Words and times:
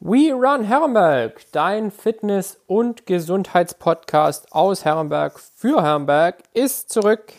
We 0.00 0.32
Run 0.32 0.62
Herrenberg, 0.62 1.40
dein 1.50 1.90
Fitness- 1.90 2.60
und 2.68 3.04
Gesundheitspodcast 3.06 4.52
aus 4.52 4.84
Herrenberg 4.84 5.40
für 5.40 5.82
Herrenberg, 5.82 6.36
ist 6.54 6.90
zurück. 6.90 7.32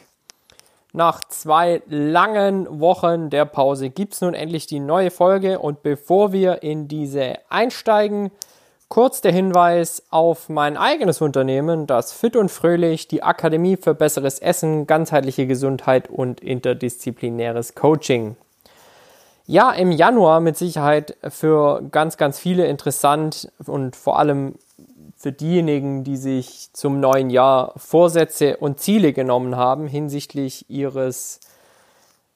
Nach 0.92 1.24
zwei 1.24 1.82
langen 1.88 2.82
Wochen 2.82 3.30
der 3.30 3.46
Pause 3.46 3.90
gibt 3.90 4.14
es 4.14 4.20
nun 4.20 4.34
endlich 4.34 4.68
die 4.68 4.82
neue 4.82 5.10
Folge 5.10 5.60
und 5.60 5.84
bevor 5.84 6.34
wir 6.34 6.62
in 6.62 6.90
diese 6.90 7.36
einsteigen, 7.48 8.30
kurz 8.90 9.22
der 9.22 9.32
Hinweis 9.32 10.04
auf 10.10 10.50
mein 10.50 10.76
eigenes 10.76 11.22
Unternehmen, 11.22 11.88
das 11.88 12.12
Fit 12.12 12.36
und 12.36 12.52
Fröhlich, 12.52 13.08
die 13.08 13.24
Akademie 13.24 13.78
für 13.78 13.94
besseres 13.94 14.40
Essen, 14.40 14.86
ganzheitliche 14.86 15.48
Gesundheit 15.48 16.10
und 16.10 16.42
interdisziplinäres 16.42 17.74
Coaching. 17.74 18.36
Ja, 19.52 19.72
im 19.72 19.92
Januar 19.92 20.42
mit 20.42 20.58
Sicherheit 20.58 21.18
für 21.28 21.82
ganz, 21.90 22.18
ganz 22.18 22.38
viele 22.38 22.68
interessant 22.68 23.52
und 23.66 23.96
vor 23.96 24.20
allem 24.20 24.60
für 25.18 25.32
diejenigen, 25.32 26.04
die 26.04 26.18
sich 26.18 26.70
zum 26.74 27.00
neuen 27.00 27.32
Jahr 27.32 27.74
Vorsätze 27.76 28.58
und 28.58 28.80
Ziele 28.80 29.12
genommen 29.12 29.56
haben 29.56 29.88
hinsichtlich 29.88 30.70
ihres 30.70 31.40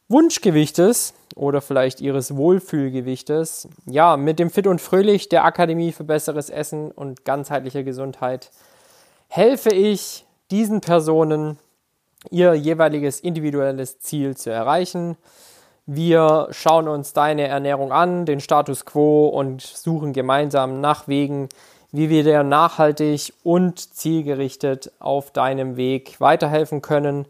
Wunschgewichtes 0.08 1.14
oder 1.36 1.62
vielleicht 1.62 2.02
ihres 2.02 2.36
Wohlfühlgewichtes. 2.36 3.68
Ja, 3.86 4.18
mit 4.18 4.40
dem 4.40 4.50
Fit 4.50 4.66
und 4.66 4.82
Fröhlich 4.82 5.30
der 5.30 5.46
Akademie 5.46 5.92
für 5.92 6.06
besseres 6.06 6.50
Essen 6.50 6.90
und 6.90 7.26
ganzheitliche 7.26 7.84
Gesundheit 7.84 8.50
helfe 9.28 9.70
ich 9.70 10.26
diesen 10.50 10.82
Personen, 10.82 11.60
ihr 12.32 12.56
jeweiliges 12.56 13.20
individuelles 13.20 14.00
Ziel 14.00 14.36
zu 14.36 14.50
erreichen. 14.50 15.16
Wir 15.86 16.48
schauen 16.52 16.88
uns 16.88 17.12
deine 17.12 17.48
Ernährung 17.48 17.92
an, 17.92 18.26
den 18.26 18.40
Status 18.40 18.86
quo 18.86 19.28
und 19.28 19.62
suchen 19.62 20.14
gemeinsam 20.14 20.80
nach 20.80 21.10
Wegen, 21.10 21.50
wie 21.92 22.10
wir 22.10 22.24
dir 22.24 22.44
nachhaltig 22.44 23.34
und 23.44 23.94
zielgerichtet 23.94 24.94
auf 25.00 25.32
deinem 25.32 25.76
Weg 25.76 26.22
weiterhelfen 26.22 26.82
können. 26.82 27.26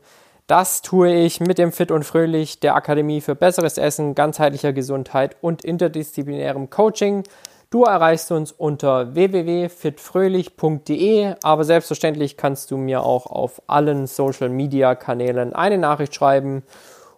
Das 0.45 0.83
tue 0.83 1.11
ich 1.11 1.39
mit 1.39 1.57
dem 1.57 1.71
Fit 1.71 1.89
und 1.89 2.03
Fröhlich 2.03 2.59
der 2.59 2.75
Akademie 2.75 3.21
für 3.21 3.33
besseres 3.33 3.79
Essen, 3.79 4.13
ganzheitlicher 4.13 4.71
Gesundheit 4.71 5.35
und 5.41 5.65
interdisziplinärem 5.65 6.69
Coaching. 6.69 7.23
Du 7.71 7.85
erreichst 7.85 8.31
uns 8.31 8.51
unter 8.51 9.15
www.fitfröhlich.de, 9.15 11.38
aber 11.41 11.63
selbstverständlich 11.63 12.38
kannst 12.38 12.69
du 12.69 12.77
mir 12.77 13.01
auch 13.01 13.25
auf 13.25 13.63
allen 13.65 14.05
Social 14.05 14.49
Media 14.49 14.93
Kanälen 14.93 15.53
eine 15.53 15.79
Nachricht 15.79 16.13
schreiben 16.13 16.61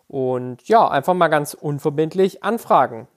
und 0.08 0.68
ja, 0.68 0.88
einfach 0.88 1.14
mal 1.14 1.28
ganz 1.28 1.54
unverbindlich 1.54 2.44
anfragen. 2.44 3.08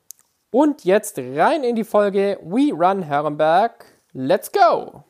Und 0.51 0.85
jetzt 0.85 1.19
rein 1.19 1.63
in 1.63 1.77
die 1.77 1.85
Folge 1.85 2.39
We 2.43 2.73
Run 2.73 3.03
Herrenberg. 3.03 3.85
Let's 4.13 4.51
go! 4.51 5.05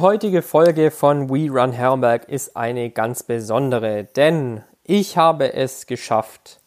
Heutige 0.00 0.42
Folge 0.42 0.90
von 0.90 1.28
We 1.30 1.50
Run 1.50 1.70
Herrenberg 1.70 2.28
ist 2.28 2.56
eine 2.56 2.90
ganz 2.90 3.22
besondere, 3.22 4.04
denn 4.04 4.62
ich 4.82 5.16
habe 5.16 5.52
es 5.54 5.86
geschafft, 5.86 6.58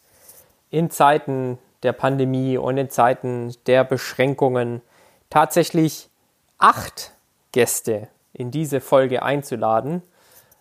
in 0.70 0.90
Zeiten 0.92 1.58
der 1.84 1.94
Pandemie 1.94 2.58
und 2.58 2.78
in 2.78 2.90
Zeiten 2.90 3.54
der 3.66 3.84
Beschränkungen 3.84 4.82
tatsächlich 5.30 6.10
acht 6.58 7.12
Gäste 7.52 8.08
in 8.34 8.52
diese 8.52 8.82
Folge 8.82 9.24
einzuladen. 9.24 10.04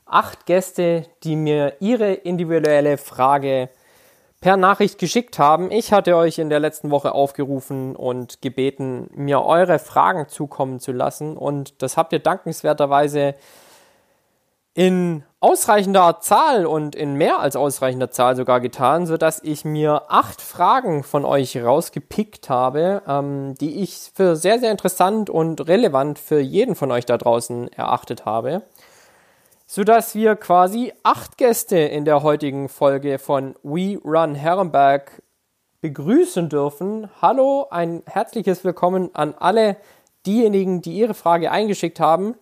Acht 0.05 0.47
Gäste, 0.47 1.07
die 1.25 1.37
mir 1.37 1.75
ihre 1.81 2.13
individuelle 2.15 2.99
Frage 2.99 3.69
per 4.41 4.57
Nachricht 4.57 4.99
geschickt 4.99 5.39
haben. 5.39 5.71
Ich 5.71 5.93
hatte 5.93 6.17
euch 6.17 6.39
in 6.39 6.51
der 6.51 6.61
letzten 6.61 6.91
Woche 6.91 7.13
aufgerufen 7.13 7.97
und 7.97 8.43
gebeten, 8.43 9.09
mir 9.15 9.43
eure 9.43 9.79
Fragen 9.79 10.29
zukommen 10.29 10.81
zu 10.81 10.93
lassen. 10.93 11.37
Und 11.37 11.83
das 11.83 11.97
habt 11.97 12.13
ihr 12.13 12.19
dankenswerterweise 12.19 13.35
in 14.75 15.25
ausreichender 15.41 16.21
Zahl 16.21 16.67
und 16.67 16.95
in 16.95 17.15
mehr 17.15 17.41
als 17.41 17.57
ausreichender 17.57 18.11
Zahl 18.11 18.37
sogar 18.37 18.61
getan, 18.61 19.07
sodass 19.07 19.43
ich 19.43 19.65
mir 19.65 20.03
acht 20.09 20.43
Fragen 20.43 21.03
von 21.03 21.25
euch 21.25 21.57
rausgepickt 21.57 22.51
habe, 22.51 23.03
ähm, 23.09 23.55
die 23.55 23.83
ich 23.83 24.11
für 24.15 24.37
sehr, 24.37 24.59
sehr 24.59 24.71
interessant 24.71 25.31
und 25.31 25.67
relevant 25.67 26.19
für 26.19 26.41
jeden 26.41 26.75
von 26.75 26.91
euch 26.91 27.07
da 27.07 27.17
draußen 27.17 27.73
erachtet 27.73 28.27
habe 28.27 28.63
sodass 29.67 30.15
wir 30.15 30.37
quasi 30.37 30.93
acht 31.03 31.37
Gäste 31.37 31.77
in 31.77 32.05
der 32.05 32.23
heutigen 32.23 32.69
Folge 32.69 33.19
von 33.19 33.57
We 33.65 33.99
Run 34.05 34.37
Herrenberg 34.37 35.23
begrüßen 35.81 36.49
dürfen. 36.49 37.11
Hallo, 37.21 37.67
ein 37.71 38.05
herzliches 38.07 38.63
Willkommen 38.63 39.11
an 39.15 39.35
alle 39.37 39.77
diejenigen, 40.25 40.83
die 40.83 40.97
ihre 40.97 41.15
Frage 41.15 41.51
eingeschickt 41.51 41.99
haben 41.99 42.37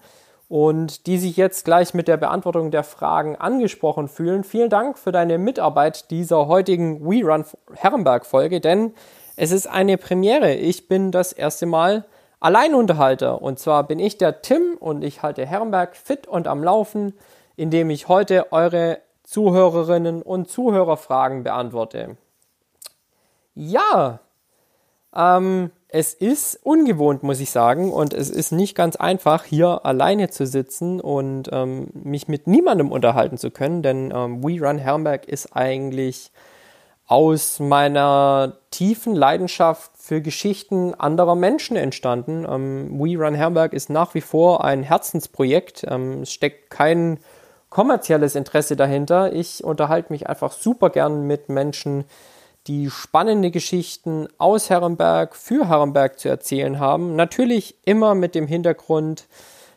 und 0.48 1.06
die 1.06 1.16
sich 1.16 1.38
jetzt 1.38 1.64
gleich 1.64 1.94
mit 1.94 2.08
der 2.08 2.18
Beantwortung 2.18 2.70
der 2.70 2.84
Fragen 2.84 3.36
angesprochen 3.36 4.08
fühlen. 4.08 4.44
Vielen 4.44 4.68
Dank 4.68 4.98
für 4.98 5.10
deine 5.10 5.38
Mitarbeit 5.38 6.10
dieser 6.10 6.46
heutigen 6.46 7.06
We 7.06 7.24
Run 7.24 7.46
Herrenberg 7.72 8.26
Folge, 8.26 8.60
denn 8.60 8.92
es 9.36 9.50
ist 9.50 9.66
eine 9.66 9.96
Premiere. 9.96 10.52
Ich 10.52 10.88
bin 10.88 11.10
das 11.10 11.32
erste 11.32 11.64
Mal 11.64 12.04
Alleinunterhalter. 12.44 13.40
Und 13.40 13.58
zwar 13.58 13.84
bin 13.84 13.98
ich 13.98 14.18
der 14.18 14.42
Tim 14.42 14.76
und 14.78 15.02
ich 15.02 15.22
halte 15.22 15.46
Herrenberg 15.46 15.96
fit 15.96 16.26
und 16.26 16.46
am 16.46 16.62
Laufen, 16.62 17.14
indem 17.56 17.88
ich 17.88 18.08
heute 18.08 18.52
eure 18.52 18.98
Zuhörerinnen 19.22 20.20
und 20.20 20.50
Zuhörerfragen 20.50 21.42
beantworte. 21.42 22.18
Ja, 23.54 24.20
ähm, 25.16 25.70
es 25.88 26.12
ist 26.12 26.60
ungewohnt, 26.62 27.22
muss 27.22 27.40
ich 27.40 27.50
sagen, 27.50 27.90
und 27.90 28.12
es 28.12 28.28
ist 28.28 28.52
nicht 28.52 28.74
ganz 28.74 28.96
einfach, 28.96 29.44
hier 29.44 29.86
alleine 29.86 30.28
zu 30.28 30.44
sitzen 30.46 31.00
und 31.00 31.48
ähm, 31.50 31.86
mich 31.94 32.28
mit 32.28 32.46
niemandem 32.46 32.92
unterhalten 32.92 33.38
zu 33.38 33.50
können, 33.50 33.82
denn 33.82 34.12
ähm, 34.14 34.42
We 34.42 34.60
Run 34.60 34.76
Herrenberg 34.76 35.26
ist 35.26 35.56
eigentlich 35.56 36.30
aus 37.06 37.60
meiner 37.60 38.54
tiefen 38.70 39.14
Leidenschaft 39.14 39.92
für 39.94 40.22
Geschichten 40.22 40.94
anderer 40.94 41.34
Menschen 41.34 41.76
entstanden. 41.76 42.46
Ähm, 42.48 42.98
We 42.98 43.18
Run 43.18 43.34
Herrenberg 43.34 43.72
ist 43.72 43.90
nach 43.90 44.14
wie 44.14 44.22
vor 44.22 44.64
ein 44.64 44.82
Herzensprojekt. 44.82 45.84
Ähm, 45.88 46.22
es 46.22 46.32
steckt 46.32 46.70
kein 46.70 47.18
kommerzielles 47.68 48.36
Interesse 48.36 48.76
dahinter. 48.76 49.32
Ich 49.32 49.62
unterhalte 49.64 50.12
mich 50.12 50.28
einfach 50.28 50.52
super 50.52 50.90
gern 50.90 51.26
mit 51.26 51.48
Menschen, 51.48 52.04
die 52.66 52.88
spannende 52.88 53.50
Geschichten 53.50 54.28
aus 54.38 54.70
Herrenberg 54.70 55.36
für 55.36 55.68
Herrenberg 55.68 56.18
zu 56.18 56.28
erzählen 56.28 56.78
haben. 56.78 57.16
Natürlich 57.16 57.76
immer 57.84 58.14
mit 58.14 58.34
dem 58.34 58.46
Hintergrund, 58.46 59.26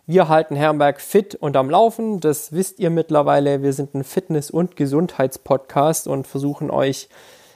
wir 0.09 0.29
halten 0.29 0.55
Herrenberg 0.55 1.01
fit 1.01 1.35
und 1.35 1.57
am 1.57 1.69
Laufen. 1.69 2.21
Das 2.21 2.53
wisst 2.53 2.79
ihr 2.79 2.89
mittlerweile. 2.89 3.61
Wir 3.61 3.73
sind 3.73 3.93
ein 3.93 4.05
Fitness- 4.05 4.49
und 4.49 4.77
Gesundheitspodcast 4.77 6.07
und 6.07 6.25
versuchen 6.25 6.71
euch 6.71 7.09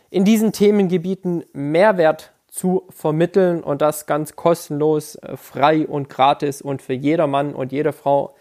in 0.10 0.26
diesen 0.26 0.52
Themengebieten 0.52 1.46
Mehrwert 1.54 2.34
zu 2.50 2.84
vermitteln 2.90 3.64
und 3.64 3.82
das 3.82 4.06
ganz 4.06 4.36
kostenlos, 4.36 5.16
äh, 5.16 5.38
frei 5.38 5.88
und 5.88 6.10
gratis 6.10 6.62
und 6.62 6.82
für 6.82 6.92
jeder 6.92 7.26
Mann 7.26 7.56
und 7.56 7.72
jede 7.72 7.94
Frau 7.94 8.36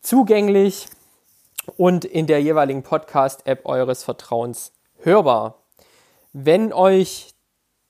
zugänglich 0.00 0.86
und 1.76 2.04
in 2.04 2.28
der 2.28 2.40
jeweiligen 2.40 2.84
Podcast-App 2.84 3.66
eures 3.66 4.04
Vertrauens 4.04 4.72
hörbar. 5.02 5.64
Wenn 6.32 6.72
euch 6.72 7.34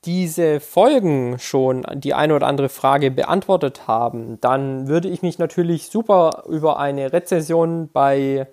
diese 0.05 0.61
Folgen 0.61 1.39
schon 1.39 1.85
die 1.95 2.15
eine 2.15 2.35
oder 2.35 2.47
andere 2.47 2.69
Frage 2.69 3.11
beantwortet 3.11 3.89
haben, 3.89 4.41
dann 4.41 4.89
würde 4.89 5.09
ich 5.09 5.23
mich 5.23 5.39
natürlich 5.39 5.87
super 5.91 6.45
über 6.49 6.79
eine 6.79 7.12
Rezession 7.12 7.89
bei 7.93 8.47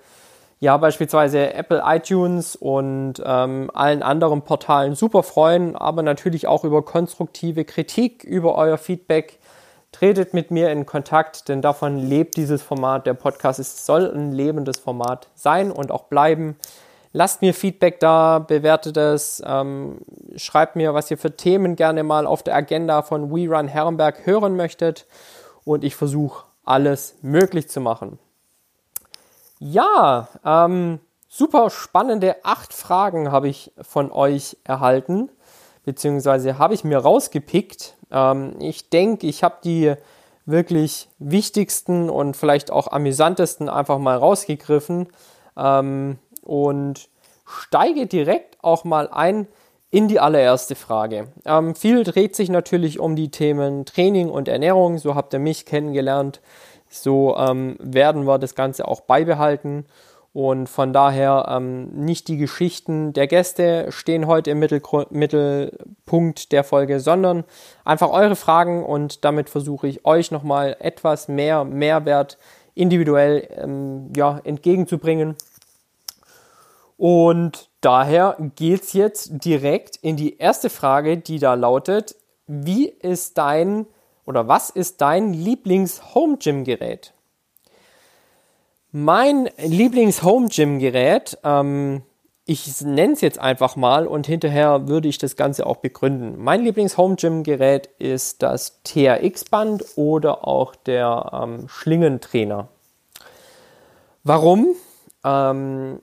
ja 0.59 0.77
beispielsweise 0.77 1.53
Apple 1.53 1.83
iTunes 1.85 2.55
und 2.55 3.21
ähm, 3.23 3.69
allen 3.73 4.01
anderen 4.01 4.41
Portalen 4.41 4.95
super 4.95 5.21
freuen, 5.21 5.75
aber 5.75 6.01
natürlich 6.01 6.47
auch 6.47 6.63
über 6.63 6.83
konstruktive 6.83 7.65
Kritik, 7.65 8.23
über 8.23 8.55
euer 8.55 8.77
Feedback. 8.77 9.39
Tretet 9.91 10.33
mit 10.33 10.51
mir 10.51 10.71
in 10.71 10.85
Kontakt, 10.85 11.47
denn 11.47 11.61
davon 11.61 11.97
lebt 11.97 12.35
dieses 12.35 12.61
Format. 12.61 13.05
Der 13.07 13.13
Podcast 13.13 13.59
ist, 13.59 13.85
soll 13.85 14.11
ein 14.13 14.33
lebendes 14.33 14.79
Format 14.79 15.29
sein 15.35 15.71
und 15.71 15.89
auch 15.89 16.03
bleiben. 16.05 16.57
Lasst 17.17 17.41
mir 17.41 17.53
Feedback 17.53 18.01
da, 18.01 18.39
bewertet 18.39 18.97
es, 18.97 19.41
ähm, 19.45 19.99
schreibt 20.35 20.75
mir, 20.75 20.93
was 20.93 21.09
ihr 21.09 21.17
für 21.17 21.33
Themen 21.33 21.77
gerne 21.77 22.03
mal 22.03 22.27
auf 22.27 22.43
der 22.43 22.55
Agenda 22.55 23.03
von 23.03 23.31
We 23.31 23.47
Run 23.47 23.69
Herrenberg 23.69 24.25
hören 24.25 24.57
möchtet 24.57 25.05
und 25.63 25.85
ich 25.85 25.95
versuche 25.95 26.43
alles 26.65 27.15
möglich 27.21 27.69
zu 27.69 27.79
machen. 27.79 28.19
Ja, 29.59 30.27
ähm, 30.43 30.99
super 31.29 31.69
spannende 31.69 32.35
acht 32.43 32.73
Fragen 32.73 33.31
habe 33.31 33.47
ich 33.47 33.71
von 33.81 34.11
euch 34.11 34.57
erhalten, 34.65 35.29
beziehungsweise 35.85 36.57
habe 36.57 36.73
ich 36.73 36.83
mir 36.83 36.97
rausgepickt. 36.97 37.95
Ähm, 38.11 38.57
ich 38.59 38.89
denke, 38.89 39.25
ich 39.25 39.41
habe 39.41 39.55
die 39.63 39.95
wirklich 40.45 41.07
wichtigsten 41.19 42.09
und 42.09 42.35
vielleicht 42.35 42.71
auch 42.71 42.91
amüsantesten 42.91 43.69
einfach 43.69 43.99
mal 43.99 44.17
rausgegriffen 44.17 45.07
ähm, 45.57 46.17
und 46.45 47.09
steige 47.45 48.07
direkt 48.07 48.57
auch 48.61 48.83
mal 48.83 49.09
ein 49.09 49.47
in 49.91 50.07
die 50.07 50.19
allererste 50.19 50.75
Frage. 50.75 51.27
Ähm, 51.45 51.75
viel 51.75 52.03
dreht 52.03 52.35
sich 52.35 52.49
natürlich 52.49 52.99
um 52.99 53.15
die 53.15 53.31
Themen 53.31 53.85
Training 53.85 54.29
und 54.29 54.47
Ernährung. 54.47 54.97
So 54.97 55.15
habt 55.15 55.33
ihr 55.33 55.39
mich 55.39 55.65
kennengelernt. 55.65 56.41
So 56.89 57.35
ähm, 57.37 57.77
werden 57.79 58.25
wir 58.25 58.37
das 58.37 58.55
Ganze 58.55 58.87
auch 58.87 59.01
beibehalten. 59.01 59.85
Und 60.33 60.67
von 60.67 60.91
daher 60.91 61.45
ähm, 61.49 61.85
nicht 61.93 62.27
die 62.27 62.35
Geschichten 62.35 63.13
der 63.13 63.27
Gäste 63.27 63.85
stehen 63.89 64.27
heute 64.27 64.51
im 64.51 64.59
Mittelpunkt 64.59 66.51
der 66.51 66.65
Folge, 66.65 66.99
sondern 66.99 67.45
einfach 67.85 68.09
eure 68.09 68.35
Fragen 68.35 68.83
und 68.83 69.23
damit 69.23 69.49
versuche 69.49 69.87
ich 69.87 70.05
euch 70.05 70.31
nochmal 70.31 70.75
etwas 70.79 71.29
mehr 71.29 71.63
Mehrwert 71.63 72.37
individuell 72.73 73.47
ähm, 73.55 74.11
ja, 74.13 74.41
entgegenzubringen. 74.43 75.37
Und 76.97 77.69
daher 77.81 78.37
geht 78.55 78.83
es 78.83 78.93
jetzt 78.93 79.43
direkt 79.43 79.97
in 79.97 80.15
die 80.15 80.37
erste 80.37 80.69
Frage, 80.69 81.17
die 81.17 81.39
da 81.39 81.53
lautet, 81.53 82.15
wie 82.47 82.87
ist 82.87 83.37
dein 83.37 83.85
oder 84.25 84.47
was 84.47 84.69
ist 84.69 85.01
dein 85.01 85.33
Lieblings-Home-Gym-Gerät? 85.33 87.13
Mein 88.91 89.49
Lieblings-Home-Gym-Gerät, 89.57 91.37
ähm, 91.43 92.03
ich 92.45 92.81
nenne 92.81 93.13
es 93.13 93.21
jetzt 93.21 93.39
einfach 93.39 93.75
mal 93.75 94.07
und 94.07 94.25
hinterher 94.25 94.87
würde 94.87 95.07
ich 95.07 95.17
das 95.17 95.35
Ganze 95.35 95.65
auch 95.65 95.77
begründen. 95.77 96.41
Mein 96.41 96.63
Lieblings-Home-Gym-Gerät 96.63 97.89
ist 97.99 98.41
das 98.41 98.81
TRX-Band 98.83 99.83
oder 99.95 100.47
auch 100.47 100.75
der 100.75 101.31
ähm, 101.33 101.67
Schlingentrainer. 101.67 102.69
Warum? 104.23 104.75
Ähm, 105.23 105.99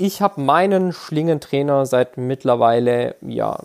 ich 0.00 0.22
habe 0.22 0.40
meinen 0.40 0.92
Schlingentrainer 0.92 1.84
seit 1.84 2.16
mittlerweile, 2.16 3.16
ja, 3.20 3.58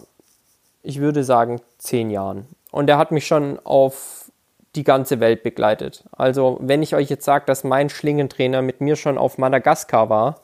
ich 0.83 0.99
würde 0.99 1.23
sagen, 1.23 1.61
zehn 1.77 2.11
Jahren. 2.11 2.45
Und 2.71 2.89
er 2.89 2.97
hat 2.97 3.11
mich 3.11 3.25
schon 3.25 3.59
auf 3.63 4.29
die 4.75 4.83
ganze 4.83 5.21
Welt 5.21 5.43
begleitet. 5.43 6.03
Also, 6.11 6.57
wenn 6.61 6.83
ich 6.83 6.93
euch 6.93 7.09
jetzt 7.09 7.23
sage, 7.23 7.45
dass 7.45 7.63
mein 7.63 7.89
Schlingentrainer 7.89 8.61
mit 8.61 8.81
mir 8.81 8.97
schon 8.97 9.17
auf 9.17 9.37
Madagaskar 9.37 10.09
war 10.09 10.41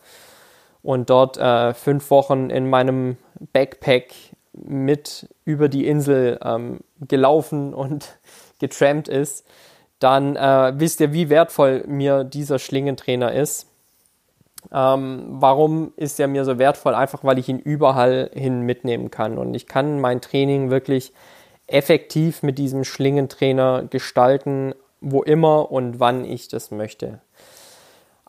und 0.81 1.09
dort 1.09 1.37
äh, 1.37 1.73
fünf 1.73 2.09
Wochen 2.09 2.49
in 2.49 2.69
meinem 2.69 3.17
Backpack 3.51 4.13
mit 4.53 5.27
über 5.43 5.67
die 5.67 5.87
Insel 5.87 6.39
ähm, 6.41 6.79
gelaufen 7.01 7.73
und 7.73 8.17
getrampt 8.59 9.09
ist, 9.09 9.45
dann 9.99 10.37
äh, 10.37 10.73
wisst 10.77 11.01
ihr, 11.01 11.11
wie 11.11 11.29
wertvoll 11.29 11.83
mir 11.85 12.23
dieser 12.23 12.59
Schlingentrainer 12.59 13.33
ist. 13.33 13.67
Ähm, 14.71 15.25
warum 15.29 15.93
ist 15.95 16.19
er 16.19 16.27
mir 16.27 16.45
so 16.45 16.59
wertvoll? 16.59 16.95
Einfach 16.95 17.23
weil 17.23 17.39
ich 17.39 17.49
ihn 17.49 17.59
überall 17.59 18.29
hin 18.33 18.61
mitnehmen 18.61 19.11
kann. 19.11 19.37
Und 19.37 19.53
ich 19.53 19.67
kann 19.67 19.99
mein 19.99 20.21
Training 20.21 20.69
wirklich 20.69 21.13
effektiv 21.67 22.43
mit 22.43 22.57
diesem 22.57 22.83
Schlingentrainer 22.83 23.83
gestalten, 23.89 24.75
wo 24.99 25.23
immer 25.23 25.71
und 25.71 25.99
wann 25.99 26.25
ich 26.25 26.47
das 26.47 26.71
möchte. 26.71 27.21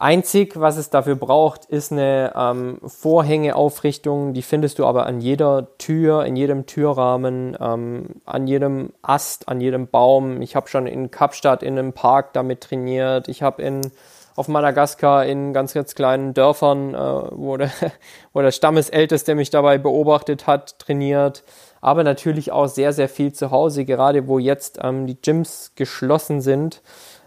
Einzig, 0.02 0.58
was 0.58 0.78
es 0.78 0.90
dafür 0.90 1.14
braucht, 1.14 1.66
ist 1.66 1.92
eine 1.92 2.32
ähm, 2.34 2.80
Vorhängeaufrichtung. 2.84 4.32
Die 4.32 4.42
findest 4.42 4.80
du 4.80 4.86
aber 4.86 5.06
an 5.06 5.20
jeder 5.20 5.68
Tür, 5.78 6.24
in 6.24 6.34
jedem 6.34 6.66
Türrahmen, 6.66 7.56
ähm, 7.60 8.06
an 8.24 8.48
jedem 8.48 8.92
Ast, 9.02 9.48
an 9.48 9.60
jedem 9.60 9.86
Baum. 9.86 10.42
Ich 10.42 10.56
habe 10.56 10.68
schon 10.68 10.88
in 10.88 11.12
Kapstadt 11.12 11.62
in 11.62 11.78
einem 11.78 11.92
Park 11.92 12.32
damit 12.32 12.62
trainiert. 12.62 13.28
Ich 13.28 13.42
habe 13.42 13.62
in 13.62 13.92
auf 14.34 14.48
Madagaskar 14.48 15.26
in 15.26 15.52
ganz, 15.52 15.74
ganz 15.74 15.94
kleinen 15.94 16.34
Dörfern, 16.34 16.94
äh, 16.94 16.98
wo, 16.98 17.56
der, 17.56 17.70
wo 18.32 18.40
der 18.40 18.52
Stammesälteste 18.52 19.34
mich 19.34 19.50
dabei 19.50 19.78
beobachtet 19.78 20.46
hat, 20.46 20.78
trainiert. 20.78 21.44
Aber 21.80 22.04
natürlich 22.04 22.52
auch 22.52 22.68
sehr, 22.68 22.92
sehr 22.92 23.08
viel 23.08 23.32
zu 23.32 23.50
Hause, 23.50 23.84
gerade 23.84 24.28
wo 24.28 24.38
jetzt 24.38 24.78
ähm, 24.82 25.06
die 25.06 25.20
Gyms 25.20 25.72
geschlossen 25.74 26.40
sind, 26.40 26.82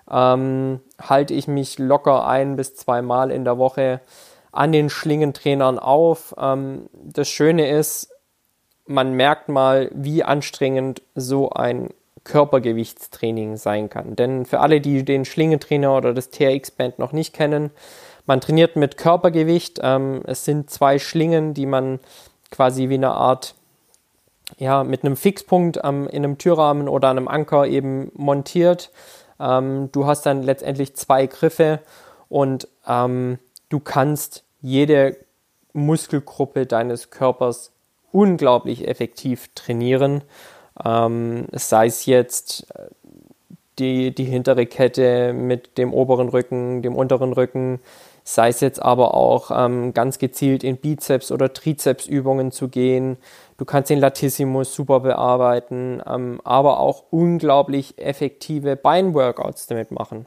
ähm, 0.10 0.80
halte 1.02 1.34
ich 1.34 1.48
mich 1.48 1.80
locker 1.80 2.26
ein 2.28 2.56
bis 2.56 2.76
zweimal 2.76 3.32
in 3.32 3.44
der 3.44 3.58
Woche 3.58 4.02
an 4.52 4.72
den 4.72 4.90
Schlingentrainern 4.90 5.78
auf. 5.78 6.34
Ähm, 6.38 6.90
das 6.94 7.28
Schöne 7.28 7.70
ist, 7.70 8.10
man 8.88 9.14
merkt 9.14 9.50
mal, 9.50 9.90
wie 9.94 10.24
anstrengend 10.24 11.02
so 11.16 11.50
ein 11.50 11.90
Körpergewichtstraining 12.26 13.56
sein 13.56 13.90
kann. 13.90 14.16
Denn 14.16 14.46
für 14.46 14.60
alle, 14.60 14.82
die 14.82 15.06
den 15.06 15.24
Schlingentrainer 15.24 15.96
oder 15.96 16.14
das 16.14 16.30
TRX-Band 16.32 17.00
noch 17.00 17.14
nicht 17.14 17.34
kennen, 17.34 17.72
man 18.26 18.42
trainiert 18.42 18.76
mit 18.76 18.98
Körpergewicht. 18.98 19.80
Ähm, 19.82 20.22
es 20.26 20.44
sind 20.44 20.70
zwei 20.70 21.00
Schlingen, 21.00 21.54
die 21.54 21.66
man 21.66 22.00
quasi 22.52 22.90
wie 22.90 22.96
eine 22.96 23.12
Art, 23.12 23.56
ja, 24.58 24.84
mit 24.84 25.04
einem 25.04 25.16
Fixpunkt 25.16 25.80
ähm, 25.84 26.08
in 26.08 26.24
einem 26.24 26.38
Türrahmen 26.38 26.90
oder 26.90 27.10
einem 27.10 27.28
Anker 27.28 27.68
eben 27.68 28.12
montiert. 28.16 28.92
Ähm, 29.40 29.90
du 29.92 30.06
hast 30.06 30.26
dann 30.26 30.44
letztendlich 30.44 30.96
zwei 30.96 31.28
Griffe 31.28 31.80
und 32.30 32.68
ähm, 32.88 33.40
du 33.70 33.80
kannst 33.80 34.44
jede 34.62 35.18
Muskelgruppe 35.74 36.66
deines 36.66 37.12
Körpers 37.12 37.72
unglaublich 38.12 38.88
effektiv 38.88 39.50
trainieren. 39.56 40.24
Ähm, 40.84 41.48
sei 41.52 41.88
es 41.88 42.06
jetzt 42.06 42.68
äh, 42.76 42.88
die, 43.80 44.14
die 44.14 44.26
hintere 44.26 44.66
Kette 44.66 45.34
mit 45.34 45.78
dem 45.78 45.94
oberen 45.94 46.30
Rücken, 46.30 46.82
dem 46.82 46.96
unteren 46.96 47.34
Rücken, 47.34 47.80
sei 48.24 48.50
es 48.50 48.60
jetzt 48.60 48.82
aber 48.82 49.14
auch 49.14 49.52
ähm, 49.54 49.94
ganz 49.94 50.18
gezielt 50.18 50.64
in 50.64 50.78
Bizeps- 50.78 51.32
oder 51.32 51.54
Trizepsübungen 51.54 52.52
zu 52.52 52.70
gehen. 52.70 53.18
Du 53.58 53.66
kannst 53.66 53.90
den 53.90 54.00
Latissimus 54.00 54.74
super 54.74 55.02
bearbeiten, 55.02 56.02
ähm, 56.08 56.42
aber 56.44 56.80
auch 56.80 57.04
unglaublich 57.12 57.98
effektive 57.98 58.76
Beinworkouts 58.76 59.68
damit 59.68 59.92
machen. 59.92 60.26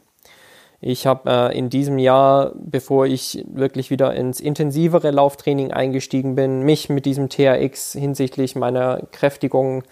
Ich 0.80 1.08
habe 1.08 1.28
äh, 1.28 1.58
in 1.58 1.70
diesem 1.70 1.98
Jahr, 1.98 2.52
bevor 2.54 3.06
ich 3.06 3.44
wirklich 3.48 3.90
wieder 3.90 4.14
ins 4.14 4.38
intensivere 4.38 5.10
Lauftraining 5.10 5.72
eingestiegen 5.72 6.36
bin, 6.36 6.62
mich 6.62 6.88
mit 6.88 7.04
diesem 7.04 7.28
TRX 7.28 7.94
hinsichtlich 7.94 8.54
meiner 8.54 9.02
Kräftigung 9.10 9.82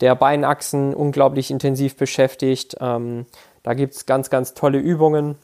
der 0.00 0.14
Beinachsen 0.14 0.94
unglaublich 0.94 1.50
intensiv 1.50 1.96
beschäftigt. 1.96 2.76
Ähm, 2.80 3.26
da 3.62 3.74
gibt 3.74 3.94
es 3.94 4.06
ganz, 4.06 4.30
ganz 4.30 4.54
tolle 4.54 4.78
Übungen. 4.78 5.36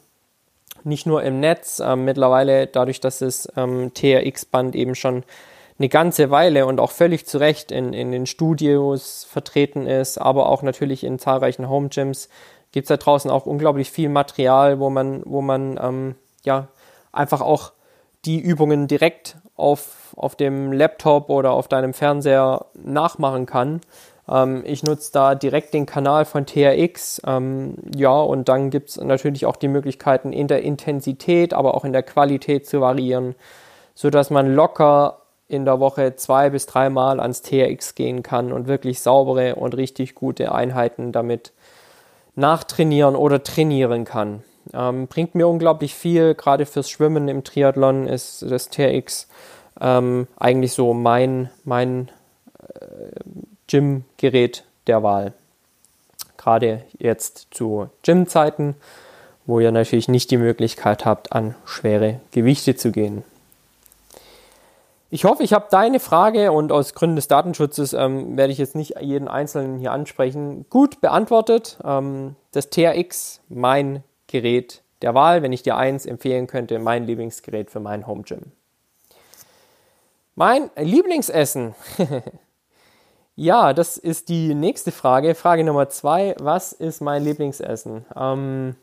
Nicht 0.83 1.05
nur 1.05 1.23
im 1.23 1.39
Netz, 1.39 1.81
ähm, 1.83 2.05
mittlerweile 2.05 2.67
dadurch, 2.67 2.99
dass 2.99 3.19
das 3.19 3.47
ähm, 3.55 3.93
TRX-Band 3.93 4.75
eben 4.75 4.95
schon 4.95 5.23
eine 5.79 5.89
ganze 5.89 6.31
Weile 6.31 6.65
und 6.65 6.79
auch 6.79 6.91
völlig 6.91 7.27
zu 7.27 7.37
Recht 7.37 7.71
in, 7.71 7.93
in 7.93 8.11
den 8.11 8.25
Studios 8.25 9.27
vertreten 9.29 9.85
ist, 9.85 10.17
aber 10.17 10.49
auch 10.49 10.63
natürlich 10.63 11.03
in 11.03 11.19
zahlreichen 11.19 11.69
Home 11.69 11.89
Gyms, 11.89 12.29
gibt 12.71 12.85
es 12.85 12.89
da 12.89 12.97
draußen 12.97 13.29
auch 13.29 13.45
unglaublich 13.45 13.91
viel 13.91 14.09
Material, 14.09 14.79
wo 14.79 14.89
man, 14.89 15.21
wo 15.25 15.41
man 15.41 15.79
ähm, 15.81 16.15
ja 16.43 16.67
einfach 17.11 17.41
auch 17.41 17.73
die 18.25 18.39
Übungen 18.39 18.87
direkt 18.87 19.37
auf, 19.55 20.13
auf 20.15 20.35
dem 20.35 20.71
Laptop 20.73 21.29
oder 21.29 21.51
auf 21.51 21.67
deinem 21.67 21.93
Fernseher 21.93 22.65
nachmachen 22.73 23.45
kann. 23.45 23.81
Ähm, 24.29 24.63
ich 24.65 24.83
nutze 24.83 25.11
da 25.11 25.35
direkt 25.35 25.73
den 25.73 25.85
Kanal 25.85 26.25
von 26.25 26.45
TRX. 26.45 27.21
Ähm, 27.25 27.75
ja, 27.95 28.19
und 28.19 28.49
dann 28.49 28.69
gibt 28.69 28.89
es 28.89 28.97
natürlich 28.97 29.45
auch 29.45 29.55
die 29.55 29.67
Möglichkeiten 29.67 30.33
in 30.33 30.47
der 30.47 30.63
Intensität, 30.63 31.53
aber 31.53 31.75
auch 31.75 31.85
in 31.85 31.93
der 31.93 32.03
Qualität 32.03 32.67
zu 32.67 32.81
variieren, 32.81 33.35
sodass 33.95 34.29
man 34.29 34.53
locker 34.53 35.21
in 35.47 35.65
der 35.65 35.79
Woche 35.79 36.15
zwei 36.15 36.49
bis 36.49 36.65
dreimal 36.65 37.19
ans 37.19 37.41
TRX 37.41 37.95
gehen 37.95 38.21
kann 38.21 38.51
und 38.51 38.67
wirklich 38.67 38.99
saubere 38.99 39.55
und 39.55 39.77
richtig 39.77 40.13
gute 40.13 40.51
Einheiten 40.51 41.11
damit 41.11 41.53
nachtrainieren 42.35 43.15
oder 43.15 43.43
trainieren 43.43 44.03
kann. 44.03 44.43
Ähm, 44.73 45.07
bringt 45.07 45.35
mir 45.35 45.47
unglaublich 45.47 45.95
viel, 45.95 46.35
gerade 46.35 46.65
fürs 46.65 46.89
Schwimmen 46.89 47.29
im 47.29 47.45
Triathlon 47.45 48.07
ist 48.07 48.45
das 48.49 48.69
TRX 48.69 49.27
ähm, 49.79 50.27
eigentlich 50.37 50.73
so 50.73 50.93
mein, 50.93 51.49
mein 51.63 52.11
äh, 52.59 53.21
Gym-Gerät 53.67 54.63
der 54.87 55.03
Wahl. 55.03 55.33
Gerade 56.37 56.83
jetzt 56.97 57.47
zu 57.51 57.89
Gym-Zeiten, 58.03 58.75
wo 59.45 59.59
ihr 59.59 59.71
natürlich 59.71 60.07
nicht 60.07 60.31
die 60.31 60.37
Möglichkeit 60.37 61.05
habt, 61.05 61.31
an 61.33 61.55
schwere 61.65 62.19
Gewichte 62.31 62.75
zu 62.75 62.91
gehen. 62.91 63.23
Ich 65.09 65.23
hoffe, 65.23 65.41
ich 65.41 65.53
habe 65.53 65.67
deine 65.71 66.01
Frage 66.01 66.51
und 66.51 66.71
aus 66.71 66.93
Gründen 66.93 67.15
des 67.15 67.29
Datenschutzes 67.29 67.93
ähm, 67.93 68.35
werde 68.35 68.51
ich 68.51 68.57
jetzt 68.57 68.75
nicht 68.75 68.95
jeden 68.99 69.29
einzelnen 69.29 69.79
hier 69.79 69.93
ansprechen. 69.93 70.65
Gut 70.69 70.99
beantwortet. 70.99 71.77
Ähm, 71.83 72.35
das 72.51 72.69
TRX, 72.69 73.39
mein 73.47 74.03
Gerät 74.27 74.81
der 75.01 75.13
Wahl, 75.13 75.43
wenn 75.43 75.53
ich 75.53 75.63
dir 75.63 75.77
eins 75.77 76.05
empfehlen 76.05 76.47
könnte, 76.47 76.79
mein 76.79 77.05
Lieblingsgerät 77.05 77.71
für 77.71 77.79
mein 77.79 78.05
Home 78.05 78.23
Gym. 78.23 78.51
Mein 80.35 80.69
Lieblingsessen. 80.75 81.73
ja, 83.37 83.73
das 83.73 83.97
ist 83.97 84.29
die 84.29 84.55
nächste 84.55 84.91
Frage. 84.91 85.35
Frage 85.35 85.63
Nummer 85.63 85.89
zwei. 85.89 86.35
Was 86.39 86.73
ist 86.73 87.01
mein 87.01 87.23
Lieblingsessen? 87.23 88.03
Ähm, 88.15 88.75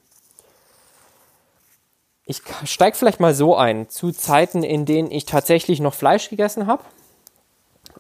ich 2.24 2.40
steige 2.64 2.96
vielleicht 2.96 3.18
mal 3.18 3.34
so 3.34 3.56
ein. 3.56 3.88
Zu 3.88 4.12
Zeiten, 4.12 4.62
in 4.62 4.86
denen 4.86 5.10
ich 5.10 5.26
tatsächlich 5.26 5.80
noch 5.80 5.92
Fleisch 5.92 6.30
gegessen 6.30 6.68
habe. 6.68 6.84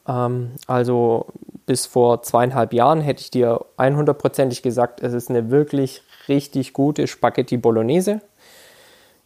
Ähm, 0.06 0.52
also 0.68 1.26
bis 1.66 1.86
vor 1.86 2.22
zweieinhalb 2.22 2.72
Jahren 2.72 3.00
hätte 3.00 3.22
ich 3.22 3.32
dir 3.32 3.64
100%ig 3.76 4.62
gesagt, 4.62 5.02
es 5.02 5.12
ist 5.12 5.30
eine 5.30 5.50
wirklich 5.50 6.02
richtig 6.28 6.72
gute 6.72 7.08
Spaghetti 7.08 7.56
Bolognese. 7.56 8.20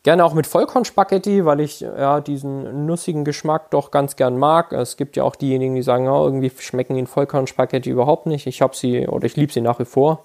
Gerne 0.04 0.24
auch 0.24 0.34
mit 0.34 0.46
Vollkornspaghetti, 0.46 1.44
weil 1.44 1.60
ich 1.60 1.80
ja 1.80 2.20
diesen 2.20 2.86
nussigen 2.86 3.24
Geschmack 3.24 3.70
doch 3.70 3.90
ganz 3.90 4.16
gern 4.16 4.38
mag. 4.38 4.72
Es 4.72 4.96
gibt 4.96 5.16
ja 5.16 5.24
auch 5.24 5.34
diejenigen, 5.34 5.74
die 5.74 5.82
sagen, 5.82 6.08
oh, 6.08 6.24
irgendwie 6.24 6.50
schmecken 6.50 6.96
ihnen 6.96 7.08
Vollkornspaghetti 7.08 7.90
überhaupt 7.90 8.26
nicht. 8.26 8.46
Ich 8.46 8.62
habe 8.62 8.76
sie 8.76 9.08
oder 9.08 9.26
ich 9.26 9.36
liebe 9.36 9.52
sie 9.52 9.60
nach 9.60 9.80
wie 9.80 9.84
vor. 9.84 10.24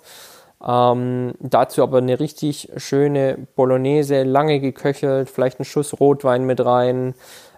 Ähm, 0.66 1.34
dazu 1.40 1.84
aber 1.84 1.98
eine 1.98 2.20
richtig 2.20 2.72
schöne 2.78 3.38
Bolognese, 3.56 4.24
lange 4.24 4.60
geköchelt, 4.60 5.30
vielleicht 5.30 5.60
einen 5.60 5.66
Schuss 5.66 6.00
Rotwein 6.00 6.46
mit 6.46 6.64
rein, 6.64 7.16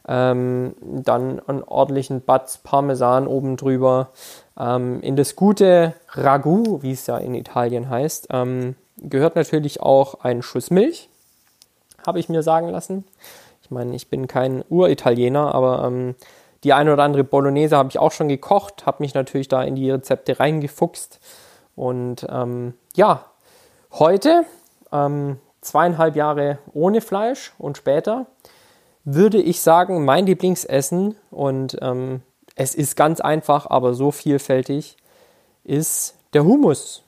ähm, 0.07 0.75
dann 0.81 1.39
einen 1.47 1.63
ordentlichen 1.63 2.21
Batz 2.21 2.57
Parmesan 2.57 3.27
oben 3.27 3.57
drüber. 3.57 4.09
Ähm, 4.57 5.01
in 5.01 5.15
das 5.15 5.35
gute 5.35 5.93
Ragout, 6.09 6.81
wie 6.81 6.93
es 6.93 7.05
ja 7.05 7.17
in 7.17 7.35
Italien 7.35 7.89
heißt, 7.89 8.29
ähm, 8.31 8.75
gehört 8.97 9.35
natürlich 9.35 9.81
auch 9.81 10.21
ein 10.21 10.41
Schuss 10.41 10.71
Milch, 10.71 11.09
habe 12.07 12.19
ich 12.19 12.29
mir 12.29 12.43
sagen 12.43 12.69
lassen. 12.69 13.05
Ich 13.61 13.71
meine, 13.71 13.95
ich 13.95 14.09
bin 14.09 14.27
kein 14.27 14.63
Uritaliener, 14.69 15.53
aber 15.55 15.85
ähm, 15.85 16.15
die 16.63 16.73
eine 16.73 16.93
oder 16.93 17.03
andere 17.03 17.23
Bolognese 17.23 17.77
habe 17.77 17.89
ich 17.89 17.99
auch 17.99 18.11
schon 18.11 18.27
gekocht, 18.27 18.85
habe 18.85 19.03
mich 19.03 19.13
natürlich 19.13 19.47
da 19.47 19.63
in 19.63 19.75
die 19.75 19.89
Rezepte 19.89 20.39
reingefuchst. 20.39 21.19
Und 21.75 22.25
ähm, 22.29 22.73
ja, 22.95 23.25
heute, 23.91 24.45
ähm, 24.91 25.39
zweieinhalb 25.61 26.15
Jahre 26.15 26.59
ohne 26.73 27.01
Fleisch 27.01 27.53
und 27.57 27.77
später, 27.77 28.27
würde 29.03 29.41
ich 29.41 29.61
sagen, 29.61 30.05
mein 30.05 30.25
Lieblingsessen, 30.25 31.15
und 31.31 31.77
ähm, 31.81 32.21
es 32.55 32.73
ist 32.73 32.95
ganz 32.95 33.19
einfach, 33.19 33.69
aber 33.69 33.93
so 33.93 34.11
vielfältig, 34.11 34.97
ist 35.63 36.15
der 36.33 36.45
Hummus. 36.45 37.03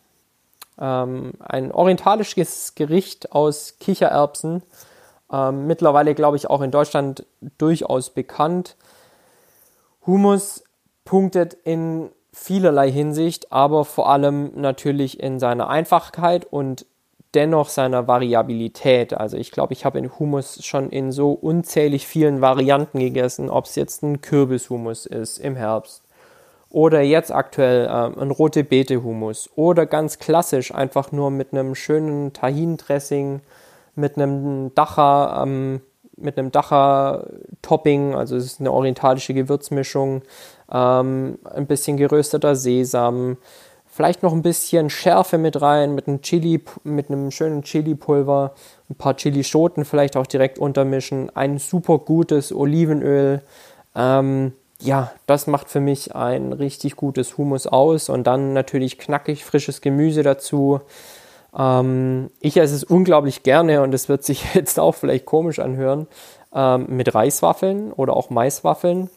Ähm, 0.80 1.34
ein 1.40 1.72
orientalisches 1.72 2.76
Gericht 2.76 3.32
aus 3.32 3.76
Kichererbsen. 3.80 4.62
Ähm, 5.32 5.68
mittlerweile, 5.68 6.16
glaube 6.16 6.38
ich, 6.38 6.50
auch 6.50 6.62
in 6.62 6.72
Deutschland 6.72 7.26
durchaus 7.58 8.10
bekannt. 8.10 8.76
Hummus 10.06 10.64
punktet 11.06 11.54
in 11.54 12.10
vielerlei 12.32 12.92
Hinsicht, 12.92 13.52
aber 13.52 13.84
vor 13.84 14.10
allem 14.10 14.52
natürlich 14.56 15.20
in 15.20 15.40
seiner 15.40 15.70
Einfachheit 15.70 16.46
und 16.46 16.86
dennoch 17.34 17.70
seiner 17.70 18.08
Variabilität. 18.08 19.14
Also 19.14 19.38
ich 19.38 19.52
glaube, 19.52 19.74
ich 19.74 19.86
habe 19.86 20.00
den 20.02 20.18
Hummus 20.18 20.64
schon 20.66 20.90
in 20.90 21.12
so 21.12 21.32
unzählig 21.32 22.08
vielen 22.08 22.42
Varianten 22.42 23.00
gegessen, 23.00 23.50
ob 23.50 23.66
es 23.66 23.76
jetzt 23.76 24.04
ein 24.04 24.22
Kürbishummus 24.22 25.06
ist 25.06 25.40
im 25.40 25.56
Herbst 25.56 26.04
oder 26.70 27.02
jetzt 27.02 27.32
aktuell 27.32 27.86
äh, 27.86 28.22
ein 28.22 28.32
rote 28.32 28.64
Beete 28.64 29.04
Hummus 29.04 29.50
oder 29.56 29.86
ganz 29.86 30.20
klassisch 30.20 30.74
einfach 30.74 31.12
nur 31.12 31.32
mit 31.32 31.54
einem 31.54 31.76
schönen 31.76 32.34
Tahin-Dressing, 32.34 33.42
mit 33.98 34.18
einem 34.18 34.74
Dacher, 34.76 35.44
ähm, 35.44 35.82
mit 36.16 36.38
einem 36.38 36.52
Dacher-Topping, 36.52 38.16
also 38.16 38.36
es 38.36 38.46
ist 38.46 38.60
eine 38.60 38.72
orientalische 38.72 39.34
Gewürzmischung, 39.34 40.24
ähm, 40.72 41.38
ein 41.44 41.68
bisschen 41.68 41.98
gerösteter 41.98 42.56
Sesam, 42.56 43.38
vielleicht 43.86 44.24
noch 44.24 44.34
ein 44.34 44.42
bisschen 44.42 44.90
Schärfe 44.90 45.38
mit 45.38 45.62
rein, 45.62 45.96
mit 45.96 46.08
einem 46.08 46.22
Chili, 46.22 46.64
mit 46.84 47.10
einem 47.10 47.32
schönen 47.32 47.64
Chili-Pulver, 47.64 48.54
ein 48.90 48.96
paar 48.96 49.16
Chilischoten 49.16 49.86
vielleicht 49.86 50.18
auch 50.18 50.28
direkt 50.28 50.60
untermischen, 50.60 51.36
ein 51.36 51.58
super 51.58 51.98
gutes 52.00 52.54
Olivenöl. 52.54 53.42
Ähm, 53.96 54.54
ja, 54.80 55.12
das 55.26 55.48
macht 55.48 55.70
für 55.70 55.80
mich 55.80 56.16
ein 56.16 56.54
richtig 56.54 56.96
gutes 56.96 57.38
Hummus 57.38 57.66
aus 57.66 58.10
und 58.10 58.28
dann 58.28 58.54
natürlich 58.54 59.00
knackig 59.00 59.44
frisches 59.44 59.82
Gemüse 59.82 60.22
dazu. 60.22 60.82
Ähm, 61.58 62.30
ich 62.40 62.58
esse 62.58 62.76
es 62.76 62.84
unglaublich 62.84 63.44
gerne 63.44 63.82
und 63.82 63.94
es 63.94 64.10
wird 64.10 64.24
sich 64.24 64.44
jetzt 64.54 64.80
auch 64.80 64.96
vielleicht 64.96 65.26
komisch 65.26 65.60
anhören 65.60 66.08
ähm, 66.54 66.86
mit 66.90 67.14
Reiswaffeln 67.14 67.92
oder 67.92 68.16
auch 68.16 68.30
Maiswaffeln. 68.30 69.10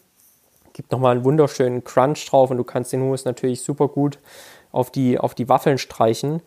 Gibt 0.73 0.91
nochmal 0.91 1.15
einen 1.15 1.25
wunderschönen 1.25 1.83
Crunch 1.83 2.25
drauf 2.29 2.49
und 2.49 2.57
du 2.57 2.63
kannst 2.63 2.93
den 2.93 3.01
Hummus 3.01 3.25
natürlich 3.25 3.61
super 3.61 3.87
gut 3.87 4.19
auf 4.71 4.89
die, 4.89 5.19
auf 5.19 5.35
die 5.35 5.49
Waffeln 5.49 5.77
streichen. 5.77 6.41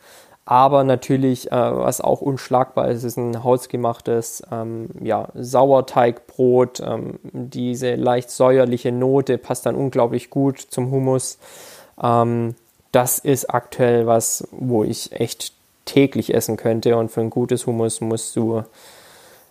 Aber 0.47 0.85
natürlich, 0.85 1.51
äh, 1.51 1.55
was 1.55 2.03
auch 2.03 2.21
unschlagbar 2.21 2.89
ist, 2.91 3.03
ist 3.03 3.17
ein 3.17 3.43
hausgemachtes 3.43 4.43
ähm, 4.53 4.91
ja, 5.03 5.29
Sauerteigbrot. 5.35 6.81
Ähm, 6.81 7.19
diese 7.23 7.95
leicht 7.95 8.31
säuerliche 8.31 8.93
Note 8.93 9.39
passt 9.39 9.65
dann 9.65 9.75
unglaublich 9.75 10.29
gut 10.29 10.61
zum 10.61 10.91
Hummus. 10.91 11.39
Ähm, 12.03 12.57
das 12.93 13.19
ist 13.19 13.47
aktuell 13.53 14.07
was, 14.07 14.47
wo 14.51 14.85
ich 14.85 15.13
echt 15.13 15.54
täglich 15.85 16.35
essen 16.35 16.57
könnte. 16.57 16.97
Und 16.97 17.11
für 17.11 17.21
ein 17.21 17.31
gutes 17.31 17.67
Hummus 17.67 18.01
musst 18.01 18.37
du 18.37 18.63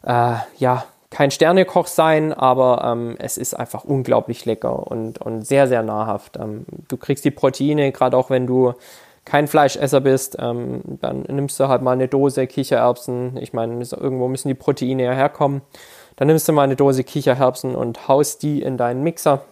äh, 0.04 0.36
ja 0.58 0.86
kein 1.10 1.32
Sternekoch 1.32 1.88
sein, 1.88 2.34
aber 2.34 2.84
ähm, 2.84 3.16
es 3.20 3.38
ist 3.38 3.54
einfach 3.54 3.84
unglaublich 3.84 4.46
lecker 4.46 4.88
und, 4.88 5.22
und 5.22 5.46
sehr, 5.46 5.68
sehr 5.68 5.84
nahrhaft. 5.84 6.38
Ähm, 6.38 6.66
du 6.88 6.98
kriegst 6.98 7.24
die 7.24 7.32
Proteine, 7.32 7.92
gerade 7.92 8.18
auch 8.18 8.32
wenn 8.32 8.48
du 8.48 8.74
kein 9.26 9.48
Fleischesser 9.48 10.02
bist, 10.02 10.36
ähm, 10.40 10.82
dann 11.02 11.22
nimmst 11.22 11.60
du 11.60 11.68
halt 11.68 11.82
mal 11.82 11.92
eine 11.92 12.08
Dose 12.08 12.46
Kichererbsen. 12.48 13.38
Ich 13.38 13.54
meine, 13.54 13.76
irgendwo 13.76 14.28
müssen 14.28 14.50
die 14.50 14.54
Proteine 14.54 15.04
ja 15.04 15.14
herkommen. 15.14 15.62
Dann 16.16 16.28
nimmst 16.28 16.48
du 16.48 16.54
mal 16.54 16.64
eine 16.64 16.76
Dose 16.76 17.04
Kichererbsen 17.04 17.76
und 17.76 18.08
haust 18.08 18.44
die 18.44 18.62
in 18.62 18.78
deinen 18.78 19.04
Mixer, 19.04 19.46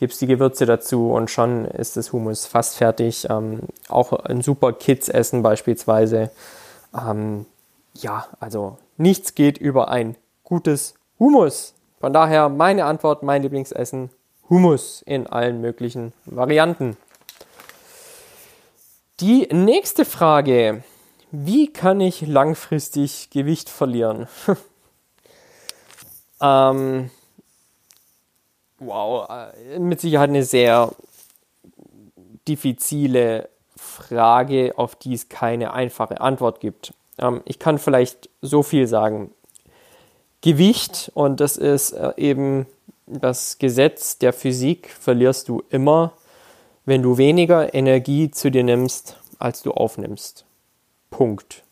gibst 0.00 0.22
die 0.22 0.26
Gewürze 0.26 0.64
dazu 0.64 1.12
und 1.12 1.30
schon 1.30 1.66
ist 1.66 1.98
das 1.98 2.14
Hummus 2.14 2.46
fast 2.46 2.78
fertig. 2.78 3.26
Ähm, 3.28 3.60
auch 3.90 4.14
ein 4.14 4.40
super 4.40 4.72
Kids-Essen 4.72 5.42
beispielsweise. 5.42 6.30
Ähm, 6.98 7.44
ja, 7.92 8.26
also 8.40 8.78
nichts 8.96 9.34
geht 9.34 9.58
über 9.58 9.90
ein 9.90 10.16
gutes 10.42 10.94
Hummus. 11.18 11.74
Von 12.00 12.14
daher 12.14 12.48
meine 12.48 12.86
Antwort, 12.86 13.22
mein 13.22 13.42
Lieblingsessen, 13.42 14.08
Hummus 14.48 15.02
in 15.02 15.26
allen 15.26 15.60
möglichen 15.60 16.14
Varianten. 16.24 16.96
Die 19.20 19.48
nächste 19.52 20.06
Frage. 20.06 20.82
Wie 21.30 21.70
kann 21.70 22.00
ich 22.00 22.26
langfristig 22.26 23.28
Gewicht 23.28 23.68
verlieren? 23.68 24.28
ähm, 26.40 27.10
wow, 28.80 29.28
äh, 29.28 29.78
mit 29.78 30.00
Sicherheit 30.00 30.30
eine 30.30 30.42
sehr 30.42 30.92
diffizile 32.48 33.48
Frage, 33.76 34.74
auf 34.76 34.96
die 34.96 35.14
es 35.14 35.28
keine 35.28 35.72
einfache 35.72 36.20
Antwort 36.20 36.60
gibt. 36.60 36.92
Ähm, 37.18 37.42
ich 37.44 37.58
kann 37.58 37.78
vielleicht 37.78 38.28
so 38.42 38.62
viel 38.62 38.86
sagen. 38.86 39.30
Gewicht, 40.40 41.12
und 41.14 41.40
das 41.40 41.56
ist 41.56 41.92
äh, 41.92 42.12
eben 42.16 42.66
das 43.06 43.58
Gesetz 43.58 44.18
der 44.18 44.32
Physik, 44.32 44.88
verlierst 44.88 45.48
du 45.48 45.62
immer, 45.68 46.12
wenn 46.86 47.02
du 47.02 47.18
weniger 47.18 47.74
Energie 47.74 48.30
zu 48.30 48.50
dir 48.50 48.64
nimmst, 48.64 49.18
als 49.38 49.62
du 49.62 49.72
aufnimmst. 49.72 50.44
Punkt. 51.10 51.62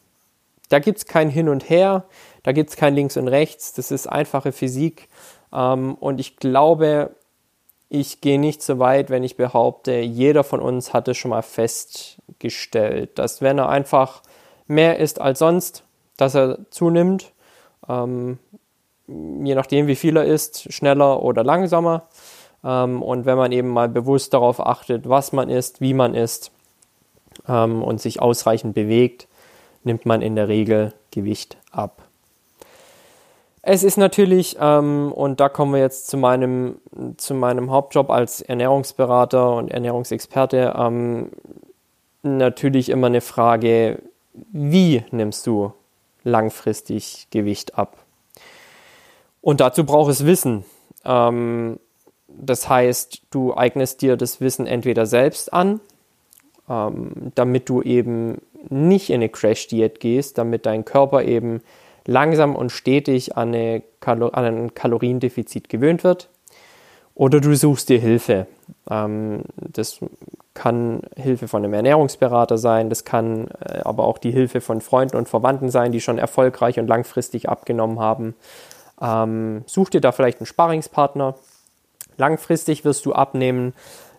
Da 0.69 0.81
gibt 0.81 0.99
es 0.99 1.07
kein 1.07 1.31
Hin 1.31 1.49
und 1.49 1.71
Her, 1.71 2.05
da 2.49 2.53
gibt 2.53 2.71
es 2.71 2.77
kein 2.77 2.95
Links 2.95 3.19
und 3.19 3.29
Rechts, 3.29 3.75
das 3.75 3.91
ist 3.91 4.07
einfache 4.07 4.53
Physik. 4.53 5.11
Ähm, 5.53 5.97
und 6.01 6.19
ich 6.19 6.39
glaube, 6.39 7.15
ich 7.91 8.23
gehe 8.23 8.41
nicht 8.41 8.63
so 8.63 8.79
weit, 8.79 9.11
wenn 9.11 9.23
ich 9.23 9.37
behaupte, 9.37 9.99
jeder 9.99 10.45
von 10.45 10.61
uns 10.61 10.95
hat 10.95 11.09
es 11.09 11.19
schon 11.19 11.33
mal 11.33 11.43
festgestellt, 11.43 13.19
dass 13.19 13.43
wenn 13.43 13.59
er 13.59 13.69
einfach 13.69 14.23
mehr 14.67 14.99
isst 14.99 15.21
als 15.21 15.41
sonst, 15.41 15.85
dass 16.17 16.35
er 16.35 16.61
zunimmt. 16.71 17.33
Ähm, 17.87 18.39
je 19.07 19.55
nachdem, 19.55 19.87
wie 19.87 19.97
viel 19.97 20.17
er 20.17 20.25
isst, 20.25 20.73
schneller 20.73 21.23
oder 21.23 21.45
langsamer. 21.45 22.09
Ähm, 22.65 23.03
und 23.03 23.27
wenn 23.27 23.37
man 23.37 23.53
eben 23.53 23.69
mal 23.69 23.91
bewusst 23.91 24.33
darauf 24.33 24.59
achtet, 24.59 25.07
was 25.07 25.33
man 25.33 25.51
isst, 25.51 25.83
wie 25.83 25.93
man 25.93 26.15
isst 26.15 26.51
ähm, 27.47 27.83
und 27.83 28.01
sich 28.01 28.23
ausreichend 28.23 28.75
bewegt, 28.75 29.29
nimmt 29.85 30.07
man 30.07 30.23
in 30.23 30.35
der 30.35 30.49
Regel 30.49 30.95
Gewicht 31.11 31.59
ab. 31.71 32.08
Es 33.71 33.83
ist 33.83 33.99
natürlich, 33.99 34.57
ähm, 34.59 35.13
und 35.13 35.41
da 35.41 35.51
kommen 35.51 35.75
wir 35.75 35.81
jetzt 35.81 36.07
zu 36.09 36.17
meinem, 36.17 36.77
zu 37.19 37.35
meinem 37.35 37.71
Hauptjob 37.71 38.09
als 38.09 38.41
Ernährungsberater 38.41 39.57
und 39.57 39.71
Ernährungsexperte, 39.71 40.73
ähm, 40.75 41.29
natürlich 42.23 42.89
immer 42.89 43.09
eine 43.09 43.21
Frage, 43.21 44.01
wie 44.33 45.05
nimmst 45.11 45.47
du 45.47 45.75
langfristig 46.25 47.27
Gewicht 47.31 47.77
ab? 47.77 47.99
Und 49.43 49.61
dazu 49.61 49.85
braucht 49.85 50.13
es 50.13 50.25
Wissen. 50.25 50.65
Ähm, 51.05 51.79
das 52.27 52.71
heißt, 52.71 53.21
du 53.29 53.55
eignest 53.55 54.01
dir 54.01 54.17
das 54.17 54.41
Wissen 54.41 54.67
entweder 54.67 55.05
selbst 55.05 55.53
an, 55.53 55.81
ähm, 56.71 57.33
damit 57.35 57.69
du 57.69 57.83
eben 57.83 58.41
nicht 58.71 59.11
in 59.11 59.17
eine 59.17 59.29
Crash-Diät 59.29 60.01
gehst, 60.01 60.39
damit 60.39 60.65
dein 60.65 60.87
Körper 60.87 61.23
eben 61.23 61.61
langsam 62.09 62.57
und 62.57 62.73
stetig 62.73 63.37
an, 63.37 63.49
eine 63.49 63.83
Kalo 64.01 64.29
an 64.29 64.45
ein 64.45 64.75
Kaloriendefizit 64.75 65.69
gewöhnt 65.69 66.03
wird. 66.03 66.31
Oder 67.15 67.41
du 67.41 67.55
suchst 67.55 67.89
dir 67.89 67.99
Hilfe. 67.99 68.47
Ähm, 68.89 69.43
das 69.59 70.01
kann 70.55 71.03
Hilfe 71.17 71.49
von 71.49 71.63
einem 71.63 71.75
Ernährungsberater 71.75 72.57
sein, 72.57 72.89
das 72.89 73.05
kann 73.05 73.49
äh, 73.61 73.81
aber 73.85 74.05
auch 74.05 74.19
die 74.19 74.31
Hilfe 74.31 74.61
von 74.61 74.81
Freunden 74.81 75.17
und 75.17 75.29
Verwandten 75.29 75.71
sein, 75.71 75.93
die 75.93 76.01
schon 76.01 76.19
erfolgreich 76.19 76.79
und 76.79 76.89
langfristig 76.89 77.49
abgenommen 77.49 78.01
haben. 78.01 78.35
Ähm, 79.01 79.63
such 79.67 79.91
dir 79.91 80.01
da 80.01 80.11
vielleicht 80.11 80.41
einen 80.41 80.47
Sparringspartner. 80.47 81.35
Langfristig 82.17 82.85
wirst 82.85 83.05
du 83.05 83.13
abnehmen, 83.13 83.75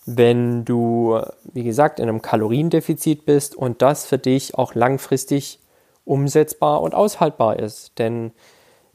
wenn 0.06 0.64
du, 0.64 1.20
wie 1.54 1.64
gesagt, 1.64 2.00
in 2.00 2.08
einem 2.08 2.22
Kaloriendefizit 2.22 3.26
bist 3.26 3.56
und 3.56 3.82
das 3.82 4.06
für 4.06 4.18
dich 4.18 4.56
auch 4.56 4.76
langfristig 4.76 5.59
umsetzbar 6.10 6.82
und 6.82 6.96
aushaltbar 6.96 7.60
ist. 7.60 7.98
Denn 8.00 8.32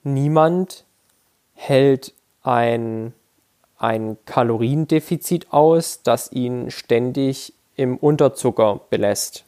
niemand 0.02 0.84
hält 1.54 2.12
ein, 2.42 3.14
ein 3.78 4.16
Kaloriendefizit 4.26 5.52
aus, 5.52 6.02
das 6.02 6.32
ihn 6.32 6.70
ständig 6.70 7.54
im 7.76 7.96
Unterzucker 7.96 8.80
belässt. 8.90 9.44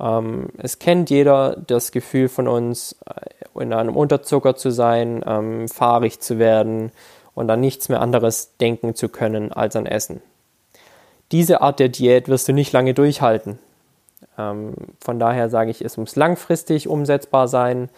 Ähm, 0.00 0.48
es 0.58 0.78
kennt 0.78 1.10
jeder 1.10 1.56
das 1.56 1.92
Gefühl 1.92 2.28
von 2.28 2.48
uns, 2.48 2.96
äh, 3.06 3.60
in 3.60 3.72
einem 3.72 3.96
Unterzucker 3.96 4.56
zu 4.56 4.70
sein, 4.70 5.22
ähm, 5.26 5.68
fahrig 5.68 6.20
zu 6.20 6.38
werden 6.38 6.90
und 7.34 7.50
an 7.50 7.60
nichts 7.60 7.88
mehr 7.88 8.00
anderes 8.00 8.56
denken 8.58 8.94
zu 8.94 9.08
können 9.08 9.52
als 9.52 9.76
an 9.76 9.86
Essen. 9.86 10.20
Diese 11.32 11.60
Art 11.60 11.78
der 11.80 11.88
Diät 11.88 12.28
wirst 12.28 12.48
du 12.48 12.52
nicht 12.52 12.72
lange 12.72 12.94
durchhalten. 12.94 13.58
Ähm, 14.38 14.74
von 15.00 15.18
daher 15.18 15.48
sage 15.48 15.70
ich, 15.70 15.82
es 15.82 15.96
muss 15.96 16.16
langfristig 16.16 16.88
umsetzbar 16.88 17.48
sein. 17.48 17.90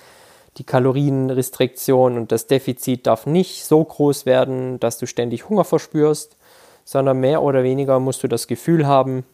Die 0.59 0.65
Kalorienrestriktion 0.65 2.17
und 2.17 2.33
das 2.33 2.47
Defizit 2.47 3.07
darf 3.07 3.27
nicht 3.27 3.65
so 3.65 3.85
groß 3.85 4.27
werden, 4.27 4.81
dass 4.81 4.99
du 4.99 5.07
ständig 5.07 5.49
Hunger 5.49 5.65
verspürst, 5.65 6.37
sondern 6.85 7.21
mehr 7.21 7.43
oder 7.43 7.63
weniger 7.63 8.01
musst 8.01 8.23
du 8.23 8.29
das 8.29 8.47
Gefühl 8.47 8.87
haben, 8.87 9.25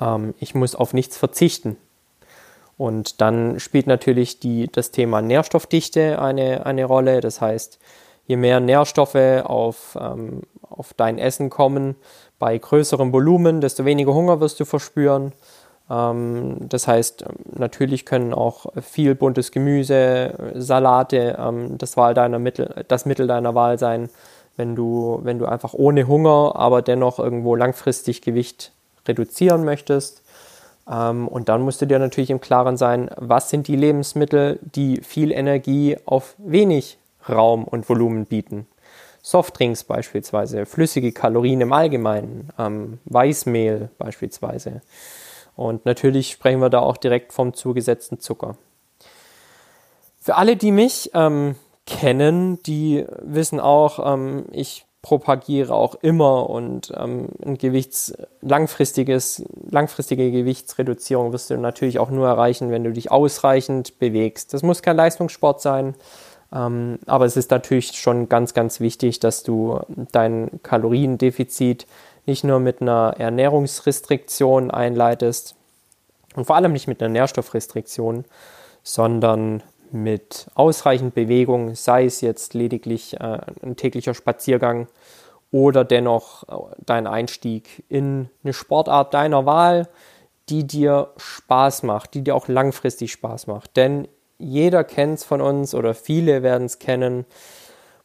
ähm, 0.00 0.34
ich 0.38 0.54
muss 0.54 0.74
auf 0.74 0.94
nichts 0.94 1.16
verzichten. 1.16 1.76
Und 2.78 3.20
dann 3.20 3.58
spielt 3.58 3.86
natürlich 3.86 4.38
die, 4.38 4.68
das 4.70 4.90
Thema 4.90 5.22
Nährstoffdichte 5.22 6.20
eine, 6.20 6.66
eine 6.66 6.84
Rolle. 6.84 7.20
Das 7.20 7.40
heißt, 7.40 7.78
je 8.26 8.36
mehr 8.36 8.60
Nährstoffe 8.60 9.42
auf, 9.44 9.96
ähm, 10.00 10.42
auf 10.62 10.92
dein 10.94 11.18
Essen 11.18 11.48
kommen, 11.48 11.96
bei 12.38 12.56
größerem 12.56 13.12
Volumen, 13.12 13.60
desto 13.60 13.84
weniger 13.86 14.12
Hunger 14.12 14.40
wirst 14.40 14.60
du 14.60 14.66
verspüren. 14.66 15.32
Ähm, 15.90 16.56
das 16.68 16.88
heißt, 16.88 17.24
natürlich 17.56 18.06
können 18.06 18.34
auch 18.34 18.66
viel 18.82 19.14
buntes 19.14 19.52
Gemüse, 19.52 20.52
Salate 20.54 21.36
ähm, 21.38 21.78
das, 21.78 21.96
Wahl 21.96 22.14
deiner 22.14 22.38
Mittel, 22.38 22.84
das 22.88 23.06
Mittel 23.06 23.26
deiner 23.26 23.54
Wahl 23.54 23.78
sein, 23.78 24.08
wenn 24.56 24.74
du, 24.74 25.20
wenn 25.22 25.38
du 25.38 25.46
einfach 25.46 25.74
ohne 25.74 26.08
Hunger, 26.08 26.52
aber 26.56 26.82
dennoch 26.82 27.18
irgendwo 27.18 27.54
langfristig 27.54 28.22
Gewicht 28.22 28.72
reduzieren 29.06 29.64
möchtest. 29.64 30.22
Ähm, 30.90 31.28
und 31.28 31.48
dann 31.48 31.62
musst 31.62 31.80
du 31.82 31.86
dir 31.86 31.98
natürlich 31.98 32.30
im 32.30 32.40
Klaren 32.40 32.76
sein, 32.76 33.10
was 33.16 33.50
sind 33.50 33.68
die 33.68 33.76
Lebensmittel, 33.76 34.58
die 34.62 35.00
viel 35.02 35.32
Energie 35.32 35.96
auf 36.04 36.34
wenig 36.38 36.98
Raum 37.28 37.64
und 37.64 37.88
Volumen 37.88 38.26
bieten. 38.26 38.66
Softdrinks 39.22 39.82
beispielsweise, 39.82 40.66
flüssige 40.66 41.10
Kalorien 41.10 41.60
im 41.60 41.72
Allgemeinen, 41.72 42.50
ähm, 42.58 42.98
Weißmehl 43.06 43.90
beispielsweise. 43.98 44.82
Und 45.56 45.86
natürlich 45.86 46.30
sprechen 46.30 46.60
wir 46.60 46.70
da 46.70 46.80
auch 46.80 46.96
direkt 46.96 47.32
vom 47.32 47.54
zugesetzten 47.54 48.20
Zucker. 48.20 48.56
Für 50.20 50.36
alle, 50.36 50.56
die 50.56 50.72
mich 50.72 51.10
ähm, 51.14 51.56
kennen, 51.86 52.62
die 52.64 53.06
wissen 53.22 53.60
auch, 53.60 54.12
ähm, 54.12 54.44
ich 54.52 54.84
propagiere 55.06 55.72
auch 55.72 55.94
immer 56.02 56.50
und 56.50 56.92
ähm, 56.96 57.28
ein 57.44 57.56
Gewichts 57.58 58.12
langfristiges 58.40 59.44
langfristige 59.70 60.32
Gewichtsreduzierung 60.32 61.32
wirst 61.32 61.50
du 61.50 61.56
natürlich 61.56 62.00
auch 62.00 62.10
nur 62.10 62.26
erreichen, 62.26 62.72
wenn 62.72 62.82
du 62.82 62.90
dich 62.90 63.12
ausreichend 63.12 64.00
bewegst. 64.00 64.52
Das 64.52 64.64
muss 64.64 64.82
kein 64.82 64.96
Leistungssport 64.96 65.62
sein, 65.62 65.94
ähm, 66.52 66.98
aber 67.06 67.24
es 67.24 67.36
ist 67.36 67.52
natürlich 67.52 67.92
schon 67.92 68.28
ganz 68.28 68.52
ganz 68.52 68.80
wichtig, 68.80 69.20
dass 69.20 69.44
du 69.44 69.78
dein 70.10 70.50
Kaloriendefizit 70.64 71.86
nicht 72.26 72.44
nur 72.44 72.60
mit 72.60 72.82
einer 72.82 73.14
Ernährungsrestriktion 73.18 74.70
einleitest 74.70 75.54
und 76.34 76.44
vor 76.44 76.56
allem 76.56 76.72
nicht 76.72 76.88
mit 76.88 77.02
einer 77.02 77.12
Nährstoffrestriktion, 77.12 78.24
sondern 78.82 79.62
mit 79.90 80.48
ausreichend 80.54 81.14
Bewegung, 81.14 81.74
sei 81.74 82.04
es 82.04 82.20
jetzt 82.20 82.54
lediglich 82.54 83.14
äh, 83.14 83.38
ein 83.62 83.76
täglicher 83.76 84.14
Spaziergang 84.14 84.88
oder 85.50 85.84
dennoch 85.84 86.42
äh, 86.48 86.74
dein 86.84 87.06
Einstieg 87.06 87.84
in 87.88 88.28
eine 88.42 88.52
Sportart 88.52 89.14
deiner 89.14 89.46
Wahl, 89.46 89.88
die 90.48 90.66
dir 90.66 91.12
Spaß 91.16 91.82
macht, 91.84 92.14
die 92.14 92.22
dir 92.22 92.34
auch 92.34 92.48
langfristig 92.48 93.12
Spaß 93.12 93.46
macht. 93.46 93.76
Denn 93.76 94.08
jeder 94.38 94.84
kennt 94.84 95.18
es 95.18 95.24
von 95.24 95.40
uns 95.40 95.74
oder 95.74 95.94
viele 95.94 96.42
werden 96.42 96.66
es 96.66 96.78
kennen 96.78 97.24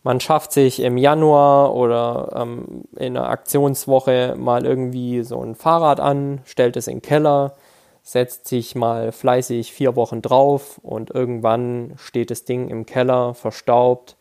man 0.03 0.19
schafft 0.19 0.51
sich 0.51 0.81
im 0.81 0.97
Januar 0.97 1.75
oder 1.75 2.33
ähm, 2.35 2.83
in 2.95 3.15
einer 3.17 3.29
Aktionswoche 3.29 4.35
mal 4.37 4.65
irgendwie 4.65 5.23
so 5.23 5.41
ein 5.41 5.55
Fahrrad 5.55 5.99
an, 5.99 6.41
stellt 6.45 6.75
es 6.75 6.87
in 6.87 6.97
den 6.97 7.01
Keller, 7.01 7.53
setzt 8.01 8.47
sich 8.47 8.73
mal 8.75 9.11
fleißig 9.11 9.71
vier 9.73 9.95
Wochen 9.95 10.21
drauf 10.21 10.79
und 10.81 11.11
irgendwann 11.11 11.93
steht 11.97 12.31
das 12.31 12.45
Ding 12.45 12.69
im 12.69 12.85
Keller, 12.87 13.35
verstaubt, 13.35 14.15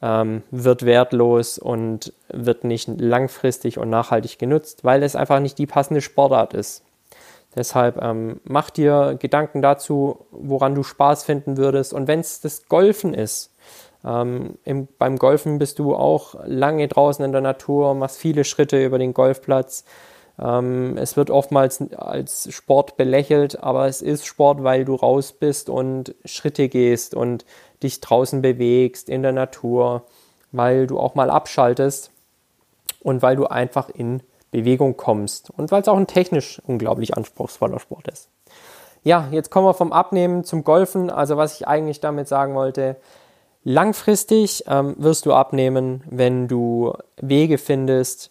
ähm, 0.00 0.42
wird 0.50 0.86
wertlos 0.86 1.58
und 1.58 2.14
wird 2.28 2.64
nicht 2.64 2.88
langfristig 2.88 3.76
und 3.76 3.90
nachhaltig 3.90 4.38
genutzt, 4.38 4.84
weil 4.84 5.02
es 5.02 5.16
einfach 5.16 5.40
nicht 5.40 5.58
die 5.58 5.66
passende 5.66 6.00
Sportart 6.00 6.54
ist. 6.54 6.82
Deshalb 7.54 8.00
ähm, 8.00 8.40
mach 8.44 8.70
dir 8.70 9.16
Gedanken 9.18 9.60
dazu, 9.60 10.24
woran 10.30 10.74
du 10.74 10.82
Spaß 10.82 11.24
finden 11.24 11.56
würdest. 11.56 11.92
Und 11.92 12.06
wenn 12.06 12.20
es 12.20 12.40
das 12.40 12.68
Golfen 12.68 13.12
ist, 13.12 13.49
ähm, 14.04 14.58
im, 14.64 14.88
beim 14.98 15.18
Golfen 15.18 15.58
bist 15.58 15.78
du 15.78 15.94
auch 15.94 16.34
lange 16.46 16.88
draußen 16.88 17.24
in 17.24 17.32
der 17.32 17.40
Natur, 17.40 17.94
machst 17.94 18.18
viele 18.18 18.44
Schritte 18.44 18.82
über 18.82 18.98
den 18.98 19.12
Golfplatz. 19.14 19.84
Ähm, 20.38 20.96
es 20.96 21.16
wird 21.16 21.30
oftmals 21.30 21.82
als 21.92 22.52
Sport 22.52 22.96
belächelt, 22.96 23.62
aber 23.62 23.86
es 23.86 24.00
ist 24.00 24.26
Sport, 24.26 24.62
weil 24.64 24.84
du 24.84 24.94
raus 24.94 25.32
bist 25.32 25.68
und 25.68 26.14
Schritte 26.24 26.68
gehst 26.68 27.14
und 27.14 27.44
dich 27.82 28.00
draußen 28.00 28.40
bewegst 28.40 29.08
in 29.08 29.22
der 29.22 29.32
Natur, 29.32 30.04
weil 30.52 30.86
du 30.86 30.98
auch 30.98 31.14
mal 31.14 31.30
abschaltest 31.30 32.10
und 33.02 33.22
weil 33.22 33.36
du 33.36 33.46
einfach 33.46 33.90
in 33.90 34.22
Bewegung 34.50 34.96
kommst 34.96 35.50
und 35.50 35.70
weil 35.70 35.82
es 35.82 35.88
auch 35.88 35.96
ein 35.96 36.06
technisch 36.06 36.60
unglaublich 36.66 37.16
anspruchsvoller 37.16 37.78
Sport 37.78 38.08
ist. 38.08 38.28
Ja, 39.02 39.28
jetzt 39.30 39.50
kommen 39.50 39.66
wir 39.66 39.74
vom 39.74 39.92
Abnehmen 39.92 40.44
zum 40.44 40.64
Golfen. 40.64 41.08
Also 41.10 41.36
was 41.36 41.54
ich 41.54 41.68
eigentlich 41.68 42.00
damit 42.00 42.28
sagen 42.28 42.54
wollte, 42.54 42.96
Langfristig 43.62 44.64
ähm, 44.66 44.94
wirst 44.98 45.26
du 45.26 45.34
abnehmen, 45.34 46.02
wenn 46.08 46.48
du 46.48 46.94
Wege 47.20 47.58
findest, 47.58 48.30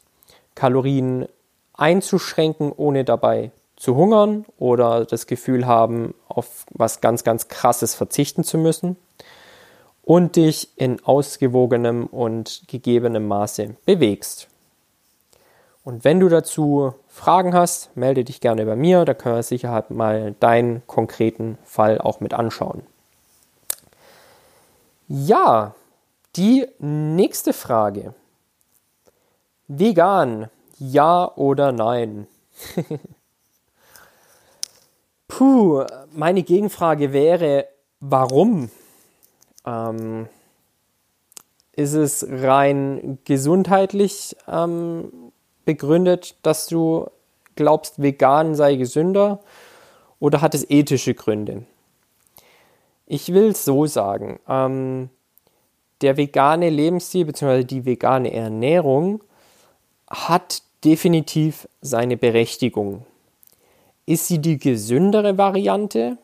Kalorien 0.55 1.27
einzuschränken, 1.73 2.73
ohne 2.75 3.05
dabei 3.05 3.51
zu 3.75 3.95
hungern 3.95 4.45
oder 4.57 5.05
das 5.05 5.27
Gefühl 5.27 5.65
haben, 5.65 6.13
auf 6.27 6.65
was 6.71 6.99
ganz, 6.99 7.23
ganz 7.23 7.47
Krasses 7.47 7.95
verzichten 7.95 8.43
zu 8.43 8.57
müssen 8.57 8.97
und 10.03 10.35
dich 10.35 10.69
in 10.75 11.03
ausgewogenem 11.05 12.07
und 12.07 12.63
gegebenem 12.67 13.27
Maße 13.27 13.75
bewegst. 13.85 14.47
Und 15.83 16.03
wenn 16.03 16.19
du 16.19 16.27
dazu 16.27 16.93
Fragen 17.07 17.53
hast, 17.53 17.95
melde 17.95 18.23
dich 18.23 18.41
gerne 18.41 18.65
bei 18.65 18.75
mir, 18.75 19.05
da 19.05 19.13
können 19.13 19.35
wir 19.35 19.43
sicher 19.43 19.85
mal 19.89 20.35
deinen 20.39 20.85
konkreten 20.87 21.57
Fall 21.63 21.99
auch 21.99 22.19
mit 22.19 22.33
anschauen. 22.33 22.83
Ja, 25.11 25.73
die 26.35 26.67
nächste 26.77 27.51
Frage. 27.51 28.13
Vegan, 29.67 30.51
ja 30.77 31.35
oder 31.35 31.71
nein? 31.71 32.27
Puh, 35.27 35.83
meine 36.11 36.43
Gegenfrage 36.43 37.11
wäre, 37.11 37.67
warum? 37.99 38.69
Ähm, 39.65 40.29
ist 41.71 41.93
es 41.93 42.23
rein 42.29 43.17
gesundheitlich 43.25 44.35
ähm, 44.47 45.31
begründet, 45.65 46.35
dass 46.43 46.67
du 46.67 47.09
glaubst, 47.55 47.99
vegan 47.99 48.53
sei 48.53 48.75
gesünder? 48.75 49.39
Oder 50.19 50.41
hat 50.41 50.53
es 50.53 50.69
ethische 50.69 51.15
Gründe? 51.15 51.65
Ich 53.11 53.33
will 53.33 53.49
es 53.49 53.65
so 53.65 53.87
sagen. 53.87 54.39
Ähm, 54.47 55.09
der 56.01 56.15
vegane 56.15 56.69
Lebensstil 56.69 57.25
bzw. 57.25 57.63
die 57.63 57.83
vegane 57.83 58.31
Ernährung 58.31 59.23
hat 60.07 60.61
definitiv 60.85 61.67
seine 61.81 62.17
Berechtigung. 62.17 63.05
Ist 64.05 64.27
sie 64.27 64.39
die 64.39 64.59
gesündere 64.59 65.37
Variante 65.39 66.17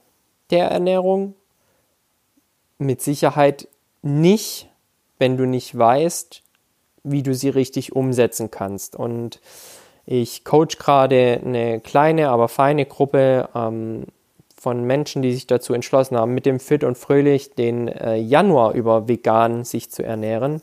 der 0.52 0.70
Ernährung? 0.70 1.34
Mit 2.78 3.02
Sicherheit 3.02 3.68
nicht, 4.04 4.70
wenn 5.18 5.38
du 5.38 5.46
nicht 5.46 5.76
weißt, 5.76 6.44
wie 7.04 7.24
du 7.24 7.34
sie 7.34 7.50
richtig 7.50 7.96
umsetzen 7.96 8.52
kannst. 8.52 8.96
Und 8.96 9.42
ich 10.06 10.46
coach 10.46 10.78
gerade 10.78 11.42
eine 11.44 11.80
kleine, 11.80 12.30
aber 12.30 12.48
feine 12.48 12.86
Gruppe 12.86 13.50
ähm, 13.56 14.06
von 14.66 14.84
Menschen, 14.84 15.22
die 15.22 15.32
sich 15.32 15.46
dazu 15.46 15.76
entschlossen 15.76 16.18
haben, 16.18 16.34
mit 16.34 16.48
dem 16.48 16.60
Fit 16.60 16.84
und 16.84 16.98
Fröhlich 16.98 17.54
den 17.54 17.88
äh, 17.88 18.16
Januar 18.16 18.74
über 18.74 19.08
vegan 19.08 19.64
sich 19.64 19.92
zu 19.92 20.04
ernähren. 20.04 20.60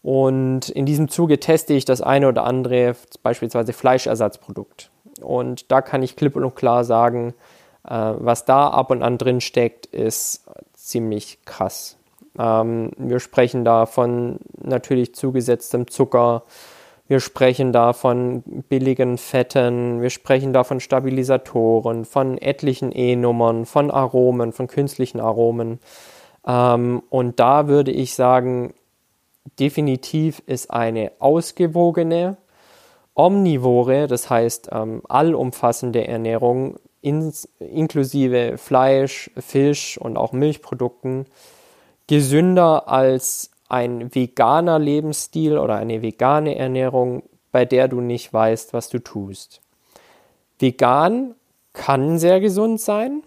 Und 0.00 0.70
in 0.70 0.86
diesem 0.86 1.10
Zuge 1.10 1.38
teste 1.38 1.74
ich 1.74 1.84
das 1.84 2.00
eine 2.00 2.28
oder 2.28 2.44
andere, 2.44 2.96
beispielsweise 3.22 3.74
Fleischersatzprodukt. 3.74 4.90
Und 5.20 5.70
da 5.70 5.82
kann 5.82 6.02
ich 6.02 6.16
klipp 6.16 6.36
und 6.36 6.54
klar 6.54 6.84
sagen, 6.84 7.34
äh, 7.86 7.90
was 7.90 8.46
da 8.46 8.68
ab 8.68 8.90
und 8.90 9.02
an 9.02 9.18
drin 9.18 9.42
steckt, 9.42 9.84
ist 9.84 10.46
ziemlich 10.72 11.40
krass. 11.44 11.98
Ähm, 12.38 12.92
wir 12.96 13.20
sprechen 13.20 13.62
da 13.62 13.84
von 13.84 14.38
natürlich 14.56 15.14
zugesetztem 15.14 15.86
Zucker, 15.88 16.44
wir 17.08 17.20
sprechen 17.20 17.72
da 17.72 17.94
von 17.94 18.42
billigen 18.68 19.16
Fetten, 19.16 20.02
wir 20.02 20.10
sprechen 20.10 20.52
da 20.52 20.62
von 20.62 20.78
Stabilisatoren, 20.78 22.04
von 22.04 22.36
etlichen 22.36 22.92
E-Nummern, 22.92 23.64
von 23.64 23.90
Aromen, 23.90 24.52
von 24.52 24.66
künstlichen 24.66 25.18
Aromen. 25.18 25.80
Ähm, 26.46 27.02
und 27.08 27.40
da 27.40 27.66
würde 27.66 27.90
ich 27.92 28.14
sagen, 28.14 28.74
definitiv 29.58 30.42
ist 30.46 30.70
eine 30.70 31.12
ausgewogene, 31.18 32.36
omnivore, 33.14 34.06
das 34.06 34.28
heißt 34.28 34.68
ähm, 34.70 35.02
allumfassende 35.08 36.06
Ernährung 36.06 36.76
ins, 37.00 37.48
inklusive 37.58 38.58
Fleisch, 38.58 39.30
Fisch 39.38 39.96
und 39.98 40.18
auch 40.18 40.32
Milchprodukten 40.32 41.24
gesünder 42.06 42.88
als 42.88 43.50
ein 43.68 44.14
veganer 44.14 44.78
Lebensstil 44.78 45.58
oder 45.58 45.76
eine 45.76 46.02
vegane 46.02 46.56
Ernährung, 46.56 47.22
bei 47.52 47.64
der 47.64 47.88
du 47.88 48.00
nicht 48.00 48.32
weißt, 48.32 48.72
was 48.72 48.88
du 48.88 48.98
tust. 48.98 49.60
Vegan 50.58 51.34
kann 51.72 52.18
sehr 52.18 52.40
gesund 52.40 52.80
sein. 52.80 53.22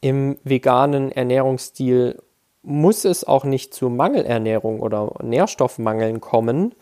Im 0.00 0.36
veganen 0.44 1.12
Ernährungsstil 1.12 2.20
muss 2.62 3.04
es 3.04 3.24
auch 3.24 3.44
nicht 3.44 3.74
zu 3.74 3.88
Mangelernährung 3.88 4.80
oder 4.80 5.12
Nährstoffmangeln 5.22 6.20
kommen. 6.20 6.74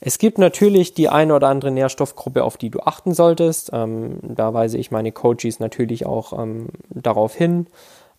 Es 0.00 0.18
gibt 0.18 0.38
natürlich 0.38 0.94
die 0.94 1.08
eine 1.08 1.34
oder 1.34 1.48
andere 1.48 1.70
Nährstoffgruppe, 1.70 2.44
auf 2.44 2.56
die 2.56 2.70
du 2.70 2.80
achten 2.80 3.14
solltest. 3.14 3.70
Ähm, 3.72 4.18
da 4.22 4.52
weise 4.52 4.78
ich 4.78 4.90
meine 4.90 5.12
Coaches 5.12 5.58
natürlich 5.58 6.06
auch 6.06 6.38
ähm, 6.38 6.68
darauf 6.90 7.34
hin. 7.34 7.66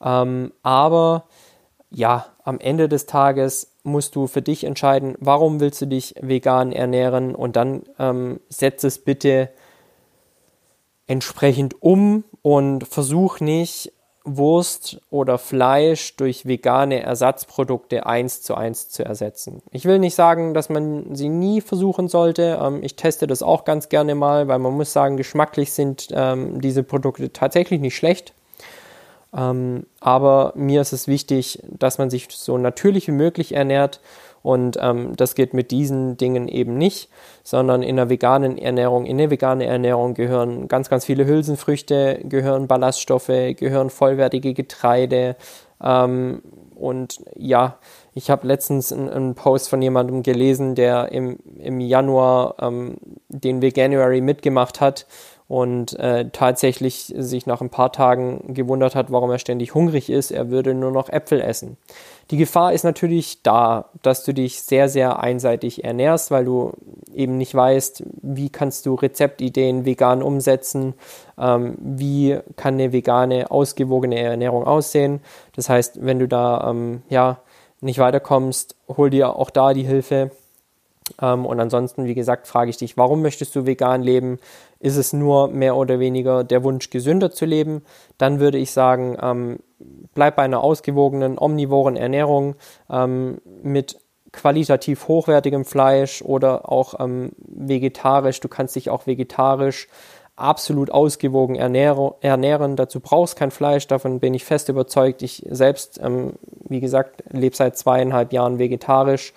Ähm, 0.04 0.52
aber 0.64 1.26
ja, 1.90 2.26
am 2.44 2.60
Ende 2.60 2.90
des 2.90 3.06
Tages 3.06 3.74
musst 3.84 4.16
du 4.16 4.28
für 4.28 4.42
dich 4.42 4.64
entscheiden, 4.64 5.16
warum 5.20 5.60
willst 5.60 5.82
du 5.82 5.86
dich 5.86 6.16
vegan 6.22 6.72
ernähren 6.72 7.36
und 7.36 7.56
dann 7.56 7.84
ähm, 8.00 8.40
setz 8.50 8.84
es 8.84 9.00
bitte 9.00 9.50
entsprechend 11.08 11.82
um 11.82 12.26
und 12.42 12.86
versuch 12.86 13.40
nicht 13.40 13.94
Wurst 14.28 15.00
oder 15.10 15.38
Fleisch 15.38 16.18
durch 16.18 16.46
vegane 16.46 17.02
Ersatzprodukte 17.02 18.06
eins 18.06 18.42
zu 18.42 18.56
eins 18.56 18.90
zu 18.90 19.06
ersetzen. 19.06 19.62
Ich 19.72 19.86
will 19.86 20.00
nicht 20.00 20.16
sagen, 20.16 20.54
dass 20.54 20.68
man 20.68 21.16
sie 21.16 21.30
nie 21.30 21.62
versuchen 21.62 22.10
sollte. 22.10 22.60
Ähm, 22.62 22.84
ich 22.84 22.98
teste 22.98 23.26
das 23.26 23.42
auch 23.42 23.64
ganz 23.64 23.88
gerne 23.88 24.16
mal, 24.16 24.50
weil 24.50 24.60
man 24.60 24.74
muss 24.74 24.92
sagen, 24.92 25.16
geschmacklich 25.16 25.72
sind 25.72 26.10
ähm, 26.12 26.60
diese 26.60 26.84
Produkte 26.84 27.32
tatsächlich 27.32 27.80
nicht 27.80 27.96
schlecht. 27.96 28.34
Ähm, 29.36 29.86
aber 30.00 30.54
mir 30.56 30.82
ist 30.82 30.94
es 30.94 31.08
wichtig, 31.08 31.62
dass 31.64 31.98
man 31.98 32.10
sich 32.10 32.28
so 32.32 32.58
natürlich 32.58 33.08
wie 33.08 33.14
möglich 33.14 33.54
ernährt. 33.54 34.00
Und 34.44 34.78
ähm, 34.80 35.16
das 35.18 35.36
geht 35.36 35.54
mit 35.54 35.72
diesen 35.72 36.16
Dingen 36.16 36.48
eben 36.48 36.78
nicht, 36.78 37.10
sondern 37.44 37.84
in 37.84 37.98
der 37.98 38.10
veganen 38.10 38.58
Ernährung, 38.58 39.06
in 39.06 39.18
der 39.18 39.30
veganen 39.30 39.68
Ernährung 39.68 40.14
gehören 40.14 40.68
ganz, 40.70 40.90
ganz 40.90 41.04
viele 41.04 41.26
Hülsenfrüchte, 41.26 42.22
gehören 42.24 42.68
Ballaststoffe, 42.68 43.28
gehören 43.28 43.90
vollwertige 43.90 44.54
Getreide. 44.54 45.36
Ähm, 45.84 46.42
und 46.76 47.20
ja, 47.36 47.78
ich 48.14 48.30
habe 48.30 48.48
letztens 48.48 48.94
einen, 48.94 49.10
einen, 49.10 49.36
Post 49.36 49.70
von 49.70 49.82
jemandem 49.82 50.24
gelesen, 50.24 50.76
der 50.76 51.12
im, 51.12 51.40
im 51.58 51.82
Januar 51.82 52.56
ähm, 52.60 52.98
den 53.30 53.62
Veganuary 53.62 54.22
mitgemacht 54.22 54.80
hat 54.80 55.08
und 55.48 55.98
äh, 55.98 56.30
tatsächlich 56.32 57.14
sich 57.18 57.46
nach 57.46 57.62
ein 57.62 57.70
paar 57.70 57.94
Tagen 57.94 58.54
gewundert 58.54 58.96
hat, 58.96 59.12
warum 59.12 59.32
er 59.32 59.40
ständig 59.40 59.74
hungrig 59.74 60.10
ist. 60.10 60.32
Er 60.32 60.50
würde 60.50 60.74
nur 60.74 60.92
noch 60.92 61.08
Äpfel 61.10 61.40
essen. 61.40 61.78
Die 62.32 62.38
Gefahr 62.38 62.74
ist 62.74 62.84
natürlich 62.84 63.44
da, 63.44 63.86
dass 64.02 64.26
du 64.26 64.34
dich 64.34 64.62
sehr, 64.62 64.90
sehr 64.90 65.20
einseitig 65.22 65.86
ernährst, 65.86 66.32
weil 66.32 66.44
du 66.44 66.74
eben 67.14 67.38
nicht 67.38 67.56
weißt, 67.56 68.04
wie 68.22 68.50
kannst 68.50 68.86
du 68.86 68.96
Rezeptideen 68.96 69.86
vegan 69.86 70.22
umsetzen, 70.22 70.94
ähm, 71.38 71.78
wie 71.80 72.40
kann 72.58 72.74
eine 72.74 72.92
vegane, 72.92 73.50
ausgewogene 73.50 74.20
Ernährung 74.20 74.66
aussehen. 74.66 75.22
Das 75.56 75.70
heißt, 75.70 76.06
wenn 76.06 76.20
du 76.20 76.28
da 76.28 76.70
ähm, 76.70 77.04
ja 77.08 77.40
nicht 77.80 78.00
weiterkommst, 78.00 78.76
hol 78.90 79.10
dir 79.10 79.38
auch 79.38 79.50
da 79.50 79.74
die 79.74 79.84
Hilfe. 79.84 80.32
Ähm, 81.22 81.46
und 81.46 81.60
ansonsten, 81.60 82.06
wie 82.06 82.16
gesagt, 82.16 82.48
frage 82.48 82.70
ich 82.70 82.78
dich, 82.78 82.98
warum 82.98 83.22
möchtest 83.22 83.56
du 83.56 83.66
vegan 83.66 84.04
leben? 84.04 84.40
Ist 84.80 84.98
es 84.98 85.14
nur 85.14 85.48
mehr 85.48 85.76
oder 85.76 86.00
weniger 86.00 86.44
der 86.44 86.64
Wunsch, 86.64 86.90
gesünder 86.90 87.32
zu 87.32 87.46
leben, 87.46 87.84
dann 88.18 88.40
würde 88.40 88.58
ich 88.58 88.72
sagen, 88.72 89.18
ähm, 89.22 89.60
bleib 90.14 90.36
bei 90.36 90.44
einer 90.44 90.64
ausgewogenen, 90.64 91.38
omnivoren 91.38 91.96
Ernährung 91.96 92.56
ähm, 92.90 93.40
mit 93.64 93.98
qualitativ 94.32 95.08
hochwertigem 95.08 95.66
Fleisch 95.66 96.22
oder 96.22 96.72
auch 96.72 97.00
ähm, 97.00 97.32
vegetarisch. 97.40 98.40
Du 98.40 98.48
kannst 98.48 98.76
dich 98.76 98.90
auch 98.90 99.08
vegetarisch 99.08 99.88
absolut 100.36 100.92
ausgewogen 100.92 101.56
ernähren. 101.56 102.76
Dazu 102.76 103.00
brauchst 103.00 103.36
kein 103.36 103.52
Fleisch, 103.52 103.88
davon 103.88 104.20
bin 104.20 104.36
ich 104.36 104.46
fest 104.46 104.70
überzeugt. 104.70 105.24
Ich 105.24 105.44
selbst, 105.50 106.00
ähm, 106.02 106.34
wie 106.70 106.80
gesagt, 106.80 107.24
lebe 107.32 107.56
seit 107.56 107.78
zweieinhalb 107.78 108.32
Jahren 108.32 108.60
vegetarisch 108.60 109.34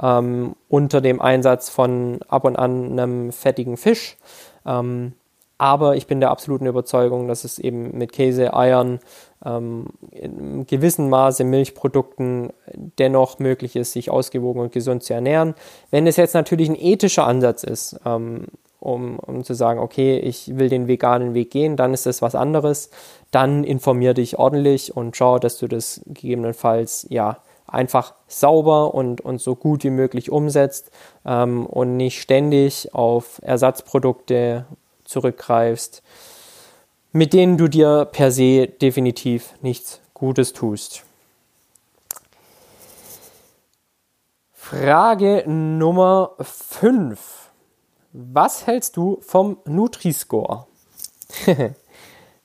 ähm, 0.00 0.54
unter 0.68 1.00
dem 1.00 1.20
Einsatz 1.20 1.68
von 1.68 2.20
ab 2.28 2.44
und 2.44 2.56
an 2.56 2.92
einem 2.92 3.32
fettigen 3.32 3.76
Fisch. 3.76 4.16
Ähm, 4.66 5.12
aber 5.56 5.96
ich 5.96 6.06
bin 6.06 6.20
der 6.20 6.30
absoluten 6.30 6.66
Überzeugung, 6.66 7.28
dass 7.28 7.44
es 7.44 7.58
eben 7.58 7.96
mit 7.96 8.12
Käse, 8.12 8.54
Eiern, 8.54 8.98
ähm, 9.44 9.86
in 10.10 10.66
gewissem 10.66 11.08
Maße 11.08 11.44
Milchprodukten 11.44 12.52
dennoch 12.98 13.38
möglich 13.38 13.76
ist, 13.76 13.92
sich 13.92 14.10
ausgewogen 14.10 14.60
und 14.60 14.72
gesund 14.72 15.04
zu 15.04 15.14
ernähren. 15.14 15.54
Wenn 15.90 16.06
es 16.06 16.16
jetzt 16.16 16.34
natürlich 16.34 16.68
ein 16.68 16.78
ethischer 16.78 17.26
Ansatz 17.26 17.62
ist, 17.62 18.00
ähm, 18.04 18.46
um, 18.80 19.18
um 19.18 19.44
zu 19.44 19.54
sagen, 19.54 19.80
okay, 19.80 20.18
ich 20.18 20.58
will 20.58 20.68
den 20.68 20.88
veganen 20.88 21.32
Weg 21.34 21.50
gehen, 21.50 21.76
dann 21.76 21.94
ist 21.94 22.04
das 22.04 22.20
was 22.20 22.34
anderes. 22.34 22.90
Dann 23.30 23.64
informier 23.64 24.12
dich 24.12 24.38
ordentlich 24.38 24.94
und 24.94 25.16
schau, 25.16 25.38
dass 25.38 25.56
du 25.58 25.68
das 25.68 26.02
gegebenenfalls 26.04 27.06
ja 27.08 27.38
einfach 27.74 28.14
sauber 28.28 28.94
und, 28.94 29.20
und 29.20 29.40
so 29.40 29.54
gut 29.56 29.84
wie 29.84 29.90
möglich 29.90 30.30
umsetzt 30.30 30.90
ähm, 31.26 31.66
und 31.66 31.96
nicht 31.96 32.20
ständig 32.20 32.94
auf 32.94 33.40
Ersatzprodukte 33.42 34.66
zurückgreifst, 35.04 36.02
mit 37.12 37.32
denen 37.32 37.58
du 37.58 37.68
dir 37.68 38.06
per 38.06 38.30
se 38.30 38.66
definitiv 38.66 39.52
nichts 39.60 40.00
Gutes 40.14 40.52
tust. 40.52 41.04
Frage 44.52 45.44
Nummer 45.46 46.30
5. 46.40 47.50
Was 48.12 48.66
hältst 48.66 48.96
du 48.96 49.18
vom 49.20 49.58
Nutri-Score? 49.66 50.66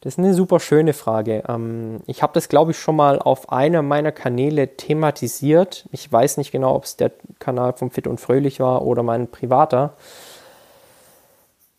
Das 0.01 0.13
ist 0.13 0.19
eine 0.19 0.33
super 0.33 0.61
schöne 0.61 0.93
Frage. 0.93 1.43
Ähm, 1.47 1.99
ich 2.07 2.23
habe 2.23 2.33
das, 2.33 2.47
glaube 2.47 2.71
ich, 2.71 2.79
schon 2.79 2.95
mal 2.95 3.19
auf 3.19 3.51
einer 3.51 3.81
meiner 3.81 4.13
Kanäle 4.13 4.77
thematisiert. 4.77 5.87
Ich 5.91 6.09
weiß 6.09 6.37
nicht 6.37 6.51
genau, 6.51 6.75
ob 6.75 6.85
es 6.85 6.95
der 6.95 7.11
Kanal 7.39 7.73
vom 7.73 7.91
Fit 7.91 8.07
und 8.07 8.21
Fröhlich 8.21 8.61
war 8.61 8.83
oder 8.83 9.03
mein 9.03 9.29
privater. 9.29 9.93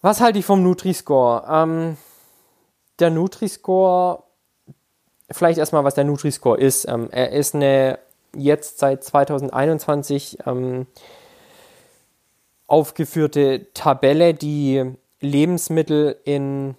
Was 0.03 0.21
halte 0.21 0.39
ich 0.39 0.45
vom 0.45 0.63
Nutri-Score? 0.63 1.45
Ähm, 1.51 1.97
der 2.99 3.11
Nutri-Score, 3.11 4.23
vielleicht 5.31 5.59
erstmal, 5.59 5.85
was 5.85 5.95
der 5.95 6.05
Nutri-Score 6.05 6.59
ist. 6.59 6.87
Ähm, 6.89 7.09
er 7.11 7.33
ist 7.33 7.55
eine 7.55 7.99
jetzt 8.37 8.79
seit 8.79 9.03
2021 9.03 10.39
ähm, 10.47 10.87
aufgeführte 12.67 13.67
Tabelle, 13.73 14.35
die 14.35 14.93
Lebensmittel 15.21 16.17
in 16.25 16.77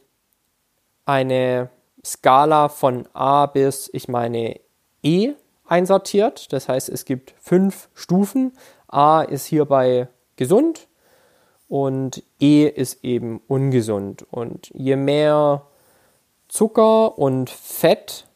eine 1.12 1.69
Skala 2.06 2.69
von 2.69 3.06
A 3.13 3.45
bis, 3.45 3.89
ich 3.91 4.08
meine, 4.08 4.60
E 5.04 5.34
einsortiert. 5.65 6.54
Das 6.54 6.69
heißt, 6.69 6.88
es 6.88 7.04
gibt 7.06 7.34
fünf 7.39 7.89
Stufen. 7.93 8.54
A 8.88 9.21
ist 9.21 9.45
hierbei 9.45 10.08
gesund 10.38 10.88
und 11.67 12.24
E 12.39 12.65
ist 12.65 13.04
eben 13.04 13.41
ungesund. 13.47 14.26
Und 14.32 14.71
je 14.74 14.95
mehr 14.95 15.63
Zucker 16.47 17.17
und 17.17 17.50
Fett 17.50 18.28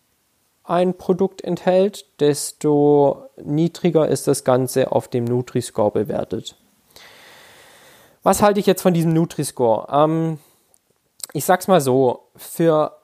ein 0.66 0.98
Produkt 0.98 1.44
enthält, 1.44 2.06
desto 2.20 3.30
niedriger 3.42 4.08
ist 4.08 4.28
das 4.28 4.44
Ganze 4.44 4.92
auf 4.92 5.08
dem 5.08 5.24
Nutri-Score 5.24 5.92
bewertet. 5.92 6.58
Was 8.24 8.42
halte 8.42 8.60
ich 8.60 8.66
jetzt 8.66 8.82
von 8.82 8.94
diesem 8.94 9.14
Nutri-Score? 9.14 9.88
Ähm, 9.92 10.40
ich 11.36 11.44
sag's 11.44 11.68
mal 11.68 11.82
so, 11.82 12.30
für 12.38 12.98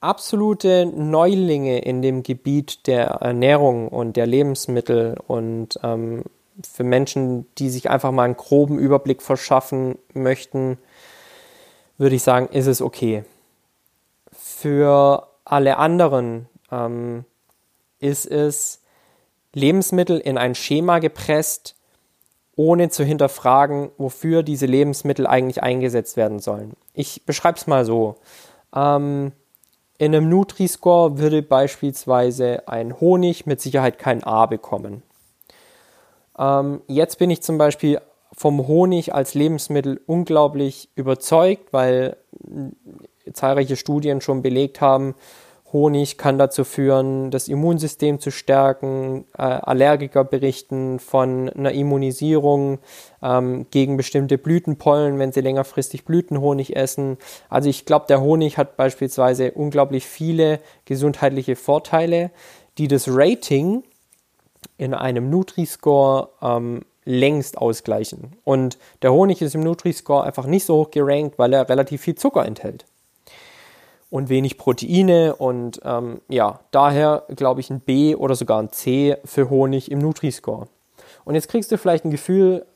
absolute 0.00 0.86
Neulinge 0.86 1.80
in 1.80 2.00
dem 2.00 2.22
Gebiet 2.22 2.86
der 2.86 3.04
Ernährung 3.04 3.88
und 3.88 4.16
der 4.16 4.26
Lebensmittel 4.26 5.18
und 5.26 5.78
ähm, 5.82 6.24
für 6.66 6.84
Menschen, 6.84 7.46
die 7.56 7.68
sich 7.68 7.90
einfach 7.90 8.12
mal 8.12 8.24
einen 8.24 8.38
groben 8.38 8.78
Überblick 8.78 9.20
verschaffen 9.20 9.98
möchten, 10.14 10.78
würde 11.98 12.16
ich 12.16 12.22
sagen, 12.22 12.48
ist 12.48 12.66
es 12.66 12.80
okay. 12.80 13.24
Für 14.32 15.28
alle 15.44 15.76
anderen 15.76 16.48
ähm, 16.72 17.26
ist 17.98 18.24
es 18.24 18.80
Lebensmittel 19.52 20.18
in 20.18 20.38
ein 20.38 20.54
Schema 20.54 20.98
gepresst, 20.98 21.76
ohne 22.60 22.90
zu 22.90 23.04
hinterfragen, 23.04 23.90
wofür 23.96 24.42
diese 24.42 24.66
Lebensmittel 24.66 25.26
eigentlich 25.26 25.62
eingesetzt 25.62 26.18
werden 26.18 26.40
sollen. 26.40 26.74
Ich 26.92 27.24
beschreibe 27.24 27.56
es 27.56 27.66
mal 27.66 27.86
so. 27.86 28.16
Ähm, 28.76 29.32
in 29.96 30.14
einem 30.14 30.28
Nutri-Score 30.28 31.16
würde 31.16 31.40
beispielsweise 31.40 32.68
ein 32.68 33.00
Honig 33.00 33.46
mit 33.46 33.62
Sicherheit 33.62 33.98
kein 33.98 34.22
A 34.24 34.44
bekommen. 34.44 35.02
Ähm, 36.38 36.82
jetzt 36.86 37.18
bin 37.18 37.30
ich 37.30 37.40
zum 37.40 37.56
Beispiel 37.56 37.98
vom 38.36 38.68
Honig 38.68 39.14
als 39.14 39.32
Lebensmittel 39.32 39.98
unglaublich 40.06 40.90
überzeugt, 40.96 41.72
weil 41.72 42.18
zahlreiche 43.32 43.76
Studien 43.76 44.20
schon 44.20 44.42
belegt 44.42 44.82
haben, 44.82 45.14
Honig 45.72 46.18
kann 46.18 46.38
dazu 46.38 46.64
führen, 46.64 47.30
das 47.30 47.48
Immunsystem 47.48 48.18
zu 48.18 48.30
stärken. 48.30 49.24
Äh, 49.36 49.42
Allergiker 49.42 50.24
berichten 50.24 50.98
von 50.98 51.48
einer 51.48 51.72
Immunisierung 51.72 52.78
ähm, 53.22 53.66
gegen 53.70 53.96
bestimmte 53.96 54.38
Blütenpollen, 54.38 55.18
wenn 55.18 55.32
sie 55.32 55.40
längerfristig 55.40 56.04
Blütenhonig 56.04 56.76
essen. 56.76 57.18
Also 57.48 57.68
ich 57.68 57.84
glaube, 57.84 58.06
der 58.08 58.20
Honig 58.20 58.58
hat 58.58 58.76
beispielsweise 58.76 59.52
unglaublich 59.52 60.06
viele 60.06 60.60
gesundheitliche 60.86 61.56
Vorteile, 61.56 62.30
die 62.78 62.88
das 62.88 63.06
Rating 63.08 63.84
in 64.76 64.94
einem 64.94 65.30
Nutri-Score 65.30 66.30
ähm, 66.42 66.84
längst 67.04 67.58
ausgleichen. 67.58 68.36
Und 68.44 68.78
der 69.02 69.12
Honig 69.12 69.40
ist 69.40 69.54
im 69.54 69.62
Nutri-Score 69.62 70.24
einfach 70.24 70.46
nicht 70.46 70.66
so 70.66 70.76
hoch 70.76 70.90
gerankt, 70.90 71.38
weil 71.38 71.52
er 71.52 71.68
relativ 71.68 72.02
viel 72.02 72.14
Zucker 72.16 72.44
enthält 72.44 72.86
und 74.10 74.28
wenig 74.28 74.58
Proteine 74.58 75.36
und 75.36 75.80
ähm, 75.84 76.20
ja, 76.28 76.60
daher 76.72 77.24
glaube 77.34 77.60
ich 77.60 77.70
ein 77.70 77.80
B 77.80 78.14
oder 78.14 78.34
sogar 78.34 78.60
ein 78.60 78.70
C 78.70 79.16
für 79.24 79.48
Honig 79.48 79.90
im 79.90 80.00
Nutri-Score. 80.00 80.66
Und 81.24 81.34
jetzt 81.34 81.48
kriegst 81.48 81.70
du 81.70 81.78
vielleicht 81.78 82.04
ein 82.04 82.10
Gefühl, 82.10 82.66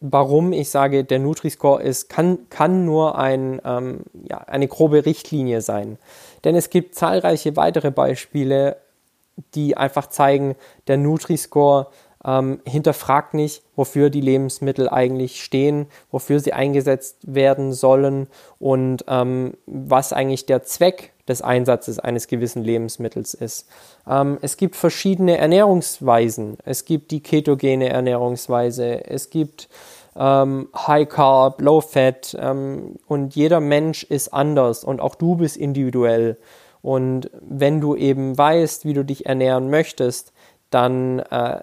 warum 0.00 0.52
ich 0.52 0.70
sage, 0.70 1.04
der 1.04 1.18
Nutri-Score 1.18 1.82
ist, 1.82 2.08
kann, 2.08 2.48
kann 2.48 2.84
nur 2.84 3.18
ein, 3.18 3.60
ähm, 3.64 4.00
ja, 4.28 4.38
eine 4.38 4.68
grobe 4.68 5.04
Richtlinie 5.04 5.60
sein. 5.60 5.98
Denn 6.44 6.54
es 6.54 6.70
gibt 6.70 6.94
zahlreiche 6.94 7.56
weitere 7.56 7.90
Beispiele, 7.90 8.76
die 9.54 9.76
einfach 9.76 10.06
zeigen, 10.08 10.54
der 10.86 10.96
Nutri-Score 10.96 11.88
ähm, 12.26 12.60
hinterfragt 12.66 13.34
nicht, 13.34 13.62
wofür 13.76 14.10
die 14.10 14.20
Lebensmittel 14.20 14.88
eigentlich 14.88 15.42
stehen, 15.42 15.86
wofür 16.10 16.40
sie 16.40 16.52
eingesetzt 16.52 17.18
werden 17.22 17.72
sollen 17.72 18.26
und 18.58 19.04
ähm, 19.08 19.54
was 19.66 20.12
eigentlich 20.12 20.44
der 20.44 20.64
Zweck 20.64 21.12
des 21.28 21.42
Einsatzes 21.42 21.98
eines 21.98 22.26
gewissen 22.26 22.62
Lebensmittels 22.62 23.34
ist. 23.34 23.68
Ähm, 24.08 24.38
es 24.42 24.56
gibt 24.56 24.76
verschiedene 24.76 25.38
Ernährungsweisen. 25.38 26.58
Es 26.64 26.84
gibt 26.84 27.10
die 27.10 27.20
ketogene 27.22 27.88
Ernährungsweise. 27.88 29.04
Es 29.08 29.30
gibt 29.30 29.68
ähm, 30.16 30.68
High 30.74 31.08
Carb, 31.08 31.60
Low 31.60 31.80
Fat 31.80 32.36
ähm, 32.38 32.96
und 33.06 33.36
jeder 33.36 33.60
Mensch 33.60 34.02
ist 34.04 34.32
anders 34.32 34.82
und 34.84 35.00
auch 35.00 35.14
du 35.14 35.36
bist 35.36 35.56
individuell. 35.56 36.38
Und 36.82 37.30
wenn 37.40 37.80
du 37.80 37.96
eben 37.96 38.36
weißt, 38.38 38.84
wie 38.84 38.94
du 38.94 39.04
dich 39.04 39.26
ernähren 39.26 39.70
möchtest, 39.70 40.32
dann 40.70 41.18
äh, 41.18 41.62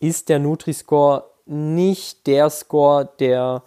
ist 0.00 0.28
der 0.28 0.38
Nutri-Score 0.38 1.24
nicht 1.46 2.26
der 2.26 2.50
Score, 2.50 3.08
der 3.18 3.62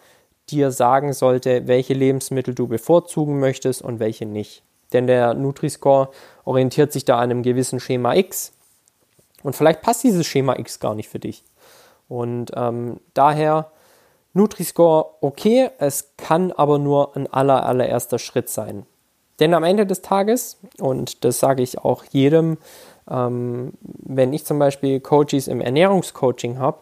dir 0.50 0.72
sagen 0.72 1.14
sollte, 1.14 1.68
welche 1.68 1.94
Lebensmittel 1.94 2.56
du 2.56 2.68
bevorzugen 2.68 3.40
möchtest 3.40 3.82
und 3.82 4.00
welche 4.00 4.26
nicht. 4.26 4.64
Denn 4.94 5.08
der 5.08 5.34
Nutri-Score 5.34 6.10
orientiert 6.46 6.94
sich 6.94 7.06
da 7.06 7.18
an 7.18 7.32
einem 7.32 7.44
gewissen 7.44 7.80
Schema 7.80 8.16
X. 8.16 8.54
Und 9.44 9.56
vielleicht 9.56 9.82
passt 9.82 10.04
dieses 10.04 10.26
Schema 10.26 10.58
X 10.58 10.80
gar 10.80 10.96
nicht 10.96 11.10
für 11.10 11.20
dich. 11.20 11.44
Und 12.08 12.52
ähm, 12.56 13.00
daher 13.14 13.72
Nutri-Score 14.34 15.16
okay, 15.22 15.70
es 15.80 16.14
kann 16.16 16.52
aber 16.52 16.80
nur 16.80 17.16
ein 17.16 17.28
aller, 17.32 17.66
allererster 17.66 18.20
Schritt 18.20 18.50
sein. 18.50 18.86
Denn 19.40 19.54
am 19.54 19.64
Ende 19.64 19.86
des 19.86 20.02
Tages, 20.02 20.58
und 20.80 21.24
das 21.26 21.40
sage 21.40 21.62
ich 21.62 21.80
auch 21.80 22.04
jedem, 22.06 22.58
ähm, 23.10 23.74
wenn 23.82 24.34
ich 24.34 24.46
zum 24.46 24.60
Beispiel 24.60 25.00
Coaches 25.00 25.48
im 25.48 25.62
Ernährungscoaching 25.62 26.60
habe, 26.60 26.80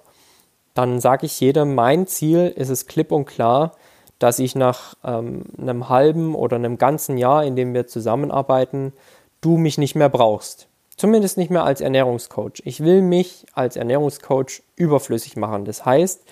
dann 0.73 0.99
sage 0.99 1.25
ich 1.25 1.39
jedem, 1.39 1.75
mein 1.75 2.05
Ziel 2.07 2.53
ist 2.55 2.69
es 2.69 2.85
klipp 2.87 3.11
und 3.11 3.25
klar, 3.25 3.73
dass 4.19 4.39
ich 4.39 4.55
nach 4.55 4.95
ähm, 5.03 5.43
einem 5.57 5.89
halben 5.89 6.35
oder 6.35 6.55
einem 6.55 6.77
ganzen 6.77 7.17
Jahr, 7.17 7.43
in 7.43 7.55
dem 7.55 7.73
wir 7.73 7.87
zusammenarbeiten, 7.87 8.93
du 9.41 9.57
mich 9.57 9.77
nicht 9.77 9.95
mehr 9.95 10.09
brauchst. 10.09 10.67
Zumindest 10.97 11.37
nicht 11.37 11.51
mehr 11.51 11.65
als 11.65 11.81
Ernährungscoach. 11.81 12.61
Ich 12.63 12.79
will 12.81 13.01
mich 13.01 13.45
als 13.53 13.75
Ernährungscoach 13.75 14.63
überflüssig 14.77 15.35
machen. 15.35 15.65
Das 15.65 15.85
heißt, 15.85 16.23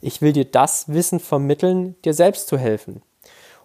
ich 0.00 0.22
will 0.22 0.32
dir 0.32 0.44
das 0.44 0.92
Wissen 0.92 1.18
vermitteln, 1.18 1.96
dir 2.04 2.14
selbst 2.14 2.46
zu 2.46 2.56
helfen. 2.56 3.02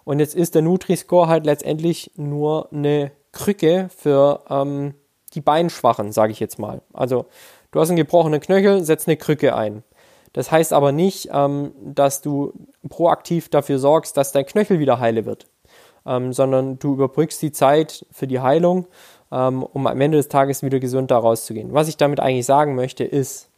Und 0.03 0.19
jetzt 0.19 0.35
ist 0.35 0.55
der 0.55 0.61
Nutri-Score 0.61 1.27
halt 1.27 1.45
letztendlich 1.45 2.11
nur 2.15 2.71
eine 2.71 3.11
Krücke 3.33 3.89
für 3.95 4.41
ähm, 4.49 4.93
die 5.37 5.41
Beinschwachen, 5.41 6.11
sage 6.11 6.33
ich 6.33 6.39
jetzt 6.39 6.59
mal. 6.59 6.81
Also 6.91 7.27
du 7.71 7.79
hast 7.79 7.89
einen 7.89 7.97
gebrochenen 7.97 8.41
Knöchel, 8.41 8.83
setz 8.83 9.07
eine 9.07 9.15
Krücke 9.15 9.55
ein. 9.55 9.83
Das 10.33 10.51
heißt 10.51 10.73
aber 10.73 10.91
nicht, 10.91 11.29
ähm, 11.31 11.71
dass 11.81 12.21
du 12.21 12.53
proaktiv 12.89 13.49
dafür 13.49 13.79
sorgst, 13.79 14.17
dass 14.17 14.31
dein 14.31 14.45
Knöchel 14.45 14.79
wieder 14.79 14.99
heile 14.99 15.25
wird, 15.25 15.47
ähm, 16.05 16.33
sondern 16.33 16.79
du 16.79 16.93
überbrückst 16.93 17.41
die 17.41 17.51
Zeit 17.51 18.05
für 18.11 18.27
die 18.27 18.39
Heilung, 18.39 18.87
ähm, 19.31 19.63
um 19.63 19.87
am 19.87 20.01
Ende 20.01 20.17
des 20.17 20.27
Tages 20.27 20.63
wieder 20.63 20.79
gesund 20.79 21.11
da 21.11 21.17
rauszugehen. 21.17 21.73
Was 21.73 21.87
ich 21.87 21.97
damit 21.97 22.19
eigentlich 22.19 22.45
sagen 22.45 22.75
möchte, 22.75 23.03
ist, 23.03 23.49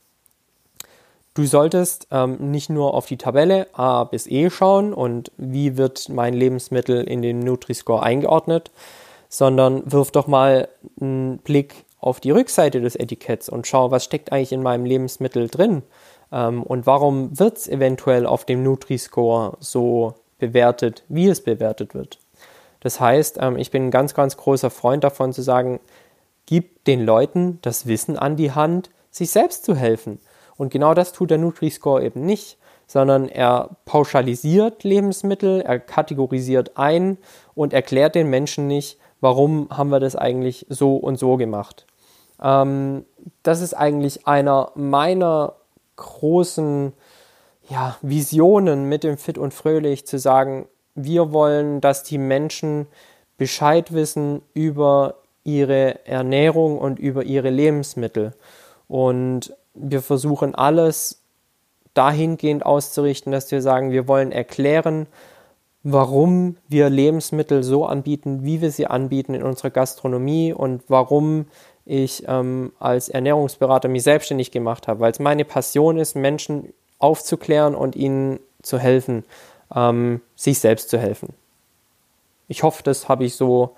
du 1.33 1.45
solltest 1.45 2.07
ähm, 2.11 2.51
nicht 2.51 2.69
nur 2.69 2.93
auf 2.93 3.05
die 3.05 3.17
Tabelle 3.17 3.67
A 3.73 4.03
bis 4.03 4.27
E 4.27 4.49
schauen 4.49 4.93
und 4.93 5.31
wie 5.37 5.77
wird 5.77 6.09
mein 6.09 6.33
Lebensmittel 6.33 7.03
in 7.03 7.21
den 7.21 7.39
Nutri-Score 7.39 8.03
eingeordnet, 8.03 8.71
sondern 9.29 9.89
wirf 9.89 10.11
doch 10.11 10.27
mal 10.27 10.67
einen 10.99 11.37
Blick 11.37 11.85
auf 11.99 12.19
die 12.19 12.31
Rückseite 12.31 12.81
des 12.81 12.95
Etiketts 12.95 13.47
und 13.47 13.67
schau, 13.67 13.91
was 13.91 14.03
steckt 14.03 14.31
eigentlich 14.31 14.51
in 14.51 14.63
meinem 14.63 14.85
Lebensmittel 14.85 15.47
drin 15.47 15.83
ähm, 16.31 16.63
und 16.63 16.85
warum 16.85 17.37
wird 17.39 17.57
es 17.57 17.67
eventuell 17.67 18.25
auf 18.25 18.45
dem 18.45 18.63
Nutri-Score 18.63 19.57
so 19.59 20.15
bewertet, 20.39 21.03
wie 21.09 21.27
es 21.27 21.43
bewertet 21.43 21.93
wird. 21.93 22.19
Das 22.79 22.99
heißt, 22.99 23.37
ähm, 23.41 23.57
ich 23.57 23.71
bin 23.71 23.87
ein 23.87 23.91
ganz, 23.91 24.13
ganz 24.13 24.37
großer 24.37 24.69
Freund 24.69 25.03
davon 25.03 25.33
zu 25.33 25.41
sagen, 25.41 25.79
gib 26.45 26.83
den 26.85 27.05
Leuten 27.05 27.59
das 27.61 27.85
Wissen 27.85 28.17
an 28.17 28.35
die 28.35 28.51
Hand, 28.51 28.89
sich 29.11 29.29
selbst 29.29 29.65
zu 29.65 29.75
helfen. 29.75 30.19
Und 30.57 30.71
genau 30.71 30.93
das 30.93 31.11
tut 31.11 31.29
der 31.29 31.37
Nutri-Score 31.37 32.03
eben 32.03 32.25
nicht, 32.25 32.57
sondern 32.87 33.29
er 33.29 33.77
pauschalisiert 33.85 34.83
Lebensmittel, 34.83 35.61
er 35.61 35.79
kategorisiert 35.79 36.71
ein 36.75 37.17
und 37.53 37.73
erklärt 37.73 38.15
den 38.15 38.29
Menschen 38.29 38.67
nicht, 38.67 38.97
warum 39.21 39.67
haben 39.69 39.89
wir 39.89 39.99
das 39.99 40.15
eigentlich 40.15 40.65
so 40.69 40.95
und 40.95 41.17
so 41.17 41.37
gemacht. 41.37 41.85
Ähm, 42.41 43.05
das 43.43 43.61
ist 43.61 43.73
eigentlich 43.73 44.27
einer 44.27 44.71
meiner 44.75 45.53
großen 45.95 46.93
ja, 47.69 47.97
Visionen 48.01 48.85
mit 48.85 49.03
dem 49.03 49.17
Fit 49.17 49.37
und 49.37 49.53
Fröhlich 49.53 50.07
zu 50.07 50.17
sagen, 50.17 50.67
wir 50.95 51.31
wollen, 51.31 51.81
dass 51.81 52.03
die 52.03 52.17
Menschen 52.17 52.87
Bescheid 53.37 53.93
wissen 53.93 54.41
über 54.53 55.15
ihre 55.43 56.05
Ernährung 56.05 56.77
und 56.77 56.99
über 56.99 57.23
ihre 57.23 57.49
Lebensmittel. 57.49 58.33
Und 58.87 59.55
wir 59.73 60.01
versuchen 60.01 60.55
alles 60.55 61.21
dahingehend 61.93 62.65
auszurichten, 62.65 63.31
dass 63.31 63.51
wir 63.51 63.61
sagen, 63.61 63.91
wir 63.91 64.07
wollen 64.07 64.31
erklären, 64.31 65.07
warum 65.83 66.57
wir 66.67 66.89
Lebensmittel 66.89 67.63
so 67.63 67.85
anbieten, 67.85 68.43
wie 68.43 68.61
wir 68.61 68.71
sie 68.71 68.87
anbieten 68.87 69.33
in 69.33 69.43
unserer 69.43 69.69
Gastronomie 69.69 70.53
und 70.53 70.83
warum 70.87 71.45
ich 71.85 72.23
ähm, 72.27 72.73
als 72.79 73.09
Ernährungsberater 73.09 73.87
mich 73.87 74.03
selbstständig 74.03 74.51
gemacht 74.51 74.87
habe, 74.87 74.99
weil 74.99 75.11
es 75.11 75.19
meine 75.19 75.45
Passion 75.45 75.97
ist, 75.97 76.15
Menschen 76.15 76.73
aufzuklären 76.99 77.75
und 77.75 77.95
ihnen 77.95 78.39
zu 78.61 78.77
helfen, 78.77 79.23
ähm, 79.73 80.21
sich 80.35 80.59
selbst 80.59 80.89
zu 80.89 80.99
helfen. 80.99 81.33
Ich 82.47 82.63
hoffe, 82.63 82.83
das 82.83 83.07
habe 83.07 83.23
ich 83.23 83.35
so 83.35 83.75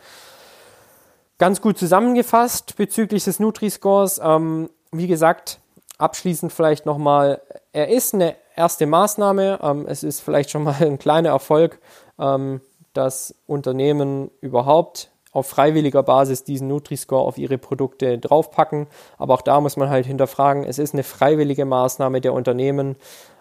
ganz 1.37 1.61
gut 1.61 1.77
zusammengefasst 1.77 2.75
bezüglich 2.77 3.23
des 3.23 3.39
Nutri-Scores. 3.39 4.19
Ähm, 4.23 4.69
wie 4.91 5.07
gesagt, 5.07 5.59
abschließend 5.97 6.51
vielleicht 6.51 6.85
nochmal, 6.85 7.41
er 7.73 7.89
ist 7.89 8.13
eine 8.13 8.35
erste 8.61 8.85
Maßnahme. 8.85 9.59
Ähm, 9.63 9.85
es 9.87 10.03
ist 10.03 10.21
vielleicht 10.21 10.51
schon 10.51 10.63
mal 10.63 10.75
ein 10.79 10.99
kleiner 10.99 11.29
Erfolg, 11.29 11.79
ähm, 12.19 12.61
dass 12.93 13.35
Unternehmen 13.47 14.29
überhaupt 14.39 15.09
auf 15.31 15.47
freiwilliger 15.47 16.03
Basis 16.03 16.43
diesen 16.43 16.67
Nutri-Score 16.67 17.25
auf 17.25 17.37
ihre 17.37 17.57
Produkte 17.57 18.19
draufpacken. 18.19 18.87
Aber 19.17 19.33
auch 19.33 19.41
da 19.41 19.61
muss 19.61 19.77
man 19.77 19.89
halt 19.89 20.05
hinterfragen, 20.05 20.63
es 20.63 20.77
ist 20.77 20.93
eine 20.93 21.03
freiwillige 21.03 21.65
Maßnahme 21.65 22.21
der 22.21 22.33
Unternehmen. 22.33 22.97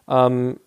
Ähm, 0.08 0.58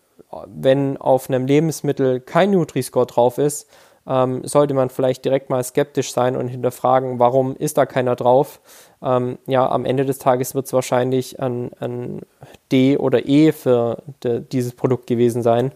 wenn 0.46 0.96
auf 0.96 1.28
einem 1.28 1.46
Lebensmittel 1.46 2.20
kein 2.20 2.52
Nutri-Score 2.52 3.06
drauf 3.06 3.38
ist, 3.38 3.68
ähm, 4.06 4.46
sollte 4.46 4.74
man 4.74 4.90
vielleicht 4.90 5.24
direkt 5.24 5.50
mal 5.50 5.62
skeptisch 5.64 6.12
sein 6.12 6.36
und 6.36 6.48
hinterfragen, 6.48 7.18
warum 7.18 7.56
ist 7.56 7.78
da 7.78 7.86
keiner 7.86 8.16
drauf? 8.16 8.60
Ähm, 9.02 9.38
ja, 9.46 9.68
am 9.68 9.84
Ende 9.84 10.04
des 10.04 10.18
Tages 10.18 10.54
wird 10.54 10.66
es 10.66 10.72
wahrscheinlich 10.72 11.40
ein, 11.40 11.70
ein, 11.80 12.22
D 12.70 12.98
oder 12.98 13.26
E 13.26 13.52
für 13.52 14.02
de, 14.22 14.40
dieses 14.40 14.74
Produkt 14.74 15.06
gewesen 15.06 15.42
sein. 15.42 15.72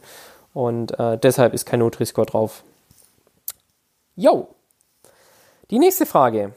Und 0.52 0.98
äh, 0.98 1.18
deshalb 1.18 1.54
ist 1.54 1.66
kein 1.66 1.80
Nutri-Score 1.80 2.26
drauf. 2.26 2.64
Jo. 4.16 4.48
Die 5.70 5.78
nächste 5.78 6.06
Frage. 6.06 6.52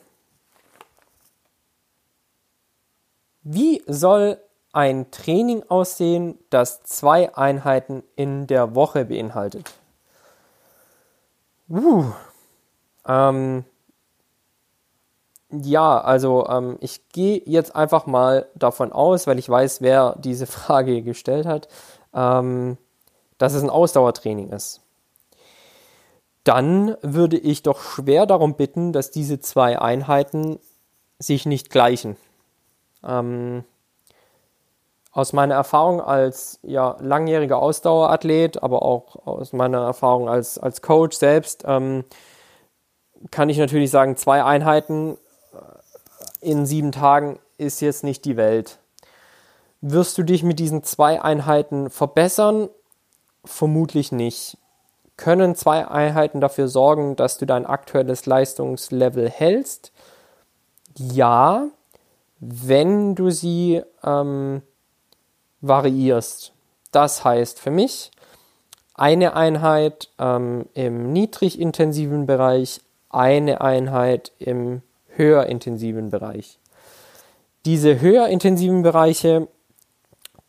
Wie 3.44 3.82
soll 3.88 4.38
ein 4.74 5.12
Training 5.12 5.64
aussehen, 5.68 6.38
das 6.50 6.84
zwei 6.84 7.36
Einheiten 7.36 8.04
in 8.16 8.48
der 8.48 8.76
Woche 8.76 9.06
beinhaltet? 9.06 9.72
Uh, 11.72 12.12
ähm, 13.08 13.64
ja, 15.52 16.02
also 16.02 16.46
ähm, 16.48 16.78
ich 16.82 17.08
gehe 17.10 17.42
jetzt 17.46 17.76
einfach 17.76 18.06
mal 18.06 18.50
davon 18.56 18.92
aus, 18.92 19.26
weil 19.26 19.40
ich 19.40 19.48
weiß, 19.48 19.82
wer 19.82 20.18
diese 20.20 20.48
Frage 20.48 21.02
gestellt 21.02 21.46
hat, 21.46 21.70
ähm, 22.14 22.78
dass 23.38 23.54
es 23.54 23.64
ein 23.64 23.70
Ausdauertraining 23.70 24.50
ist. 24.50 24.82
Dann 26.44 26.98
würde 27.02 27.38
ich 27.38 27.64
doch 27.64 27.80
schwer 27.80 28.26
darum 28.26 28.56
bitten, 28.56 28.92
dass 28.92 29.12
diese 29.12 29.40
zwei 29.40 29.80
Einheiten 29.80 30.60
sich 31.20 31.46
nicht 31.46 31.70
gleichen. 31.70 32.18
Ähm, 33.04 33.64
aus 35.12 35.34
meiner 35.34 35.56
Erfahrung 35.56 36.02
als 36.02 36.60
ja, 36.64 36.96
langjähriger 37.02 37.58
Ausdauerathlet, 37.58 38.64
aber 38.64 38.82
auch 38.82 39.28
aus 39.28 39.52
meiner 39.52 39.84
Erfahrung 39.84 40.30
als, 40.30 40.58
als 40.58 40.82
Coach 40.82 41.18
selbst, 41.18 41.64
ähm, 41.68 42.06
kann 43.30 43.50
ich 43.50 43.58
natürlich 43.58 43.92
sagen, 43.92 44.16
zwei 44.16 44.44
Einheiten 44.44 45.18
äh, 45.54 46.50
in 46.50 46.66
sieben 46.66 46.92
Tagen 46.92 47.40
ist 47.58 47.82
jetzt 47.82 48.04
nicht 48.04 48.26
die 48.26 48.38
Welt. 48.38 48.80
Wirst 49.82 50.18
du 50.18 50.24
dich 50.24 50.44
mit 50.44 50.60
diesen 50.60 50.84
zwei 50.84 51.22
Einheiten 51.22 51.90
verbessern? 51.90 52.70
Vermutlich 53.44 54.12
nicht. 54.12 54.58
Können 55.18 55.56
zwei 55.56 55.88
Einheiten 55.88 56.40
dafür 56.40 56.68
sorgen, 56.68 57.16
dass 57.16 57.38
du 57.38 57.46
dein 57.46 57.66
aktuelles 57.66 58.26
Leistungslevel 58.26 59.30
hältst? 59.30 59.92
Ja, 60.98 61.68
wenn 62.40 63.16
du 63.16 63.30
sie 63.30 63.82
ähm, 64.04 64.62
variierst. 65.62 66.54
Das 66.92 67.24
heißt 67.24 67.60
für 67.60 67.72
mich 67.72 68.12
eine 68.94 69.36
Einheit 69.36 70.10
ähm, 70.20 70.66
im 70.74 71.14
niedrigintensiven 71.14 72.26
Bereich, 72.26 72.82
eine 73.10 73.62
Einheit 73.62 74.32
im 74.40 74.82
höherintensiven 75.16 76.10
Bereich. 76.10 76.60
Diese 77.66 78.02
höherintensiven 78.02 78.82
Bereiche 78.82 79.48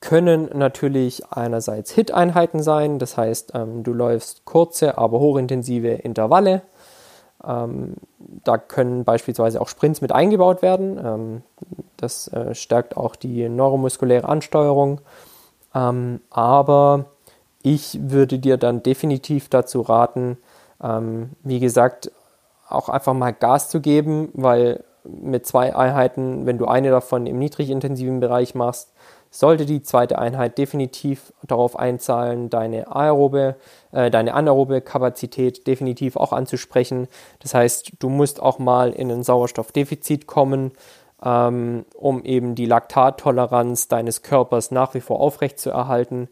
können 0.00 0.50
natürlich 0.52 1.24
einerseits 1.30 1.92
HIT-Einheiten 1.92 2.62
sein, 2.62 2.98
das 2.98 3.16
heißt, 3.16 3.52
ähm, 3.54 3.84
du 3.84 3.92
läufst 3.92 4.44
kurze, 4.44 4.98
aber 4.98 5.20
hochintensive 5.20 5.88
Intervalle. 5.88 6.62
Ähm, 7.46 7.94
da 8.18 8.58
können 8.58 9.04
beispielsweise 9.04 9.60
auch 9.60 9.68
Sprints 9.68 10.00
mit 10.00 10.12
eingebaut 10.12 10.62
werden. 10.62 10.98
Ähm, 11.04 11.42
das 11.96 12.28
äh, 12.28 12.54
stärkt 12.54 12.96
auch 12.96 13.16
die 13.16 13.48
neuromuskuläre 13.48 14.28
Ansteuerung. 14.28 15.00
Ähm, 15.74 16.20
aber 16.30 17.06
ich 17.62 17.98
würde 18.02 18.38
dir 18.38 18.56
dann 18.56 18.82
definitiv 18.82 19.48
dazu 19.48 19.80
raten, 19.80 20.38
ähm, 20.82 21.30
wie 21.42 21.60
gesagt, 21.60 22.10
auch 22.68 22.88
einfach 22.88 23.14
mal 23.14 23.32
Gas 23.32 23.68
zu 23.68 23.80
geben, 23.80 24.30
weil 24.34 24.84
mit 25.04 25.46
zwei 25.46 25.74
Einheiten, 25.74 26.46
wenn 26.46 26.58
du 26.58 26.66
eine 26.66 26.90
davon 26.90 27.26
im 27.26 27.38
niedrigintensiven 27.38 28.20
Bereich 28.20 28.54
machst, 28.54 28.91
sollte 29.32 29.64
die 29.64 29.82
zweite 29.82 30.18
Einheit 30.18 30.58
definitiv 30.58 31.32
darauf 31.42 31.76
einzahlen, 31.78 32.50
deine 32.50 32.94
aerobe, 32.94 33.56
äh, 33.90 34.10
deine 34.10 34.34
anaerobe 34.34 34.82
Kapazität 34.82 35.66
definitiv 35.66 36.16
auch 36.16 36.32
anzusprechen. 36.32 37.08
Das 37.40 37.54
heißt, 37.54 37.92
du 37.98 38.10
musst 38.10 38.40
auch 38.40 38.58
mal 38.58 38.92
in 38.92 39.10
ein 39.10 39.22
Sauerstoffdefizit 39.22 40.26
kommen, 40.26 40.72
ähm, 41.24 41.86
um 41.94 42.22
eben 42.24 42.54
die 42.54 42.66
Laktattoleranz 42.66 43.88
deines 43.88 44.22
Körpers 44.22 44.70
nach 44.70 44.92
wie 44.92 45.00
vor 45.00 45.18
aufrechtzuerhalten. 45.18 46.28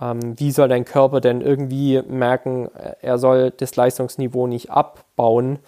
Ähm, 0.00 0.38
wie 0.38 0.52
soll 0.52 0.68
dein 0.68 0.84
Körper 0.84 1.20
denn 1.20 1.40
irgendwie 1.40 2.02
merken, 2.02 2.68
er 3.02 3.18
soll 3.18 3.50
das 3.50 3.74
Leistungsniveau 3.74 4.46
nicht 4.46 4.70
abbauen? 4.70 5.58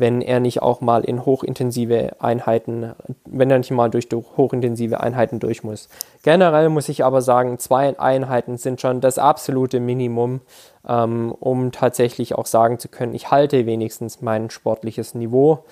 Wenn 0.00 0.22
er 0.22 0.40
nicht 0.40 0.62
auch 0.62 0.80
mal 0.80 1.04
in 1.04 1.26
hochintensive 1.26 2.16
Einheiten, 2.20 2.94
wenn 3.26 3.50
er 3.50 3.58
nicht 3.58 3.70
mal 3.70 3.90
durch 3.90 4.08
hochintensive 4.36 4.98
Einheiten 5.00 5.38
durch 5.40 5.62
muss. 5.62 5.88
Generell 6.22 6.70
muss 6.70 6.88
ich 6.88 7.04
aber 7.04 7.20
sagen, 7.20 7.58
zwei 7.58 7.98
Einheiten 7.98 8.56
sind 8.56 8.80
schon 8.80 9.00
das 9.00 9.18
absolute 9.18 9.78
Minimum, 9.78 10.40
ähm, 10.88 11.32
um 11.38 11.70
tatsächlich 11.70 12.34
auch 12.34 12.46
sagen 12.46 12.78
zu 12.78 12.88
können, 12.88 13.14
ich 13.14 13.30
halte 13.30 13.66
wenigstens 13.66 14.22
mein 14.22 14.48
sportliches 14.48 15.14
Niveau. 15.14 15.64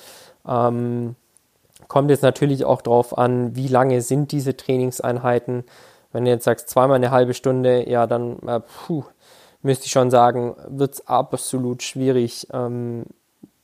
Ähm, 0.47 1.17
kommt 1.88 2.11
jetzt 2.11 2.23
natürlich 2.23 2.67
auch 2.67 2.83
darauf 2.83 3.17
an, 3.17 3.57
wie 3.57 3.69
lange 3.69 4.03
sind 4.03 4.31
diese 4.31 4.57
Trainingseinheiten. 4.57 5.64
Wenn 6.12 6.25
du 6.27 6.31
jetzt 6.31 6.45
sagst, 6.45 6.69
zweimal 6.69 6.97
eine 6.97 7.11
halbe 7.11 7.33
Stunde, 7.33 7.88
ja, 7.88 8.07
dann 8.07 8.38
äh, 8.47 8.61
puh, 8.61 9.05
müsste 9.62 9.87
ich 9.87 9.93
schon 9.93 10.11
sagen, 10.11 10.55
wird 10.69 10.95
es 10.95 11.07
absolut 11.07 11.83
schwierig, 11.83 12.47
ähm, 12.53 13.05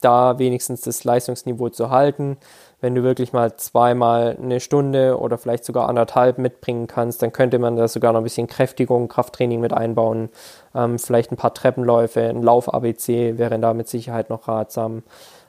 da 0.04 0.38
wenigstens 0.38 0.82
das 0.82 1.04
Leistungsniveau 1.04 1.70
zu 1.70 1.90
halten. 1.90 2.36
Wenn 2.80 2.94
du 2.94 3.02
wirklich 3.02 3.32
mal 3.32 3.56
zweimal 3.56 4.36
eine 4.40 4.60
Stunde 4.60 5.18
oder 5.18 5.38
vielleicht 5.38 5.64
sogar 5.64 5.88
anderthalb 5.88 6.38
mitbringen 6.38 6.86
kannst, 6.86 7.22
dann 7.22 7.32
könnte 7.32 7.58
man 7.58 7.76
da 7.76 7.88
sogar 7.88 8.12
noch 8.12 8.20
ein 8.20 8.24
bisschen 8.24 8.46
Kräftigung, 8.46 9.08
Krafttraining 9.08 9.60
mit 9.60 9.72
einbauen. 9.72 10.28
Ähm, 10.74 10.98
vielleicht 10.98 11.32
ein 11.32 11.36
paar 11.36 11.54
Treppenläufe, 11.54 12.20
ein 12.20 12.42
Lauf-ABC 12.42 13.38
wäre 13.38 13.58
da 13.58 13.72
mit 13.72 13.88
Sicherheit 13.88 14.28
noch 14.28 14.48
ratsam. 14.48 15.02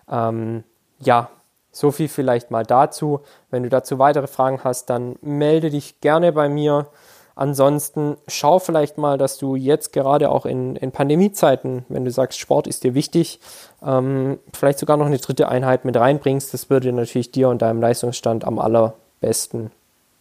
Ähm, 0.10 0.64
ja, 1.00 1.30
so 1.72 1.92
viel 1.92 2.08
vielleicht 2.08 2.52
mal 2.52 2.64
dazu. 2.64 3.20
Wenn 3.52 3.64
du 3.64 3.70
dazu 3.70 4.00
weitere 4.00 4.28
Fragen 4.28 4.64
hast, 4.64 4.90
dann 4.90 5.18
melde 5.22 5.70
dich 5.70 6.00
gerne 6.00 6.32
bei 6.32 6.48
mir. 6.48 6.88
Ansonsten 7.36 8.16
schau 8.28 8.60
vielleicht 8.60 8.98
mal, 8.98 9.18
dass 9.18 9.38
du 9.38 9.56
jetzt 9.56 9.92
gerade 9.92 10.32
auch 10.32 10.46
in, 10.46 10.78
in 10.78 10.94
Pandemiezeiten, 10.94 11.86
wenn 11.90 12.06
du 12.06 12.12
sagst, 12.12 12.40
Sport 12.40 12.66
ist 12.66 12.86
dir 12.86 12.94
wichtig, 12.94 13.42
ähm, 13.86 14.40
vielleicht 14.54 14.80
sogar 14.80 14.96
noch 14.96 15.06
eine 15.06 15.18
dritte 15.18 15.50
Einheit 15.50 15.84
mit 15.84 15.98
reinbringst. 15.98 16.54
Das 16.54 16.70
würde 16.70 16.94
natürlich 16.94 17.32
dir 17.32 17.50
und 17.50 17.62
deinem 17.62 17.82
Leistungsstand 17.82 18.46
am 18.46 18.58
allerbesten 18.58 19.72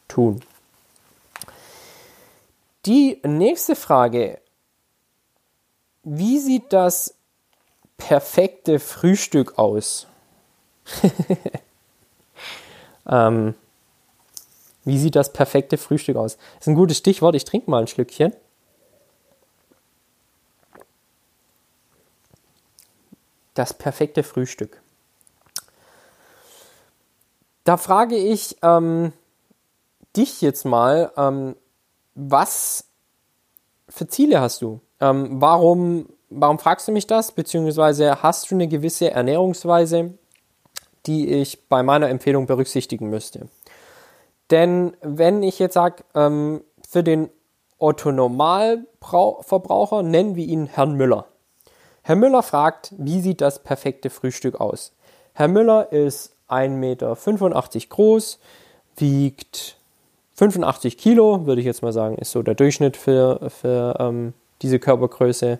tun. 0.09 0.41
Die 2.87 3.21
nächste 3.25 3.77
Frage. 3.77 4.41
Wie 6.03 6.39
sieht 6.39 6.73
das 6.73 7.15
perfekte 7.97 8.81
Frühstück 8.81 9.57
aus? 9.57 10.09
ähm, 13.09 13.55
wie 14.85 14.99
sieht 14.99 15.17
das 15.17 15.33
perfekte 15.33 15.79
Frühstück 15.79 16.17
aus? 16.17 16.37
Das 16.37 16.63
ist 16.63 16.69
ein 16.69 16.75
gutes 16.75 16.99
Stichwort. 16.99 17.35
Ich 17.35 17.45
trinke 17.45 17.71
mal 17.71 17.81
ein 17.81 17.87
Schlückchen. 17.87 18.35
Das 23.55 23.73
perfekte 23.73 24.23
Frühstück. 24.23 24.83
Da 27.65 27.79
frage 27.79 28.17
ich 28.17 28.57
ähm, 28.63 29.13
dich 30.17 30.43
jetzt 30.43 30.65
mal, 30.65 31.13
ähm, 31.17 31.57
was 32.15 32.85
für 33.89 34.07
Ziele 34.07 34.41
hast 34.41 34.61
du? 34.61 34.81
Ähm, 35.01 35.41
warum, 35.41 36.09
warum 36.29 36.59
fragst 36.59 36.89
du 36.89 36.93
mich 36.93 37.07
das? 37.07 37.33
Beziehungsweise 37.33 38.23
hast 38.23 38.51
du 38.51 38.55
eine 38.55 38.69
gewisse 38.69 39.11
Ernährungsweise, 39.11 40.15
die 41.07 41.29
ich 41.29 41.69
bei 41.69 41.83
meiner 41.83 42.09
Empfehlung 42.09 42.47
berücksichtigen 42.47 43.09
müsste? 43.09 43.49
Denn 44.51 44.97
wenn 45.01 45.43
ich 45.43 45.59
jetzt 45.59 45.75
sage, 45.75 46.05
ähm, 46.15 46.63
für 46.89 47.03
den 47.03 47.31
Otto 47.79 48.13
Normalverbraucher 48.13 50.03
nennen 50.03 50.37
wir 50.37 50.47
ihn 50.47 50.67
Herrn 50.67 50.95
Müller. 50.95 51.27
Herr 52.03 52.17
Müller 52.17 52.43
fragt, 52.43 52.93
wie 52.99 53.21
sieht 53.21 53.41
das 53.41 53.63
perfekte 53.63 54.11
Frühstück 54.11 54.61
aus? 54.61 54.93
Herr 55.33 55.49
Müller 55.49 55.91
ist 55.91 56.37
1,85 56.49 56.69
Meter 56.69 57.17
groß, 57.89 58.39
wiegt 58.97 59.77
85 60.35 60.99
Kilo, 60.99 61.47
würde 61.47 61.61
ich 61.61 61.67
jetzt 61.67 61.83
mal 61.83 61.93
sagen, 61.93 62.17
ist 62.17 62.33
so 62.33 62.43
der 62.43 62.55
Durchschnitt 62.55 62.97
für, 62.97 63.51
für 63.51 63.97
ähm, 63.99 64.35
diese 64.63 64.79
Körpergröße. 64.79 65.59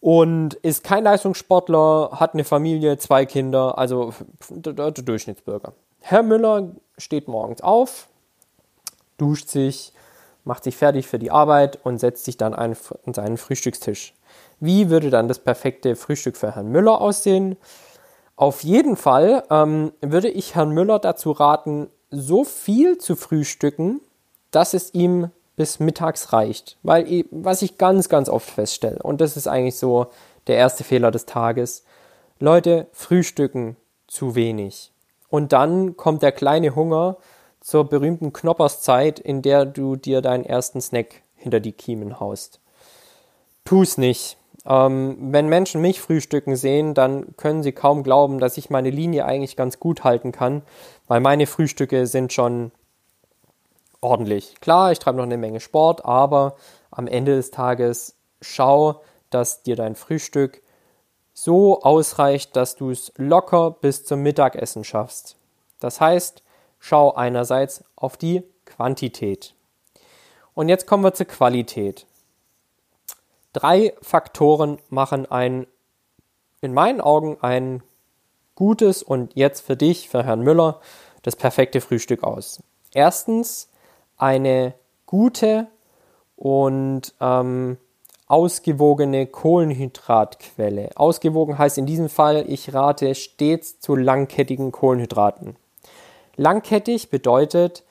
Und 0.00 0.54
ist 0.54 0.84
kein 0.84 1.02
Leistungssportler, 1.02 2.10
hat 2.12 2.34
eine 2.34 2.44
Familie, 2.44 2.98
zwei 2.98 3.26
Kinder, 3.26 3.76
also 3.76 4.14
der 4.50 4.92
Durchschnittsbürger. 4.92 5.72
Herr 6.00 6.22
Müller 6.22 6.70
steht 6.96 7.28
morgens 7.28 7.60
auf, 7.60 8.08
duscht 9.18 9.48
sich, 9.48 9.92
macht 10.44 10.64
sich 10.64 10.76
fertig 10.76 11.06
für 11.06 11.18
die 11.18 11.30
Arbeit 11.30 11.78
und 11.84 11.98
setzt 11.98 12.24
sich 12.24 12.36
dann 12.36 12.54
an 12.54 12.76
seinen 13.12 13.36
Frühstückstisch. 13.36 14.14
Wie 14.60 14.90
würde 14.90 15.10
dann 15.10 15.28
das 15.28 15.38
perfekte 15.38 15.94
Frühstück 15.96 16.36
für 16.36 16.54
Herrn 16.54 16.68
Müller 16.68 17.00
aussehen? 17.00 17.56
Auf 18.36 18.62
jeden 18.62 18.96
Fall 18.96 19.42
ähm, 19.50 19.92
würde 20.00 20.28
ich 20.28 20.54
Herrn 20.54 20.70
Müller 20.70 20.98
dazu 20.98 21.32
raten, 21.32 21.90
so 22.10 22.44
viel 22.44 22.98
zu 22.98 23.16
frühstücken, 23.16 24.00
dass 24.50 24.74
es 24.74 24.94
ihm 24.94 25.30
bis 25.56 25.80
mittags 25.80 26.32
reicht. 26.32 26.78
Weil, 26.82 27.24
was 27.30 27.62
ich 27.62 27.78
ganz, 27.78 28.08
ganz 28.08 28.28
oft 28.28 28.48
feststelle, 28.48 29.02
und 29.02 29.20
das 29.20 29.36
ist 29.36 29.48
eigentlich 29.48 29.76
so 29.76 30.06
der 30.46 30.56
erste 30.56 30.84
Fehler 30.84 31.10
des 31.10 31.26
Tages, 31.26 31.84
Leute 32.38 32.86
frühstücken 32.92 33.76
zu 34.06 34.34
wenig. 34.34 34.92
Und 35.28 35.52
dann 35.52 35.96
kommt 35.96 36.22
der 36.22 36.32
kleine 36.32 36.74
Hunger 36.74 37.16
zur 37.60 37.84
berühmten 37.84 38.32
Knopperszeit, 38.32 39.18
in 39.18 39.42
der 39.42 39.66
du 39.66 39.96
dir 39.96 40.22
deinen 40.22 40.44
ersten 40.44 40.80
Snack 40.80 41.22
hinter 41.36 41.60
die 41.60 41.72
Kiemen 41.72 42.20
haust. 42.20 42.60
Tu's 43.64 43.98
nicht. 43.98 44.38
Ähm, 44.64 45.16
wenn 45.32 45.48
Menschen 45.48 45.80
mich 45.80 46.00
frühstücken 46.00 46.56
sehen, 46.56 46.94
dann 46.94 47.36
können 47.36 47.62
sie 47.62 47.72
kaum 47.72 48.02
glauben, 48.02 48.38
dass 48.38 48.56
ich 48.56 48.70
meine 48.70 48.90
Linie 48.90 49.24
eigentlich 49.24 49.56
ganz 49.56 49.78
gut 49.78 50.04
halten 50.04 50.32
kann, 50.32 50.62
weil 51.06 51.20
meine 51.20 51.46
Frühstücke 51.46 52.06
sind 52.06 52.32
schon 52.32 52.72
ordentlich. 54.00 54.56
Klar, 54.60 54.92
ich 54.92 54.98
treibe 54.98 55.18
noch 55.18 55.24
eine 55.24 55.36
Menge 55.36 55.60
Sport, 55.60 56.04
aber 56.04 56.56
am 56.90 57.06
Ende 57.06 57.36
des 57.36 57.50
Tages 57.50 58.16
schau, 58.40 59.00
dass 59.30 59.62
dir 59.62 59.76
dein 59.76 59.94
Frühstück 59.94 60.62
so 61.42 61.82
ausreicht, 61.82 62.56
dass 62.56 62.74
du 62.74 62.90
es 62.90 63.12
locker 63.16 63.70
bis 63.70 64.04
zum 64.04 64.22
Mittagessen 64.22 64.82
schaffst. 64.82 65.36
Das 65.78 66.00
heißt, 66.00 66.42
schau 66.80 67.14
einerseits 67.14 67.84
auf 67.94 68.16
die 68.16 68.42
Quantität. 68.64 69.54
Und 70.54 70.68
jetzt 70.68 70.88
kommen 70.88 71.04
wir 71.04 71.14
zur 71.14 71.26
Qualität. 71.26 72.06
Drei 73.52 73.94
Faktoren 74.02 74.78
machen 74.90 75.30
ein, 75.30 75.68
in 76.60 76.74
meinen 76.74 77.00
Augen, 77.00 77.38
ein 77.40 77.84
gutes 78.56 79.04
und 79.04 79.36
jetzt 79.36 79.60
für 79.60 79.76
dich, 79.76 80.08
für 80.08 80.24
Herrn 80.24 80.42
Müller, 80.42 80.80
das 81.22 81.36
perfekte 81.36 81.80
Frühstück 81.80 82.24
aus. 82.24 82.60
Erstens 82.92 83.68
eine 84.16 84.74
gute 85.06 85.68
und 86.34 87.14
ähm, 87.20 87.78
ausgewogene 88.28 89.26
Kohlenhydratquelle. 89.26 90.90
Ausgewogen 90.94 91.58
heißt 91.58 91.78
in 91.78 91.86
diesem 91.86 92.10
Fall, 92.10 92.44
ich 92.46 92.74
rate 92.74 93.14
stets 93.14 93.80
zu 93.80 93.96
langkettigen 93.96 94.70
Kohlenhydraten. 94.70 95.56
Langkettig 96.36 97.08
bedeutet 97.10 97.84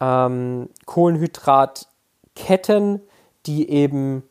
ähm, 0.00 0.68
Kohlenhydratketten, 0.86 3.02
die 3.46 3.68
eben 3.68 4.22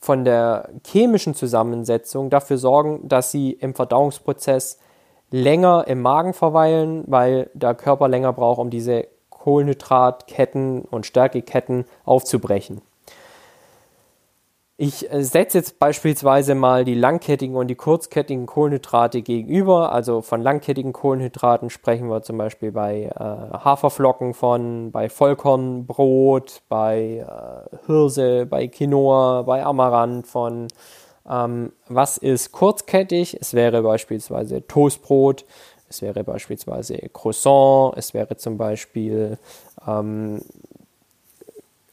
von 0.00 0.24
der 0.24 0.68
chemischen 0.86 1.34
Zusammensetzung 1.34 2.30
dafür 2.30 2.56
sorgen, 2.58 3.08
dass 3.08 3.32
sie 3.32 3.50
im 3.52 3.74
Verdauungsprozess 3.74 4.78
länger 5.30 5.86
im 5.88 6.02
Magen 6.02 6.34
verweilen, 6.34 7.02
weil 7.06 7.50
der 7.54 7.74
Körper 7.74 8.08
länger 8.08 8.32
braucht, 8.32 8.60
um 8.60 8.70
diese 8.70 9.08
Kohlenhydratketten 9.30 10.82
und 10.82 11.06
Stärkeketten 11.06 11.84
aufzubrechen. 12.04 12.82
Ich 14.80 15.12
äh, 15.12 15.24
setze 15.24 15.58
jetzt 15.58 15.80
beispielsweise 15.80 16.54
mal 16.54 16.84
die 16.84 16.94
langkettigen 16.94 17.56
und 17.56 17.66
die 17.66 17.74
kurzkettigen 17.74 18.46
Kohlenhydrate 18.46 19.22
gegenüber. 19.22 19.90
Also 19.90 20.22
von 20.22 20.40
langkettigen 20.40 20.92
Kohlenhydraten 20.92 21.68
sprechen 21.68 22.08
wir 22.08 22.22
zum 22.22 22.38
Beispiel 22.38 22.70
bei 22.70 23.06
äh, 23.06 23.18
Haferflocken 23.18 24.34
von, 24.34 24.92
bei 24.92 25.08
Vollkornbrot, 25.08 26.62
bei 26.68 27.26
äh, 27.26 27.76
Hirse, 27.86 28.46
bei 28.46 28.68
Quinoa, 28.68 29.42
bei 29.42 29.64
Amaranth 29.64 30.28
von. 30.28 30.68
Ähm, 31.28 31.72
was 31.88 32.16
ist 32.16 32.52
kurzkettig? 32.52 33.36
Es 33.40 33.54
wäre 33.54 33.82
beispielsweise 33.82 34.64
Toastbrot, 34.64 35.44
es 35.88 36.02
wäre 36.02 36.22
beispielsweise 36.22 36.96
Croissant, 37.12 37.94
es 37.96 38.14
wäre 38.14 38.36
zum 38.36 38.56
Beispiel 38.56 39.38
ähm, 39.88 40.40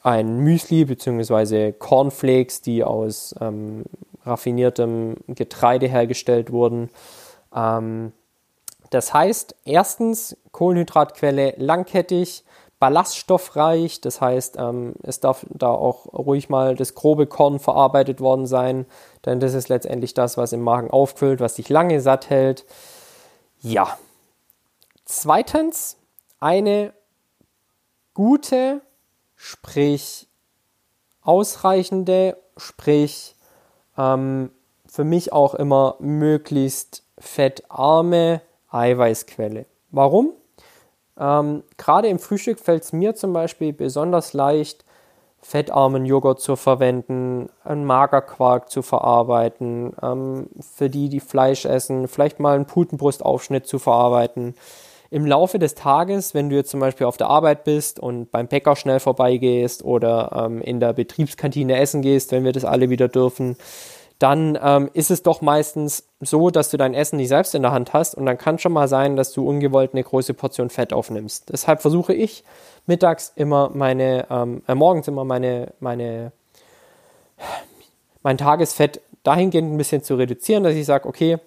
ein 0.05 0.37
Müsli 0.37 0.85
bzw. 0.85 1.71
Cornflakes, 1.71 2.61
die 2.61 2.83
aus 2.83 3.33
ähm, 3.41 3.85
raffiniertem 4.23 5.15
Getreide 5.27 5.87
hergestellt 5.87 6.51
wurden. 6.51 6.91
Ähm, 7.55 8.11
das 8.91 9.15
heißt, 9.15 9.55
erstens 9.65 10.37
Kohlenhydratquelle 10.51 11.55
langkettig, 11.57 12.43
ballaststoffreich, 12.77 13.99
das 13.99 14.21
heißt, 14.21 14.57
ähm, 14.59 14.93
es 15.01 15.21
darf 15.21 15.43
da 15.49 15.69
auch 15.69 16.05
ruhig 16.13 16.49
mal 16.49 16.75
das 16.75 16.93
grobe 16.93 17.25
Korn 17.25 17.57
verarbeitet 17.57 18.21
worden 18.21 18.45
sein, 18.45 18.85
denn 19.25 19.39
das 19.39 19.55
ist 19.55 19.69
letztendlich 19.69 20.13
das, 20.13 20.37
was 20.37 20.53
im 20.53 20.61
Magen 20.61 20.91
auffüllt, 20.91 21.39
was 21.39 21.55
dich 21.55 21.69
lange 21.69 21.99
satt 21.99 22.29
hält. 22.29 22.65
Ja. 23.59 23.97
Zweitens, 25.03 25.97
eine 26.39 26.93
gute 28.13 28.81
sprich 29.45 30.27
ausreichende, 31.21 32.35
sprich 32.57 33.35
ähm, 33.95 34.49
für 34.87 35.03
mich 35.03 35.33
auch 35.33 35.53
immer 35.53 35.97
möglichst 35.99 37.03
fettarme 37.19 38.41
Eiweißquelle. 38.71 39.67
Warum? 39.91 40.33
Ähm, 41.19 41.61
Gerade 41.77 42.07
im 42.07 42.17
Frühstück 42.17 42.59
fällt 42.59 42.85
es 42.85 42.91
mir 42.91 43.13
zum 43.13 43.33
Beispiel 43.33 43.71
besonders 43.71 44.33
leicht, 44.33 44.83
fettarmen 45.41 46.07
Joghurt 46.07 46.41
zu 46.41 46.55
verwenden, 46.55 47.49
einen 47.63 47.85
Magerquark 47.85 48.71
zu 48.71 48.81
verarbeiten, 48.81 49.95
ähm, 50.01 50.49
für 50.59 50.89
die, 50.89 51.07
die 51.07 51.19
Fleisch 51.19 51.65
essen, 51.65 52.07
vielleicht 52.07 52.39
mal 52.39 52.55
einen 52.55 52.65
Putenbrustaufschnitt 52.65 53.67
zu 53.67 53.77
verarbeiten 53.77 54.55
im 55.15 55.25
Laufe 55.25 55.59
des 55.59 55.75
Tages, 55.75 56.33
wenn 56.33 56.49
du 56.49 56.57
jetzt 56.57 56.69
zum 56.69 56.81
Beispiel 56.81 57.07
auf 57.07 57.15
der 57.15 57.27
Arbeit 57.27 57.63
bist 57.63 58.01
und 58.01 58.31
beim 58.31 58.49
Bäcker 58.49 58.75
schnell 58.75 58.99
vorbeigehst 58.99 59.85
oder 59.85 60.45
ähm, 60.45 60.61
in 60.61 60.81
der 60.81 60.91
Betriebskantine 60.91 61.79
essen 61.79 62.01
gehst, 62.01 62.33
wenn 62.33 62.43
wir 62.43 62.51
das 62.51 62.65
alle 62.65 62.89
wieder 62.89 63.07
dürfen, 63.07 63.55
dann 64.19 64.59
ähm, 64.61 64.89
ist 64.91 65.11
es 65.11 65.23
doch 65.23 65.39
meistens 65.39 66.03
so, 66.19 66.49
dass 66.49 66.69
du 66.69 66.75
dein 66.75 66.93
Essen 66.93 67.15
nicht 67.15 67.29
selbst 67.29 67.55
in 67.55 67.61
der 67.61 67.71
Hand 67.71 67.93
hast 67.93 68.15
und 68.15 68.25
dann 68.25 68.37
kann 68.37 68.59
schon 68.59 68.73
mal 68.73 68.89
sein, 68.89 69.15
dass 69.15 69.31
du 69.31 69.47
ungewollt 69.47 69.93
eine 69.93 70.03
große 70.03 70.33
Portion 70.33 70.69
Fett 70.69 70.91
aufnimmst. 70.91 71.49
Deshalb 71.49 71.81
versuche 71.81 72.13
ich 72.13 72.43
mittags 72.85 73.31
immer 73.37 73.71
meine, 73.73 74.27
ähm, 74.29 74.63
äh, 74.67 74.75
morgens 74.75 75.07
immer 75.07 75.23
meine, 75.23 75.71
meine, 75.79 76.33
mein 78.21 78.37
Tagesfett 78.37 78.99
dahingehend 79.23 79.71
ein 79.71 79.77
bisschen 79.77 80.03
zu 80.03 80.15
reduzieren, 80.15 80.65
dass 80.65 80.73
ich 80.73 80.85
sage, 80.85 81.07
okay, 81.07 81.37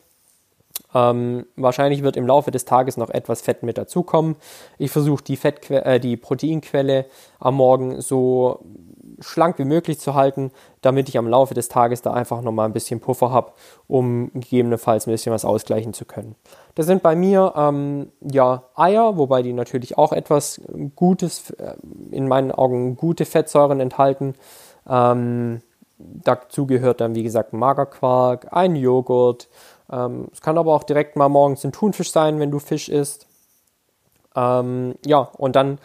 ähm, 0.98 1.46
wahrscheinlich 1.56 2.02
wird 2.02 2.16
im 2.16 2.26
Laufe 2.26 2.50
des 2.50 2.64
Tages 2.64 2.96
noch 2.96 3.10
etwas 3.10 3.42
Fett 3.42 3.62
mit 3.62 3.78
dazukommen. 3.78 4.36
Ich 4.78 4.90
versuche 4.90 5.22
die, 5.22 5.38
äh, 5.70 6.00
die 6.00 6.16
Proteinquelle 6.16 7.06
am 7.38 7.56
Morgen 7.56 8.00
so 8.00 8.60
schlank 9.20 9.58
wie 9.58 9.64
möglich 9.64 9.98
zu 9.98 10.14
halten, 10.14 10.52
damit 10.80 11.08
ich 11.08 11.18
am 11.18 11.28
Laufe 11.28 11.54
des 11.54 11.68
Tages 11.68 12.02
da 12.02 12.12
einfach 12.12 12.40
nochmal 12.40 12.66
ein 12.66 12.72
bisschen 12.72 13.00
Puffer 13.00 13.30
habe, 13.30 13.52
um 13.88 14.30
gegebenenfalls 14.32 15.06
ein 15.06 15.12
bisschen 15.12 15.32
was 15.32 15.44
ausgleichen 15.44 15.92
zu 15.92 16.04
können. 16.04 16.36
Das 16.74 16.86
sind 16.86 17.02
bei 17.02 17.16
mir 17.16 17.52
ähm, 17.56 18.12
ja 18.20 18.64
Eier, 18.74 19.16
wobei 19.16 19.42
die 19.42 19.52
natürlich 19.52 19.98
auch 19.98 20.12
etwas 20.12 20.60
Gutes, 20.94 21.50
äh, 21.50 21.74
in 22.10 22.28
meinen 22.28 22.52
Augen 22.52 22.96
gute 22.96 23.24
Fettsäuren 23.24 23.80
enthalten. 23.80 24.34
Ähm, 24.88 25.62
dazu 25.98 26.66
gehört 26.66 27.00
dann 27.00 27.14
wie 27.14 27.24
gesagt 27.24 27.52
Magerquark, 27.52 28.48
ein 28.52 28.76
Joghurt, 28.76 29.48
ähm, 29.90 30.28
es 30.32 30.40
kann 30.40 30.58
aber 30.58 30.74
auch 30.74 30.84
direkt 30.84 31.16
mal 31.16 31.28
morgens 31.28 31.64
ein 31.64 31.72
Thunfisch 31.72 32.12
sein, 32.12 32.38
wenn 32.40 32.50
du 32.50 32.58
Fisch 32.58 32.88
isst. 32.88 33.26
Ähm, 34.34 34.94
ja, 35.04 35.18
und 35.18 35.56
dann 35.56 35.78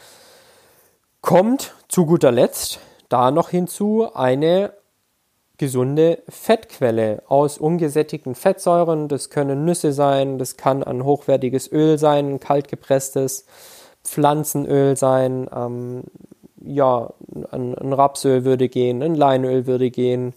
kommt 1.22 1.74
zu 1.88 2.06
guter 2.06 2.32
Letzt 2.32 2.80
da 3.10 3.32
noch 3.32 3.50
hinzu 3.50 4.10
eine 4.14 4.74
gesunde 5.58 6.24
Fettquelle 6.28 7.22
aus 7.28 7.58
ungesättigten 7.58 8.36
Fettsäuren. 8.36 9.08
Das 9.08 9.30
können 9.30 9.66
Nüsse 9.66 9.94
sein, 9.94 10.38
das 10.38 10.58
kann 10.58 10.84
ein 10.84 11.06
hochwertiges 11.06 11.72
Öl 11.72 11.98
sein, 11.98 12.34
ein 12.34 12.40
kaltgepresstes 12.40 13.46
Pflanzenöl 14.04 14.98
sein. 14.98 15.48
Ähm, 15.56 16.04
ja, 16.66 17.14
ein, 17.52 17.76
ein, 17.76 17.94
Rapsöl 17.94 18.46
würde 18.46 18.68
gehen, 18.68 19.04
ein 19.04 19.16
Leinöl 19.16 19.68
würde 19.68 19.92
gehen. 19.92 20.34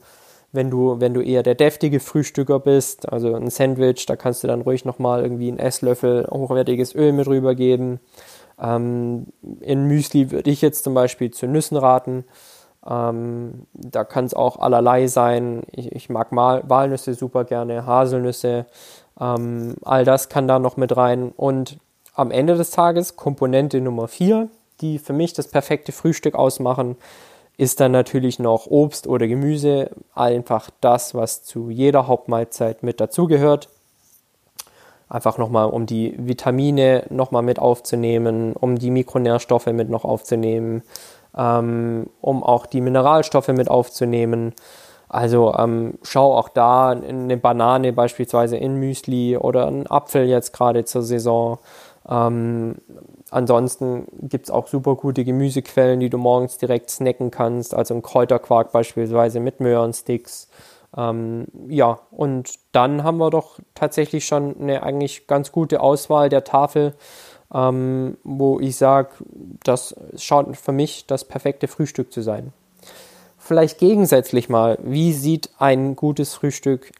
Wenn 0.57 0.71
du, 0.71 1.01
wenn 1.01 1.15
du 1.15 1.21
eher 1.21 1.45
der 1.45 1.55
deftige 1.55 2.01
Frühstücker 2.01 2.59
bist, 2.59 3.09
also 3.13 3.35
ein 3.35 3.51
Sandwich, 3.51 4.07
da 4.07 4.17
kannst 4.17 4.43
du 4.43 4.49
dann 4.49 4.63
ruhig 4.63 4.85
nochmal 4.85 5.23
irgendwie 5.23 5.49
einen 5.49 5.61
Esslöffel 5.61 6.27
hochwertiges 6.29 6.95
Öl 6.97 7.13
mit 7.13 7.29
rübergeben. 7.29 8.01
Ähm, 8.61 9.27
in 9.61 9.87
Müsli 9.87 10.33
würde 10.33 10.51
ich 10.51 10.63
jetzt 10.63 10.83
zum 10.83 10.95
Beispiel 10.95 11.31
zu 11.31 11.47
Nüssen 11.47 11.77
raten. 11.77 12.25
Ähm, 12.89 13.67
da 13.75 14.05
kann 14.05 14.25
es 14.25 14.35
auch 14.35 14.59
allerlei 14.59 15.07
sein. 15.07 15.63
Ich, 15.73 15.93
ich 15.93 16.09
mag 16.09 16.33
Mal 16.33 16.63
Walnüsse 16.67 17.15
super 17.15 17.45
gerne, 17.45 17.87
Haselnüsse. 17.87 18.67
Ähm, 19.21 19.77
all 19.83 20.05
das 20.05 20.29
kann 20.29 20.49
da 20.49 20.59
noch 20.59 20.77
mit 20.77 20.97
rein. 20.97 21.33
Und 21.37 21.79
am 22.15 22.31
Ende 22.31 22.57
des 22.57 22.71
Tages 22.71 23.17
Komponente 23.17 23.81
Nummer 23.81 24.09
4, 24.09 24.49
die 24.81 24.99
für 24.99 25.13
mich 25.13 25.33
das 25.33 25.49
perfekte 25.49 25.93
Frühstück 25.93 26.35
ausmachen, 26.35 26.97
ist 27.57 27.81
dann 27.81 27.93
natürlich 27.93 28.39
noch 28.39 28.67
Obst 28.67 29.07
oder 29.07 29.27
Gemüse, 29.27 29.91
einfach 30.15 30.71
das, 30.81 31.15
was 31.15 31.43
zu 31.43 31.71
jeder 31.71 32.07
Hauptmahlzeit 32.07 32.83
mit 32.83 33.01
dazugehört. 33.01 33.69
Einfach 35.09 35.39
nochmal, 35.39 35.71
um 35.71 35.87
die 35.87 36.15
Vitamine 36.19 37.05
nochmal 37.11 37.43
mit 37.43 37.59
aufzunehmen, 37.59 38.53
um 38.55 38.77
die 38.77 38.91
Mikronährstoffe 38.91 39.67
mit 39.67 39.89
noch 39.89 40.05
aufzunehmen, 40.05 40.83
ähm, 41.37 42.11
um 42.21 42.43
auch 42.43 42.67
die 42.67 42.81
Mineralstoffe 42.81 43.49
mit 43.49 43.71
aufzunehmen. 43.71 44.53
Also 45.09 45.55
ähm, 45.55 45.95
schau 46.03 46.37
auch 46.37 46.49
da 46.49 46.91
eine 46.91 47.37
Banane 47.37 47.93
beispielsweise 47.93 48.57
in 48.57 48.77
Müsli 48.77 49.37
oder 49.37 49.67
einen 49.69 49.87
Apfel 49.87 50.27
jetzt 50.27 50.53
gerade 50.53 50.85
zur 50.85 51.03
Saison. 51.03 51.59
Ähm, 52.09 52.77
ansonsten 53.37 54.07
gibt 54.23 54.47
es 54.47 54.51
auch 54.51 54.67
super 54.67 54.97
gute 54.97 55.23
Gemüsequellen, 55.25 56.01
die 56.01 56.09
du 56.09 56.17
morgens 56.17 56.57
direkt 56.57 56.91
snacken 56.91 57.31
kannst. 57.31 57.75
Also 57.75 57.95
ein 57.95 58.03
Kräuterquark 58.03 58.73
beispielsweise 58.73 59.41
mit 59.41 59.61
Möhrensticks. 59.61 60.49
Ähm, 60.97 61.47
ja, 61.69 62.01
und 62.11 62.55
dann 62.73 63.05
haben 63.05 63.19
wir 63.19 63.29
doch 63.31 63.59
tatsächlich 63.75 64.25
schon 64.27 64.59
eine 64.59 64.83
eigentlich 64.83 65.27
ganz 65.27 65.53
gute 65.53 65.81
Auswahl 65.81 66.31
der 66.31 66.45
Tafel, 66.45 66.95
ähm, 67.53 68.17
wo 68.25 68.59
ich 68.59 68.77
sage, 68.77 69.11
das 69.63 69.95
schaut 70.17 70.57
für 70.57 70.73
mich 70.73 71.07
das 71.07 71.25
perfekte 71.25 71.69
Frühstück 71.69 72.13
zu 72.13 72.23
sein. 72.23 72.55
Vielleicht 73.37 73.79
gegensätzlich 73.79 74.49
mal, 74.49 74.79
wie 74.83 75.13
sieht 75.13 75.51
ein 75.59 75.95
gutes 75.95 76.33
Frühstück 76.35 76.91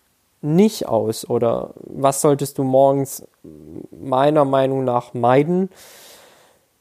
nicht 0.43 0.87
aus 0.87 1.29
oder 1.29 1.71
was 1.81 2.21
solltest 2.21 2.59
du 2.59 2.63
morgens 2.63 3.27
meiner 3.91 4.45
Meinung 4.45 4.85
nach 4.85 5.15
meiden? 5.15 5.71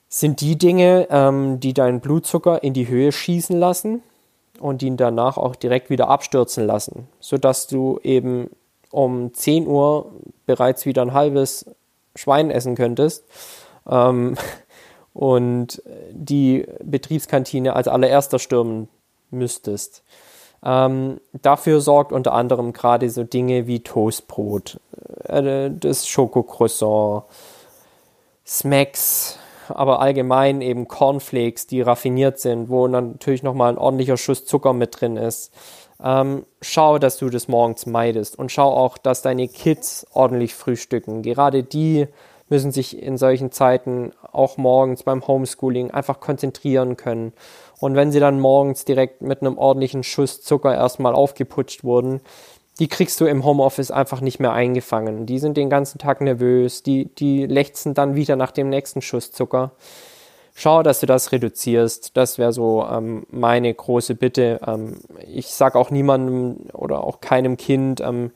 Sind 0.08 0.42
die 0.42 0.58
Dinge, 0.58 1.08
ähm, 1.10 1.60
die 1.60 1.74
deinen 1.74 2.00
Blutzucker 2.00 2.64
in 2.64 2.74
die 2.74 2.88
Höhe 2.88 3.12
schießen 3.12 3.58
lassen 3.58 4.04
und 4.60 4.82
ihn 4.84 4.98
danach 4.98 5.38
auch 5.38 5.56
direkt 5.56 5.90
wieder 5.90 6.10
abstürzen 6.10 6.66
lassen, 6.66 7.08
sodass 7.20 7.68
du 7.68 8.00
eben 8.04 8.50
um 8.92 9.34
10 9.34 9.68
Uhr 9.68 10.12
bereits 10.46 10.86
wieder 10.86 11.02
ein 11.02 11.14
halbes 11.14 11.66
Schwein 12.16 12.50
essen 12.50 12.76
könntest 12.76 13.26
ähm, 13.90 14.38
und 15.14 15.82
die 16.12 16.66
Betriebskantine 16.84 17.76
als 17.76 17.88
allererster 17.88 18.40
stürmen 18.40 18.88
müsstest. 19.32 20.04
Ähm, 20.64 21.20
dafür 21.42 21.82
sorgt 21.82 22.12
unter 22.12 22.34
anderem 22.34 22.74
gerade 22.74 23.10
so 23.10 23.24
Dinge 23.24 23.68
wie 23.68 23.82
Toastbrot, 23.82 24.80
äh, 25.26 25.70
das 25.72 26.08
Schokocroissant, 26.08 27.26
Smacks, 28.48 29.38
aber 29.70 30.00
allgemein 30.02 30.62
eben 30.62 30.88
Cornflakes, 30.88 31.68
die 31.68 31.82
raffiniert 31.82 32.40
sind, 32.40 32.70
wo 32.70 32.88
natürlich 32.88 33.44
nochmal 33.44 33.74
ein 33.74 33.78
ordentlicher 33.78 34.18
Schuss 34.18 34.46
Zucker 34.46 34.74
mit 34.74 35.00
drin 35.00 35.18
ist. 35.18 35.54
Ähm, 36.04 36.46
schau, 36.62 37.00
dass 37.00 37.18
du 37.18 37.30
das 37.30 37.48
morgens 37.48 37.86
meidest 37.86 38.38
und 38.38 38.52
schau 38.52 38.70
auch, 38.70 38.98
dass 38.98 39.22
deine 39.22 39.48
Kids 39.48 40.06
ordentlich 40.14 40.54
frühstücken. 40.54 41.22
Gerade 41.22 41.64
die 41.64 42.08
müssen 42.50 42.72
sich 42.72 43.02
in 43.02 43.18
solchen 43.18 43.52
Zeiten 43.52 44.12
auch 44.32 44.58
morgens 44.58 45.04
beim 45.04 45.26
Homeschooling 45.26 45.92
einfach 45.92 46.20
konzentrieren 46.20 46.96
können. 46.98 47.34
Und 47.80 47.96
wenn 47.96 48.12
sie 48.12 48.20
dann 48.20 48.40
morgens 48.40 48.86
direkt 48.86 49.22
mit 49.22 49.42
einem 49.42 49.58
ordentlichen 49.58 50.04
Schuss 50.04 50.42
Zucker 50.42 50.74
erstmal 50.74 51.14
aufgeputscht 51.14 51.84
wurden, 51.84 52.22
die 52.80 52.88
kriegst 52.88 53.22
du 53.22 53.26
im 53.26 53.46
Homeoffice 53.46 53.92
einfach 53.92 54.22
nicht 54.22 54.40
mehr 54.40 54.52
eingefangen. 54.52 55.26
Die 55.26 55.40
sind 55.40 55.56
den 55.56 55.70
ganzen 55.70 55.98
Tag 55.98 56.22
nervös, 56.22 56.84
die, 56.84 57.06
die 57.16 57.46
lechzen 57.46 57.94
dann 57.94 58.16
wieder 58.16 58.36
nach 58.36 58.52
dem 58.52 58.70
nächsten 58.70 59.02
Schuss 59.02 59.32
Zucker. 59.32 59.72
Schau, 60.54 60.84
dass 60.84 61.02
du 61.02 61.06
das 61.06 61.32
reduzierst. 61.32 62.16
Das 62.16 62.38
wäre 62.38 62.54
so 62.54 62.86
ähm, 62.90 63.26
meine 63.30 63.74
große 63.74 64.16
Bitte. 64.16 64.60
Ähm, 64.66 65.00
ich 65.28 65.48
sage 65.48 65.78
auch 65.78 65.90
niemandem 65.90 66.70
oder 66.74 67.04
auch 67.04 67.20
keinem 67.20 67.58
Kind, 67.58 68.02
ähm, 68.02 68.32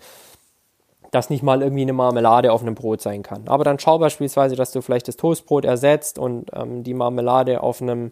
dass 1.11 1.29
nicht 1.29 1.43
mal 1.43 1.61
irgendwie 1.61 1.83
eine 1.83 1.93
Marmelade 1.93 2.51
auf 2.51 2.61
einem 2.61 2.75
Brot 2.75 3.01
sein 3.01 3.23
kann. 3.23 3.47
Aber 3.47 3.63
dann 3.63 3.79
schau 3.79 3.99
beispielsweise, 3.99 4.55
dass 4.55 4.71
du 4.71 4.81
vielleicht 4.81 5.07
das 5.07 5.17
Toastbrot 5.17 5.65
ersetzt 5.65 6.19
und 6.19 6.51
ähm, 6.53 6.83
die 6.83 6.93
Marmelade 6.93 7.63
auf 7.63 7.81
einem 7.81 8.11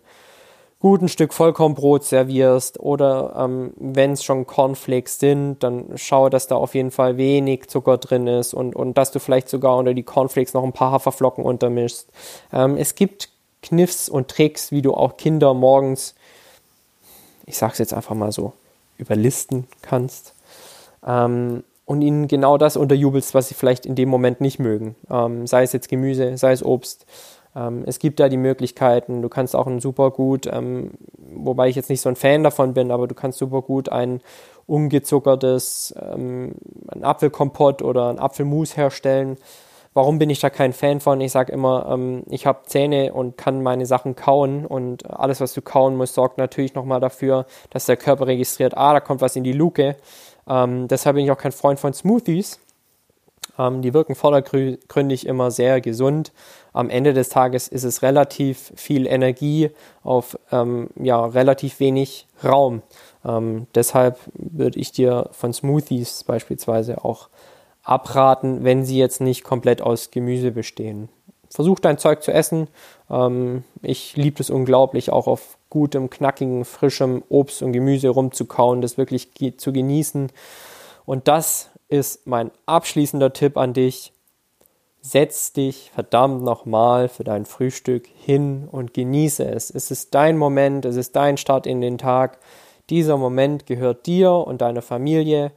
guten 0.79 1.09
Stück 1.09 1.33
Vollkornbrot 1.33 2.03
servierst 2.03 2.79
oder 2.79 3.33
ähm, 3.37 3.73
wenn 3.77 4.11
es 4.11 4.23
schon 4.23 4.45
Cornflakes 4.45 5.19
sind, 5.19 5.63
dann 5.63 5.85
schau, 5.95 6.29
dass 6.29 6.47
da 6.47 6.55
auf 6.55 6.75
jeden 6.75 6.91
Fall 6.91 7.17
wenig 7.17 7.67
Zucker 7.67 7.97
drin 7.97 8.27
ist 8.27 8.53
und, 8.53 8.75
und 8.75 8.97
dass 8.97 9.11
du 9.11 9.19
vielleicht 9.19 9.49
sogar 9.49 9.77
unter 9.77 9.93
die 9.93 10.03
Cornflakes 10.03 10.53
noch 10.53 10.63
ein 10.63 10.73
paar 10.73 10.91
Haferflocken 10.91 11.43
untermischst. 11.43 12.09
Ähm, 12.53 12.77
es 12.77 12.93
gibt 12.95 13.29
Kniffs 13.63 14.07
und 14.07 14.27
Tricks, 14.27 14.71
wie 14.71 14.83
du 14.83 14.93
auch 14.93 15.17
Kinder 15.17 15.53
morgens, 15.53 16.13
ich 17.45 17.57
sag's 17.57 17.79
jetzt 17.79 17.93
einfach 17.93 18.15
mal 18.15 18.31
so, 18.31 18.53
überlisten 18.97 19.67
kannst. 19.81 20.35
Ähm, 21.05 21.63
und 21.85 22.01
ihnen 22.01 22.27
genau 22.27 22.57
das 22.57 22.75
unterjubelst, 22.75 23.33
was 23.33 23.47
sie 23.47 23.55
vielleicht 23.55 23.85
in 23.85 23.95
dem 23.95 24.09
Moment 24.09 24.41
nicht 24.41 24.59
mögen. 24.59 24.95
Ähm, 25.09 25.47
sei 25.47 25.63
es 25.63 25.71
jetzt 25.71 25.87
Gemüse, 25.87 26.37
sei 26.37 26.51
es 26.51 26.63
Obst. 26.63 27.05
Ähm, 27.57 27.83
es 27.85 27.99
gibt 27.99 28.19
da 28.19 28.29
die 28.29 28.37
Möglichkeiten. 28.37 29.21
Du 29.21 29.29
kannst 29.29 29.55
auch 29.55 29.67
ein 29.67 29.79
super 29.79 30.11
gut, 30.11 30.47
ähm, 30.47 30.91
wobei 31.17 31.69
ich 31.69 31.75
jetzt 31.75 31.89
nicht 31.89 32.01
so 32.01 32.09
ein 32.09 32.15
Fan 32.15 32.43
davon 32.43 32.73
bin, 32.73 32.91
aber 32.91 33.07
du 33.07 33.15
kannst 33.15 33.39
super 33.39 33.61
gut 33.61 33.89
ein 33.89 34.21
ungezuckertes 34.67 35.95
ähm, 35.99 36.55
ein 36.89 37.03
Apfelkompott 37.03 37.81
oder 37.81 38.09
ein 38.09 38.19
Apfelmus 38.19 38.77
herstellen. 38.77 39.37
Warum 39.93 40.19
bin 40.19 40.29
ich 40.29 40.39
da 40.39 40.51
kein 40.51 40.73
Fan 40.73 40.99
von? 40.99 41.19
Ich 41.21 41.31
sage 41.31 41.51
immer, 41.51 41.87
ähm, 41.89 42.23
ich 42.29 42.45
habe 42.45 42.59
Zähne 42.67 43.13
und 43.13 43.37
kann 43.37 43.63
meine 43.63 43.87
Sachen 43.87 44.15
kauen 44.15 44.65
und 44.65 45.09
alles, 45.09 45.41
was 45.41 45.53
du 45.53 45.61
kauen 45.61 45.95
musst, 45.95 46.13
sorgt 46.13 46.37
natürlich 46.37 46.75
nochmal 46.75 46.99
dafür, 46.99 47.47
dass 47.71 47.87
der 47.87 47.97
Körper 47.97 48.27
registriert, 48.27 48.77
ah, 48.77 48.93
da 48.93 48.99
kommt 48.99 49.21
was 49.21 49.35
in 49.35 49.43
die 49.43 49.53
Luke 49.53 49.95
ähm, 50.47 50.87
deshalb 50.87 51.15
bin 51.15 51.25
ich 51.25 51.31
auch 51.31 51.37
kein 51.37 51.51
Freund 51.51 51.79
von 51.79 51.93
Smoothies. 51.93 52.59
Ähm, 53.59 53.81
die 53.81 53.93
wirken 53.93 54.15
vordergründig 54.15 55.25
immer 55.25 55.51
sehr 55.51 55.81
gesund. 55.81 56.31
Am 56.77 56.91
Ende 56.91 57.15
des 57.15 57.29
Tages 57.29 57.67
ist 57.67 57.83
es 57.83 58.03
relativ 58.03 58.71
viel 58.75 59.07
Energie 59.07 59.71
auf 60.03 60.37
ähm, 60.51 60.91
ja, 60.95 61.25
relativ 61.25 61.79
wenig 61.79 62.27
Raum. 62.43 62.83
Ähm, 63.25 63.65
deshalb 63.73 64.19
würde 64.35 64.79
ich 64.79 64.91
dir 64.91 65.27
von 65.31 65.53
Smoothies 65.53 66.23
beispielsweise 66.23 67.03
auch 67.03 67.29
abraten, 67.81 68.63
wenn 68.63 68.85
sie 68.85 68.99
jetzt 68.99 69.21
nicht 69.21 69.43
komplett 69.43 69.81
aus 69.81 70.11
Gemüse 70.11 70.51
bestehen. 70.51 71.09
Versuch 71.49 71.79
dein 71.79 71.97
Zeug 71.97 72.21
zu 72.21 72.31
essen. 72.31 72.67
Ähm, 73.09 73.63
ich 73.81 74.15
liebe 74.15 74.39
es 74.39 74.51
unglaublich, 74.51 75.11
auch 75.11 75.25
auf 75.25 75.57
gutem, 75.71 76.11
knackigen, 76.11 76.63
frischem 76.63 77.23
Obst 77.27 77.63
und 77.63 77.73
Gemüse 77.73 78.09
rumzukauen, 78.09 78.81
das 78.81 78.99
wirklich 78.99 79.29
zu 79.57 79.73
genießen. 79.73 80.31
Und 81.07 81.27
das 81.27 81.71
ist 81.87 82.27
mein 82.27 82.51
abschließender 82.67 83.33
Tipp 83.33 83.57
an 83.57 83.73
dich. 83.73 84.13
Setz 85.09 85.53
dich 85.53 85.89
verdammt 85.95 86.43
nochmal 86.43 87.07
für 87.07 87.23
dein 87.23 87.45
Frühstück 87.45 88.07
hin 88.07 88.67
und 88.69 88.93
genieße 88.93 89.45
es. 89.45 89.69
Es 89.69 89.89
ist 89.89 90.13
dein 90.13 90.35
Moment, 90.35 90.83
es 90.83 90.97
ist 90.97 91.15
dein 91.15 91.37
Start 91.37 91.65
in 91.65 91.79
den 91.79 91.97
Tag. 91.97 92.39
Dieser 92.89 93.15
Moment 93.15 93.65
gehört 93.65 94.05
dir 94.05 94.33
und 94.33 94.59
deiner 94.59 94.81
Familie. 94.81 95.53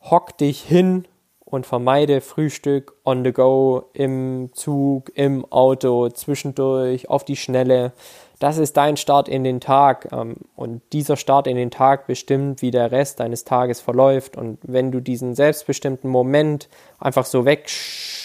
Hock 0.00 0.36
dich 0.38 0.60
hin 0.60 1.06
und 1.44 1.66
vermeide 1.66 2.20
Frühstück 2.20 2.96
on 3.04 3.22
the 3.24 3.32
go, 3.32 3.84
im 3.92 4.50
Zug, 4.54 5.12
im 5.14 5.44
Auto, 5.52 6.08
zwischendurch, 6.08 7.08
auf 7.08 7.24
die 7.24 7.36
Schnelle 7.36 7.92
das 8.42 8.58
ist 8.58 8.76
dein 8.76 8.96
Start 8.96 9.28
in 9.28 9.44
den 9.44 9.60
Tag 9.60 10.08
ähm, 10.10 10.34
und 10.56 10.82
dieser 10.92 11.16
Start 11.16 11.46
in 11.46 11.54
den 11.54 11.70
Tag 11.70 12.08
bestimmt, 12.08 12.60
wie 12.60 12.72
der 12.72 12.90
Rest 12.90 13.20
deines 13.20 13.44
Tages 13.44 13.80
verläuft 13.80 14.36
und 14.36 14.58
wenn 14.62 14.90
du 14.90 14.98
diesen 14.98 15.36
selbstbestimmten 15.36 16.10
Moment 16.10 16.68
einfach 16.98 17.24
so 17.24 17.44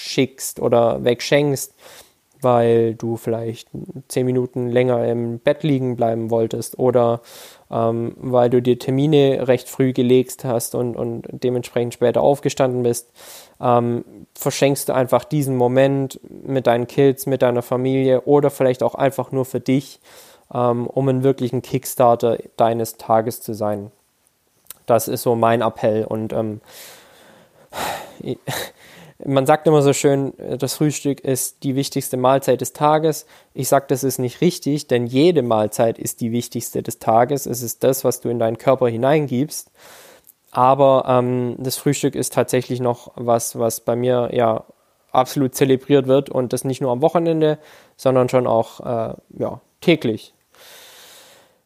wegschickst 0.07 0.59
oder 0.59 1.03
wegschenkst, 1.03 1.73
weil 2.41 2.93
du 2.95 3.17
vielleicht 3.17 3.69
zehn 4.07 4.25
Minuten 4.25 4.69
länger 4.69 5.05
im 5.07 5.39
Bett 5.39 5.63
liegen 5.63 5.95
bleiben 5.95 6.29
wolltest 6.29 6.77
oder 6.77 7.21
ähm, 7.71 8.15
weil 8.17 8.49
du 8.49 8.61
dir 8.61 8.77
Termine 8.77 9.47
recht 9.47 9.67
früh 9.67 9.91
gelegt 9.91 10.45
hast 10.45 10.75
und, 10.75 10.95
und 10.95 11.25
dementsprechend 11.31 11.95
später 11.95 12.21
aufgestanden 12.21 12.83
bist, 12.83 13.11
ähm, 13.59 14.05
verschenkst 14.35 14.89
du 14.89 14.93
einfach 14.93 15.23
diesen 15.23 15.57
Moment 15.57 16.19
mit 16.29 16.67
deinen 16.67 16.87
Kids, 16.87 17.25
mit 17.25 17.41
deiner 17.41 17.63
Familie 17.63 18.21
oder 18.21 18.51
vielleicht 18.51 18.83
auch 18.83 18.95
einfach 18.95 19.31
nur 19.31 19.45
für 19.45 19.59
dich, 19.59 19.99
ähm, 20.53 20.85
um 20.85 21.09
ein 21.09 21.23
wirklichen 21.23 21.63
Kickstarter 21.63 22.37
deines 22.55 22.97
Tages 22.97 23.41
zu 23.41 23.53
sein. 23.53 23.91
Das 24.85 25.07
ist 25.07 25.23
so 25.23 25.35
mein 25.35 25.61
Appell 25.61 26.05
und 26.05 26.33
ähm, 26.33 26.61
man 29.25 29.45
sagt 29.45 29.67
immer 29.67 29.81
so 29.81 29.93
schön, 29.93 30.33
das 30.59 30.75
Frühstück 30.75 31.21
ist 31.21 31.63
die 31.63 31.75
wichtigste 31.75 32.17
Mahlzeit 32.17 32.61
des 32.61 32.73
Tages. 32.73 33.25
Ich 33.53 33.67
sage, 33.67 33.85
das 33.87 34.03
ist 34.03 34.19
nicht 34.19 34.41
richtig, 34.41 34.87
denn 34.87 35.07
jede 35.07 35.41
Mahlzeit 35.41 35.97
ist 35.97 36.21
die 36.21 36.31
wichtigste 36.31 36.83
des 36.83 36.99
Tages. 36.99 37.45
Es 37.47 37.61
ist 37.63 37.83
das, 37.83 38.03
was 38.03 38.21
du 38.21 38.29
in 38.29 38.37
deinen 38.37 38.57
Körper 38.57 38.87
hineingibst. 38.87 39.71
Aber 40.51 41.05
ähm, 41.07 41.55
das 41.57 41.77
Frühstück 41.77 42.15
ist 42.15 42.33
tatsächlich 42.33 42.79
noch 42.79 43.11
was, 43.15 43.57
was 43.57 43.81
bei 43.81 43.95
mir 43.95 44.29
ja 44.33 44.65
absolut 45.11 45.55
zelebriert 45.55 46.07
wird 46.07 46.29
und 46.29 46.53
das 46.53 46.63
nicht 46.63 46.81
nur 46.81 46.91
am 46.91 47.01
Wochenende, 47.01 47.57
sondern 47.95 48.29
schon 48.29 48.45
auch 48.45 48.79
äh, 48.81 49.13
ja, 49.37 49.61
täglich. 49.81 50.33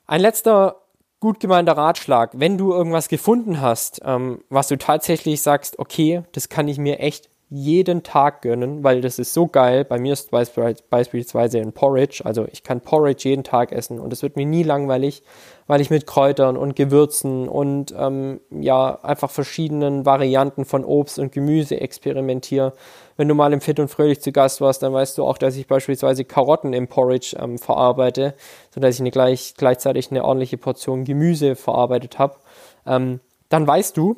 Ein 0.08 0.22
letzter 0.22 0.78
gut 1.20 1.40
gemeinter 1.40 1.74
Ratschlag, 1.78 2.32
wenn 2.34 2.58
du 2.58 2.72
irgendwas 2.72 3.08
gefunden 3.08 3.62
hast, 3.62 4.02
ähm, 4.04 4.44
was 4.50 4.68
du 4.70 4.78
tatsächlich 4.78 5.42
sagst, 5.42 5.80
okay, 5.80 6.24
das 6.32 6.50
kann 6.50 6.68
ich 6.68 6.78
mir 6.78 7.00
echt 7.00 7.30
jeden 7.54 8.02
Tag 8.02 8.44
gönnen, 8.44 8.82
weil 8.82 9.02
das 9.02 9.20
ist 9.20 9.34
so 9.34 9.46
geil. 9.46 9.84
Bei 9.84 10.00
mir 10.00 10.14
ist 10.14 10.32
beispielsweise 10.32 11.60
ein 11.60 11.74
Porridge, 11.74 12.22
also 12.24 12.48
ich 12.50 12.64
kann 12.64 12.80
Porridge 12.80 13.28
jeden 13.28 13.44
Tag 13.44 13.74
essen 13.74 14.00
und 14.00 14.14
es 14.14 14.24
wird 14.24 14.38
mir 14.38 14.46
nie 14.46 14.64
langweilig, 14.64 15.22
weil 15.68 15.82
ich 15.82 15.90
mit 15.90 16.08
Kräutern 16.08 16.56
und 16.56 16.78
Gewürzen 16.78 17.50
und 17.50 17.94
ähm, 17.98 18.40
ja 18.52 18.98
einfach 19.04 19.30
verschiedenen 19.30 20.06
Varianten 20.06 20.64
von 20.64 20.86
Obst 20.86 21.20
und 21.20 21.34
Gemüse 21.34 21.82
experimentiere. 21.82 22.72
Wenn 23.18 23.28
du 23.28 23.36
mal 23.36 23.52
im 23.52 23.60
Fit 23.60 23.82
und 23.82 23.90
Fröhlich 23.90 24.22
zu 24.22 24.32
Gast 24.32 24.62
warst, 24.62 24.82
dann 24.82 24.94
weißt 24.94 25.18
du 25.18 25.26
auch, 25.26 25.38
dass 25.38 25.58
ich 25.58 25.68
beispielsweise 25.68 26.24
Karotten 26.24 26.72
im 26.72 26.88
Porridge 26.88 27.36
ähm, 27.38 27.58
verarbeite, 27.58 28.34
sodass 28.74 28.96
ich 28.96 29.02
eine 29.02 29.12
gleich, 29.12 29.56
gleichzeitig 29.58 30.10
eine 30.10 30.24
ordentliche 30.24 30.58
Portion 30.58 31.04
Gemüse 31.04 31.58
verarbeitet 31.58 32.18
habe. 32.18 32.38
Ähm, 32.86 33.20
dann 33.50 33.68
weißt 33.68 33.98
du, 33.98 34.16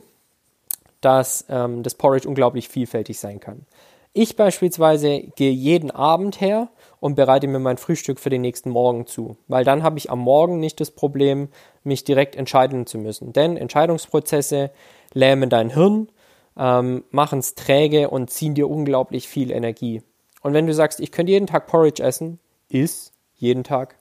dass 1.04 1.46
ähm, 1.50 1.84
das 1.84 1.96
Porridge 1.96 2.28
unglaublich 2.28 2.70
vielfältig 2.70 3.20
sein 3.20 3.40
kann. 3.40 3.66
Ich 4.14 4.36
beispielsweise 4.36 5.22
gehe 5.36 5.52
jeden 5.52 5.90
Abend 5.90 6.40
her 6.40 6.70
und 7.00 7.16
bereite 7.16 7.48
mir 7.48 7.60
mein 7.60 7.78
Frühstück 7.78 8.20
für 8.20 8.30
den 8.30 8.42
nächsten 8.42 8.70
Morgen 8.70 9.08
zu, 9.08 9.38
weil 9.48 9.64
dann 9.64 9.82
habe 9.82 9.98
ich 9.98 10.12
am 10.12 10.20
Morgen 10.20 10.60
nicht 10.60 10.80
das 10.80 10.92
Problem, 10.92 11.50
mich 11.84 12.04
direkt 12.04 12.36
entscheiden 12.36 12.86
zu 12.86 13.00
müssen. 13.00 13.34
Denn 13.34 13.58
Entscheidungsprozesse 13.58 14.70
lähmen 15.14 15.50
dein 15.50 15.72
Hirn, 15.72 16.10
ähm, 16.56 17.04
machen 17.10 17.40
es 17.40 17.56
träge 17.56 18.10
und 18.10 18.30
ziehen 18.30 18.54
dir 18.54 18.70
unglaublich 18.70 19.28
viel 19.28 19.50
Energie. 19.50 20.04
Und 20.42 20.54
wenn 20.54 20.68
du 20.68 20.74
sagst, 20.76 21.00
ich 21.00 21.12
könnte 21.12 21.32
jeden 21.32 21.48
Tag 21.48 21.66
Porridge 21.66 22.04
essen, 22.04 22.40
iss 22.70 23.12
jeden 23.36 23.64
Tag 23.64 23.96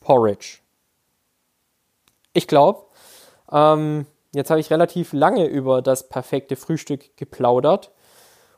Porridge. 0.00 0.58
Ich 2.34 2.46
glaube, 2.46 2.84
ähm, 3.50 4.06
Jetzt 4.36 4.50
habe 4.50 4.60
ich 4.60 4.70
relativ 4.70 5.14
lange 5.14 5.46
über 5.46 5.80
das 5.80 6.10
perfekte 6.10 6.56
Frühstück 6.56 7.16
geplaudert. 7.16 7.90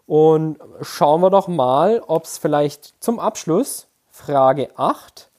Und 0.06 0.58
schauen 0.80 1.20
wir 1.20 1.30
doch 1.30 1.46
mal, 1.46 2.02
ob 2.04 2.24
es 2.24 2.36
vielleicht 2.36 3.00
zum 3.00 3.20
Abschluss, 3.20 3.86
Frage 4.10 4.70
8, 4.76 5.30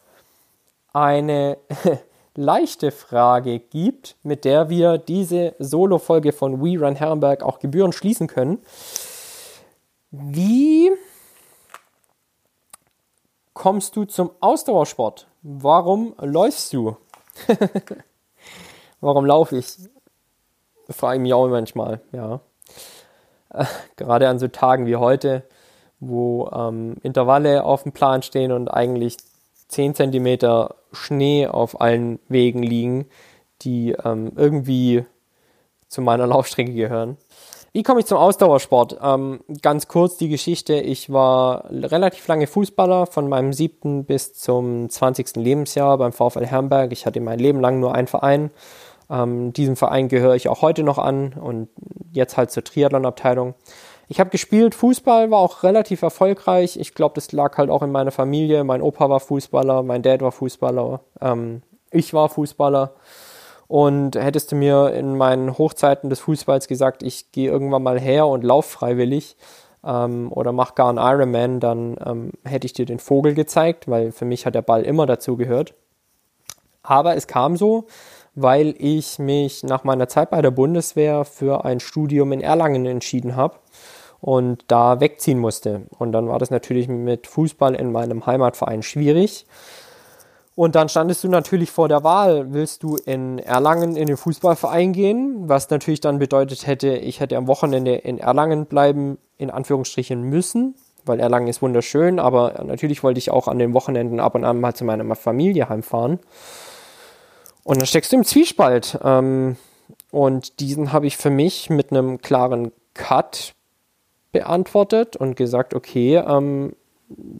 eine 0.93 1.57
leichte 2.35 2.91
Frage 2.91 3.59
gibt, 3.59 4.15
mit 4.23 4.45
der 4.45 4.69
wir 4.69 4.97
diese 4.97 5.55
Solo-Folge 5.59 6.31
von 6.31 6.61
We 6.61 6.79
Run 6.79 6.95
Herrenberg 6.95 7.43
auch 7.43 7.59
gebührend 7.59 7.93
schließen 7.93 8.27
können. 8.27 8.59
Wie 10.11 10.89
kommst 13.53 13.97
du 13.97 14.05
zum 14.05 14.31
Ausdauersport? 14.39 15.27
Warum 15.41 16.15
läufst 16.17 16.71
du? 16.71 16.95
Warum 19.01 19.25
laufe 19.25 19.57
ich? 19.57 19.89
Frage 20.89 21.17
ich 21.17 21.21
mich 21.21 21.33
auch 21.33 21.47
manchmal, 21.47 22.01
ja. 22.11 22.41
Gerade 23.95 24.27
an 24.27 24.39
so 24.39 24.47
Tagen 24.47 24.85
wie 24.85 24.95
heute, 24.95 25.43
wo 25.99 26.49
ähm, 26.53 26.97
Intervalle 27.03 27.63
auf 27.63 27.83
dem 27.83 27.91
Plan 27.91 28.21
stehen 28.21 28.51
und 28.51 28.69
eigentlich 28.69 29.17
10 29.69 29.95
cm 29.95 30.69
Schnee 30.91 31.47
auf 31.47 31.79
allen 31.81 32.19
Wegen 32.27 32.63
liegen, 32.63 33.05
die 33.61 33.95
ähm, 34.03 34.31
irgendwie 34.35 35.05
zu 35.87 36.01
meiner 36.01 36.27
Laufstrecke 36.27 36.73
gehören. 36.73 37.17
Wie 37.71 37.83
komme 37.83 37.99
ich 37.99 38.07
zum 38.07 38.17
Ausdauersport? 38.17 38.97
Ähm, 39.01 39.41
ganz 39.61 39.87
kurz 39.87 40.17
die 40.17 40.29
Geschichte. 40.29 40.73
Ich 40.73 41.11
war 41.11 41.65
relativ 41.69 42.27
lange 42.27 42.47
Fußballer, 42.47 43.05
von 43.05 43.29
meinem 43.29 43.53
siebten 43.53 44.05
bis 44.05 44.33
zum 44.33 44.89
20. 44.89 45.35
Lebensjahr 45.35 45.99
beim 45.99 46.11
VfL 46.11 46.47
Herrenberg. 46.47 46.91
Ich 46.91 47.05
hatte 47.05 47.21
mein 47.21 47.37
Leben 47.37 47.59
lang 47.59 47.79
nur 47.79 47.93
einen 47.93 48.07
Verein 48.07 48.49
ähm, 49.09 49.53
diesem 49.53 49.75
Verein 49.75 50.07
gehöre 50.07 50.35
ich 50.35 50.49
auch 50.49 50.61
heute 50.61 50.83
noch 50.83 50.97
an 50.97 51.33
und 51.33 51.69
jetzt 52.11 52.37
halt 52.37 52.51
zur 52.51 52.63
Triathlon-Abteilung. 52.63 53.55
Ich 54.07 54.19
habe 54.19 54.31
gespielt, 54.31 54.73
Fußball 54.73 55.29
war 55.29 55.39
auch 55.39 55.61
relativ 55.63 56.01
erfolgreich. 56.01 56.77
Ich 56.79 56.95
glaube, 56.95 57.15
das 57.15 57.31
lag 57.31 57.57
halt 57.57 57.69
auch 57.69 57.83
in 57.83 57.91
meiner 57.91 58.11
Familie. 58.11 58.63
Mein 58.63 58.81
Opa 58.81 59.09
war 59.09 59.19
Fußballer, 59.19 59.83
mein 59.83 60.01
Dad 60.01 60.21
war 60.21 60.31
Fußballer, 60.31 61.01
ähm, 61.21 61.61
ich 61.91 62.13
war 62.13 62.29
Fußballer. 62.29 62.93
Und 63.67 64.15
hättest 64.15 64.51
du 64.51 64.55
mir 64.55 64.93
in 64.93 65.15
meinen 65.15 65.55
Hochzeiten 65.59 66.09
des 66.09 66.19
Fußballs 66.21 66.67
gesagt, 66.67 67.03
ich 67.03 67.31
gehe 67.31 67.51
irgendwann 67.51 67.83
mal 67.83 67.99
her 67.99 68.25
und 68.25 68.43
lauf 68.43 68.65
freiwillig 68.65 69.37
ähm, 69.85 70.31
oder 70.31 70.51
mach 70.51 70.73
gar 70.73 70.89
einen 70.89 70.97
Ironman, 70.97 71.59
dann 71.59 71.95
ähm, 72.03 72.31
hätte 72.43 72.65
ich 72.65 72.73
dir 72.73 72.87
den 72.87 72.97
Vogel 72.97 73.35
gezeigt, 73.35 73.87
weil 73.87 74.11
für 74.11 74.25
mich 74.25 74.47
hat 74.47 74.55
der 74.55 74.63
Ball 74.63 74.81
immer 74.81 75.05
dazu 75.05 75.37
gehört. 75.37 75.75
Aber 76.81 77.15
es 77.15 77.27
kam 77.27 77.57
so, 77.57 77.85
weil 78.41 78.75
ich 78.77 79.19
mich 79.19 79.63
nach 79.63 79.83
meiner 79.83 80.07
Zeit 80.07 80.29
bei 80.29 80.41
der 80.41 80.51
Bundeswehr 80.51 81.25
für 81.25 81.65
ein 81.65 81.79
Studium 81.79 82.31
in 82.31 82.41
Erlangen 82.41 82.85
entschieden 82.85 83.35
habe 83.35 83.55
und 84.21 84.63
da 84.67 84.99
wegziehen 84.99 85.39
musste. 85.39 85.83
Und 85.97 86.11
dann 86.11 86.27
war 86.27 86.39
das 86.39 86.49
natürlich 86.49 86.87
mit 86.87 87.27
Fußball 87.27 87.75
in 87.75 87.91
meinem 87.91 88.25
Heimatverein 88.25 88.83
schwierig. 88.83 89.45
Und 90.55 90.75
dann 90.75 90.89
standest 90.89 91.23
du 91.23 91.29
natürlich 91.29 91.71
vor 91.71 91.87
der 91.87 92.03
Wahl, 92.03 92.51
willst 92.51 92.83
du 92.83 92.97
in 92.97 93.39
Erlangen 93.39 93.95
in 93.95 94.07
den 94.07 94.17
Fußballverein 94.17 94.91
gehen, 94.91 95.47
was 95.47 95.69
natürlich 95.69 96.01
dann 96.01 96.19
bedeutet 96.19 96.67
hätte, 96.67 96.97
ich 96.97 97.21
hätte 97.21 97.37
am 97.37 97.47
Wochenende 97.47 97.95
in 97.95 98.17
Erlangen 98.17 98.65
bleiben, 98.65 99.19
in 99.37 99.51
Anführungsstrichen 99.51 100.21
müssen, 100.21 100.75
weil 101.05 101.21
Erlangen 101.21 101.47
ist 101.47 101.61
wunderschön, 101.61 102.19
aber 102.19 102.61
natürlich 102.65 103.03
wollte 103.03 103.19
ich 103.19 103.31
auch 103.31 103.47
an 103.47 103.57
den 103.57 103.73
Wochenenden 103.73 104.19
ab 104.19 104.35
und 104.35 104.43
an 104.43 104.59
mal 104.59 104.73
zu 104.73 104.83
meiner 104.83 105.15
Familie 105.15 105.69
heimfahren. 105.69 106.19
Und 107.63 107.77
dann 107.77 107.85
steckst 107.85 108.11
du 108.11 108.17
im 108.17 108.25
Zwiespalt. 108.25 108.99
Ähm, 109.03 109.57
und 110.11 110.59
diesen 110.59 110.91
habe 110.91 111.07
ich 111.07 111.17
für 111.17 111.29
mich 111.29 111.69
mit 111.69 111.91
einem 111.91 112.21
klaren 112.21 112.71
Cut 112.93 113.53
beantwortet 114.31 115.15
und 115.15 115.35
gesagt, 115.35 115.73
okay, 115.73 116.15
ähm, 116.17 116.75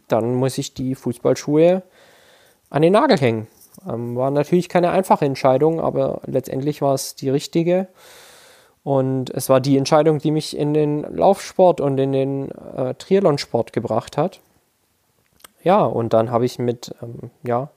dann 0.08 0.34
muss 0.34 0.58
ich 0.58 0.74
die 0.74 0.94
Fußballschuhe 0.94 1.82
an 2.70 2.82
den 2.82 2.92
Nagel 2.92 3.18
hängen. 3.18 3.46
Ähm, 3.88 4.16
war 4.16 4.30
natürlich 4.30 4.68
keine 4.68 4.90
einfache 4.90 5.24
Entscheidung, 5.24 5.80
aber 5.80 6.22
letztendlich 6.26 6.82
war 6.82 6.94
es 6.94 7.14
die 7.14 7.30
richtige. 7.30 7.88
Und 8.82 9.30
es 9.30 9.48
war 9.48 9.60
die 9.60 9.76
Entscheidung, 9.76 10.18
die 10.18 10.30
mich 10.30 10.56
in 10.56 10.72
den 10.72 11.02
Laufsport 11.02 11.80
und 11.80 11.98
in 11.98 12.12
den 12.12 12.50
äh, 12.50 12.94
Triathlonsport 12.94 13.72
gebracht 13.72 14.16
hat. 14.16 14.40
Ja, 15.62 15.84
und 15.84 16.14
dann 16.14 16.30
habe 16.30 16.46
ich 16.46 16.58
mit 16.58 16.94
ähm, 17.02 17.30
ja, 17.42 17.70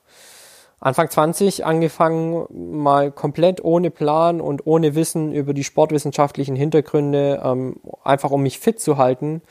Anfang 0.84 1.10
20 1.10 1.66
angefangen, 1.66 2.46
mal 2.82 3.10
komplett 3.10 3.64
ohne 3.64 3.90
Plan 3.90 4.42
und 4.42 4.68
ohne 4.68 4.96
Wissen 4.96 5.32
über 5.32 5.54
die 5.54 5.64
sportwissenschaftlichen 5.64 6.58
Hintergründe, 6.58 7.42
ähm, 7.42 7.78
einfach 8.04 8.32
um 8.32 8.44
mich 8.44 8.60
fit 8.60 8.82
zu 8.82 8.98
halten, 8.98 9.42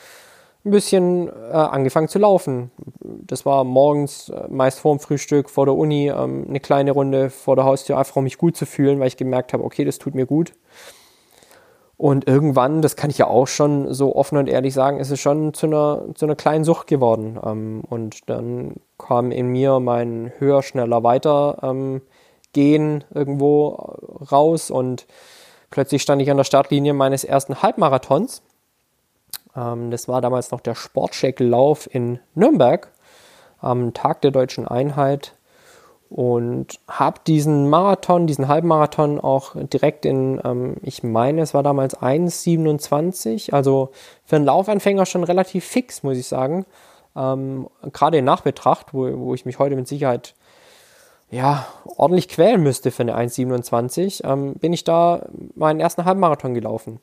ein 0.63 0.71
bisschen 0.73 1.29
äh, 1.29 1.53
angefangen 1.53 2.09
zu 2.09 2.19
laufen. 2.19 2.71
Das 3.01 3.47
war 3.47 3.65
morgens 3.65 4.29
äh, 4.29 4.47
meist 4.51 4.81
vor 4.81 4.95
dem 4.95 5.01
Frühstück, 5.01 5.49
vor 5.49 5.65
der 5.65 5.75
Uni, 5.75 6.09
ähm, 6.09 6.45
eine 6.47 6.61
kleine 6.61 6.91
Runde 6.91 7.31
vor 7.31 7.57
der 7.57 7.65
Haustür, 7.65 7.97
einfach 7.97 8.17
um 8.17 8.25
mich 8.25 8.37
gut 8.37 8.55
zu 8.55 8.67
fühlen, 8.67 9.01
weil 9.01 9.09
ich 9.09 9.17
gemerkt 9.17 9.55
habe, 9.55 9.65
okay, 9.65 9.87
das 9.87 9.99
tut 9.99 10.15
mir 10.15 10.27
gut. 10.27 10.53
Und 12.03 12.27
irgendwann, 12.27 12.83
das 12.83 12.97
kann 12.97 13.11
ich 13.11 13.19
ja 13.19 13.29
auch 13.29 13.47
schon 13.47 13.95
so 13.95 14.17
offen 14.17 14.37
und 14.37 14.49
ehrlich 14.49 14.75
sagen, 14.75 14.99
ist 14.99 15.13
es 15.13 15.21
schon 15.21 15.55
zu 15.55 15.67
einer, 15.67 16.03
zu 16.17 16.27
einer 16.27 16.35
kleinen 16.35 16.65
Sucht 16.65 16.89
geworden. 16.89 17.39
Ähm, 17.41 17.85
und 17.89 18.29
dann 18.29 18.75
kam 18.99 19.31
in 19.31 19.47
mir 19.47 19.79
mein 19.79 20.33
höher, 20.39 20.65
schneller, 20.65 21.05
weiter 21.05 21.59
ähm, 21.63 22.03
gehen 22.53 23.05
irgendwo 23.15 23.69
raus 24.33 24.73
und 24.73 25.07
plötzlich 25.71 26.03
stand 26.03 26.21
ich 26.21 26.29
an 26.29 26.39
der 26.39 26.43
Startlinie 26.43 26.93
meines 26.93 27.23
ersten 27.23 27.63
Halbmarathons. 27.63 28.43
Ähm, 29.55 29.93
das 29.93 30.09
war 30.09 30.21
damals 30.21 30.51
noch 30.51 30.61
der 30.61 30.75
Sportcheck-Lauf 30.75 31.89
in 31.95 32.19
Nürnberg. 32.35 32.91
am 33.61 33.95
Tag 33.95 34.23
der 34.23 34.33
deutschen 34.33 34.67
Einheit 34.67 35.37
und 36.13 36.79
habe 36.89 37.21
diesen 37.27 37.71
Marathon, 37.71 38.27
diesen 38.27 38.47
Halbmarathon 38.47 39.19
auch 39.19 39.55
direkt 39.57 40.05
in, 40.05 40.39
ähm, 40.45 40.77
ich 40.83 41.03
meine, 41.03 41.41
es 41.41 41.55
war 41.55 41.63
damals 41.63 41.97
1,27, 41.97 43.53
also 43.53 43.93
für 44.25 44.37
einen 44.37 44.45
Laufanfänger 44.45 45.07
schon 45.07 45.25
relativ 45.25 45.65
fix, 45.65 46.03
muss 46.03 46.19
ich 46.19 46.27
sagen. 46.27 46.67
Ähm, 47.17 47.67
Gerade 47.93 48.19
in 48.19 48.27
Nachbetracht, 48.27 48.93
wo, 48.93 49.11
wo 49.19 49.35
ich 49.35 49.47
mich 49.47 49.59
heute 49.59 49.75
mit 49.75 49.89
Sicherheit 49.89 50.35
ja, 51.31 51.67
ordentlich 51.97 52.29
quälen 52.29 52.63
müsste 52.63 52.91
für 52.91 53.05
eine 53.05 53.17
1,27, 53.17 54.31
ähm, 54.31 54.55
bin 54.57 54.75
ich 54.75 54.85
da 54.85 55.27
meinen 55.55 55.81
ersten 55.81 56.05
Halbmarathon 56.05 56.53
gelaufen. 56.53 57.01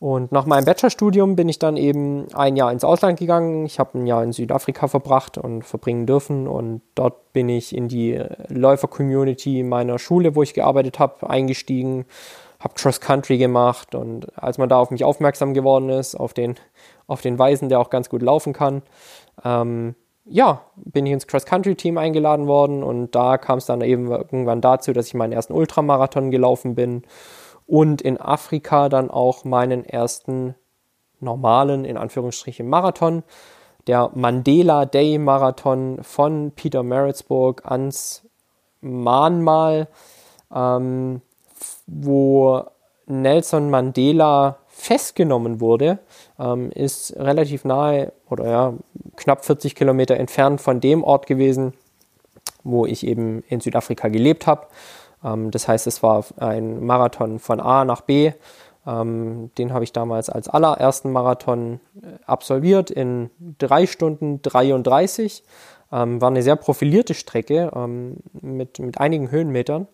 Und 0.00 0.32
nach 0.32 0.46
meinem 0.46 0.64
Bachelorstudium 0.64 1.36
bin 1.36 1.50
ich 1.50 1.58
dann 1.58 1.76
eben 1.76 2.26
ein 2.32 2.56
Jahr 2.56 2.72
ins 2.72 2.84
Ausland 2.84 3.18
gegangen. 3.18 3.66
Ich 3.66 3.78
habe 3.78 3.98
ein 3.98 4.06
Jahr 4.06 4.24
in 4.24 4.32
Südafrika 4.32 4.88
verbracht 4.88 5.36
und 5.36 5.62
verbringen 5.62 6.06
dürfen. 6.06 6.48
Und 6.48 6.80
dort 6.94 7.34
bin 7.34 7.50
ich 7.50 7.76
in 7.76 7.86
die 7.86 8.18
Läufer-Community 8.48 9.62
meiner 9.62 9.98
Schule, 9.98 10.34
wo 10.34 10.42
ich 10.42 10.54
gearbeitet 10.54 10.98
habe, 10.98 11.28
eingestiegen, 11.28 12.06
habe 12.60 12.72
Cross-Country 12.76 13.36
gemacht. 13.36 13.94
Und 13.94 14.38
als 14.42 14.56
man 14.56 14.70
da 14.70 14.78
auf 14.78 14.90
mich 14.90 15.04
aufmerksam 15.04 15.52
geworden 15.52 15.90
ist, 15.90 16.14
auf 16.14 16.32
den, 16.32 16.54
auf 17.06 17.20
den 17.20 17.38
Weisen, 17.38 17.68
der 17.68 17.78
auch 17.78 17.90
ganz 17.90 18.08
gut 18.08 18.22
laufen 18.22 18.54
kann, 18.54 18.80
ähm, 19.44 19.94
ja, 20.24 20.62
bin 20.76 21.04
ich 21.04 21.12
ins 21.12 21.26
Cross-Country-Team 21.26 21.98
eingeladen 21.98 22.46
worden. 22.46 22.82
Und 22.82 23.14
da 23.14 23.36
kam 23.36 23.58
es 23.58 23.66
dann 23.66 23.82
eben 23.82 24.10
irgendwann 24.10 24.62
dazu, 24.62 24.94
dass 24.94 25.08
ich 25.08 25.14
meinen 25.14 25.34
ersten 25.34 25.52
Ultramarathon 25.52 26.30
gelaufen 26.30 26.74
bin 26.74 27.02
und 27.70 28.02
in 28.02 28.20
Afrika 28.20 28.88
dann 28.88 29.10
auch 29.10 29.44
meinen 29.44 29.84
ersten 29.84 30.56
normalen, 31.20 31.84
in 31.84 31.96
Anführungsstrichen, 31.96 32.68
Marathon. 32.68 33.22
Der 33.86 34.10
Mandela 34.14 34.86
Day 34.86 35.18
Marathon 35.18 35.98
von 36.02 36.50
Peter 36.50 36.82
Maritzburg 36.82 37.62
ans 37.64 38.28
Mahnmal, 38.80 39.88
ähm, 40.52 41.22
wo 41.86 42.64
Nelson 43.06 43.70
Mandela 43.70 44.58
festgenommen 44.66 45.60
wurde, 45.60 46.00
ähm, 46.38 46.70
ist 46.72 47.16
relativ 47.16 47.64
nahe 47.64 48.12
oder 48.28 48.46
ja, 48.48 48.74
knapp 49.16 49.44
40 49.44 49.76
Kilometer 49.76 50.16
entfernt 50.16 50.60
von 50.60 50.80
dem 50.80 51.04
Ort 51.04 51.26
gewesen, 51.26 51.74
wo 52.64 52.84
ich 52.84 53.06
eben 53.06 53.44
in 53.48 53.60
Südafrika 53.60 54.08
gelebt 54.08 54.46
habe. 54.46 54.66
Ähm, 55.24 55.50
das 55.50 55.68
heißt, 55.68 55.86
es 55.86 56.02
war 56.02 56.24
ein 56.36 56.84
Marathon 56.84 57.38
von 57.38 57.60
A 57.60 57.84
nach 57.84 58.02
B. 58.02 58.32
Ähm, 58.86 59.50
den 59.58 59.72
habe 59.72 59.84
ich 59.84 59.92
damals 59.92 60.30
als 60.30 60.48
allerersten 60.48 61.12
Marathon 61.12 61.80
äh, 62.02 62.06
absolviert 62.26 62.90
in 62.90 63.30
drei 63.58 63.86
Stunden 63.86 64.42
33. 64.42 65.44
Ähm, 65.92 66.20
war 66.20 66.28
eine 66.28 66.42
sehr 66.42 66.56
profilierte 66.56 67.14
Strecke 67.14 67.70
mit, 68.40 68.78
mit 68.78 68.98
einigen 68.98 69.30
Höhenmetern. 69.30 69.88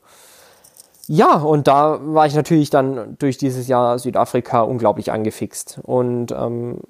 Ja, 1.08 1.36
und 1.36 1.68
da 1.68 2.00
war 2.02 2.26
ich 2.26 2.34
natürlich 2.34 2.68
dann 2.68 3.16
durch 3.18 3.38
dieses 3.38 3.68
Jahr 3.68 3.98
Südafrika 3.98 4.62
unglaublich 4.62 5.12
angefixt. 5.12 5.78
Und 5.82 6.32
ähm, 6.32 6.80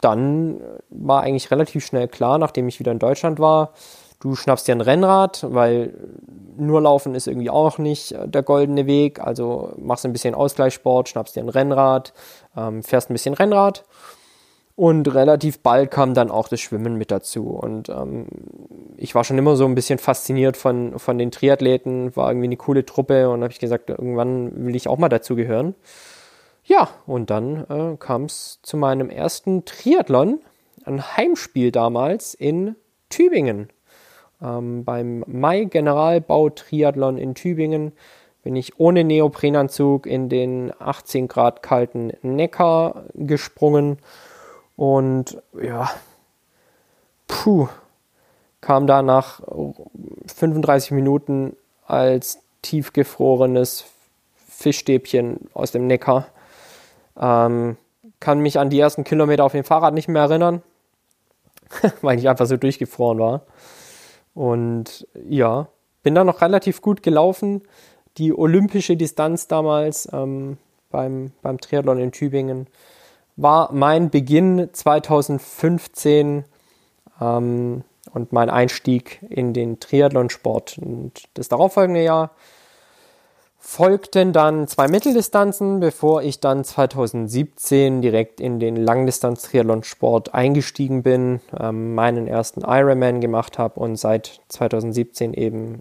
dann 0.00 0.60
war 0.90 1.22
eigentlich 1.22 1.50
relativ 1.50 1.84
schnell 1.84 2.08
klar, 2.08 2.36
nachdem 2.38 2.68
ich 2.68 2.80
wieder 2.80 2.92
in 2.92 2.98
Deutschland 2.98 3.38
war, 3.38 3.72
du 4.22 4.36
schnappst 4.36 4.68
dir 4.68 4.74
ein 4.76 4.80
Rennrad, 4.80 5.44
weil 5.48 5.94
nur 6.56 6.80
laufen 6.80 7.14
ist 7.14 7.26
irgendwie 7.26 7.50
auch 7.50 7.78
nicht 7.78 8.12
äh, 8.12 8.28
der 8.28 8.42
goldene 8.42 8.86
Weg. 8.86 9.20
Also 9.20 9.72
machst 9.76 10.06
ein 10.06 10.12
bisschen 10.12 10.34
Ausgleichssport, 10.34 11.08
schnappst 11.08 11.34
dir 11.34 11.40
ein 11.40 11.48
Rennrad, 11.48 12.12
ähm, 12.56 12.82
fährst 12.82 13.10
ein 13.10 13.14
bisschen 13.14 13.34
Rennrad. 13.34 13.84
Und 14.74 15.12
relativ 15.14 15.60
bald 15.60 15.90
kam 15.90 16.14
dann 16.14 16.30
auch 16.30 16.48
das 16.48 16.60
Schwimmen 16.60 16.96
mit 16.96 17.10
dazu. 17.10 17.50
Und 17.50 17.88
ähm, 17.88 18.26
ich 18.96 19.14
war 19.14 19.24
schon 19.24 19.38
immer 19.38 19.56
so 19.56 19.66
ein 19.66 19.74
bisschen 19.74 19.98
fasziniert 19.98 20.56
von, 20.56 20.98
von 20.98 21.18
den 21.18 21.30
Triathleten, 21.30 22.14
war 22.16 22.30
irgendwie 22.30 22.46
eine 22.46 22.56
coole 22.56 22.86
Truppe 22.86 23.28
und 23.28 23.42
habe 23.42 23.52
ich 23.52 23.58
gesagt, 23.58 23.90
irgendwann 23.90 24.64
will 24.64 24.76
ich 24.76 24.88
auch 24.88 24.98
mal 24.98 25.08
dazugehören. 25.08 25.74
Ja, 26.64 26.88
und 27.06 27.30
dann 27.30 27.66
äh, 27.68 27.96
kam 27.98 28.24
es 28.24 28.60
zu 28.62 28.76
meinem 28.76 29.10
ersten 29.10 29.64
Triathlon, 29.64 30.40
ein 30.84 31.16
Heimspiel 31.16 31.72
damals 31.72 32.34
in 32.34 32.76
Tübingen. 33.10 33.68
Ähm, 34.42 34.84
beim 34.84 35.24
Mai 35.26 35.64
Generalbau 35.64 36.50
Triathlon 36.50 37.18
in 37.18 37.34
Tübingen 37.34 37.92
bin 38.42 38.56
ich 38.56 38.78
ohne 38.80 39.04
Neoprenanzug 39.04 40.06
in 40.06 40.28
den 40.28 40.72
18 40.78 41.28
Grad 41.28 41.62
kalten 41.62 42.12
Neckar 42.22 43.04
gesprungen 43.14 43.98
und 44.76 45.40
ja, 45.60 45.90
puh, 47.28 47.68
kam 48.60 48.86
da 48.86 49.02
nach 49.02 49.40
35 50.26 50.90
Minuten 50.90 51.56
als 51.86 52.40
tiefgefrorenes 52.62 53.84
Fischstäbchen 54.48 55.48
aus 55.54 55.72
dem 55.72 55.86
Neckar. 55.86 56.26
Ähm, 57.20 57.76
kann 58.18 58.40
mich 58.40 58.58
an 58.58 58.70
die 58.70 58.80
ersten 58.80 59.04
Kilometer 59.04 59.44
auf 59.44 59.52
dem 59.52 59.64
Fahrrad 59.64 59.94
nicht 59.94 60.08
mehr 60.08 60.22
erinnern, 60.22 60.62
weil 62.02 62.18
ich 62.18 62.28
einfach 62.28 62.46
so 62.46 62.56
durchgefroren 62.56 63.18
war. 63.18 63.42
Und 64.34 65.06
ja, 65.28 65.68
bin 66.02 66.14
dann 66.14 66.26
noch 66.26 66.40
relativ 66.40 66.80
gut 66.80 67.02
gelaufen. 67.02 67.62
Die 68.18 68.36
olympische 68.36 68.96
Distanz 68.96 69.46
damals 69.46 70.08
ähm, 70.12 70.58
beim, 70.90 71.32
beim 71.42 71.58
Triathlon 71.58 71.98
in 71.98 72.12
Tübingen 72.12 72.66
war 73.36 73.72
mein 73.72 74.10
Beginn 74.10 74.68
2015 74.72 76.44
ähm, 77.20 77.84
und 78.12 78.32
mein 78.32 78.50
Einstieg 78.50 79.20
in 79.28 79.54
den 79.54 79.80
Triathlonsport. 79.80 80.78
Und 80.78 81.24
das 81.34 81.48
darauffolgende 81.48 82.02
Jahr 82.02 82.32
folgten 83.64 84.32
dann 84.32 84.66
zwei 84.66 84.88
Mitteldistanzen, 84.88 85.78
bevor 85.78 86.22
ich 86.22 86.40
dann 86.40 86.64
2017 86.64 88.02
direkt 88.02 88.40
in 88.40 88.58
den 88.58 88.74
Langdistanz-Triathlon-Sport 88.74 90.34
eingestiegen 90.34 91.04
bin, 91.04 91.40
ähm, 91.58 91.94
meinen 91.94 92.26
ersten 92.26 92.62
Ironman 92.62 93.20
gemacht 93.20 93.58
habe 93.58 93.78
und 93.78 93.94
seit 93.94 94.40
2017 94.48 95.32
eben 95.32 95.80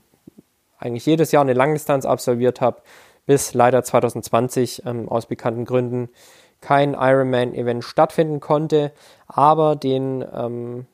eigentlich 0.78 1.08
jedes 1.08 1.32
Jahr 1.32 1.42
eine 1.42 1.54
Langdistanz 1.54 2.06
absolviert 2.06 2.62
habe, 2.62 2.84
bis 3.26 3.56
leider 3.56 3.84
2020 3.84 4.84
ähm, 4.86 5.10
aus 5.10 5.26
bekannten 5.26 5.66
Gründen 5.66 6.10
kein 6.62 6.94
Ironman-Event 6.94 7.84
stattfinden 7.84 8.40
konnte, 8.42 8.92
aber 9.26 9.76
den 9.76 10.24
ähm, 10.32 10.86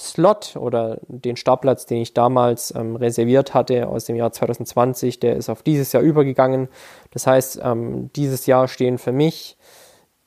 Slot 0.00 0.56
oder 0.56 0.98
den 1.08 1.36
Startplatz, 1.36 1.86
den 1.86 2.02
ich 2.02 2.14
damals 2.14 2.74
ähm, 2.74 2.96
reserviert 2.96 3.54
hatte 3.54 3.88
aus 3.88 4.04
dem 4.04 4.16
Jahr 4.16 4.32
2020, 4.32 5.20
der 5.20 5.36
ist 5.36 5.48
auf 5.48 5.62
dieses 5.62 5.92
Jahr 5.92 6.02
übergegangen. 6.02 6.68
Das 7.10 7.26
heißt, 7.26 7.60
ähm, 7.62 8.10
dieses 8.14 8.46
Jahr 8.46 8.68
stehen 8.68 8.98
für 8.98 9.12
mich 9.12 9.56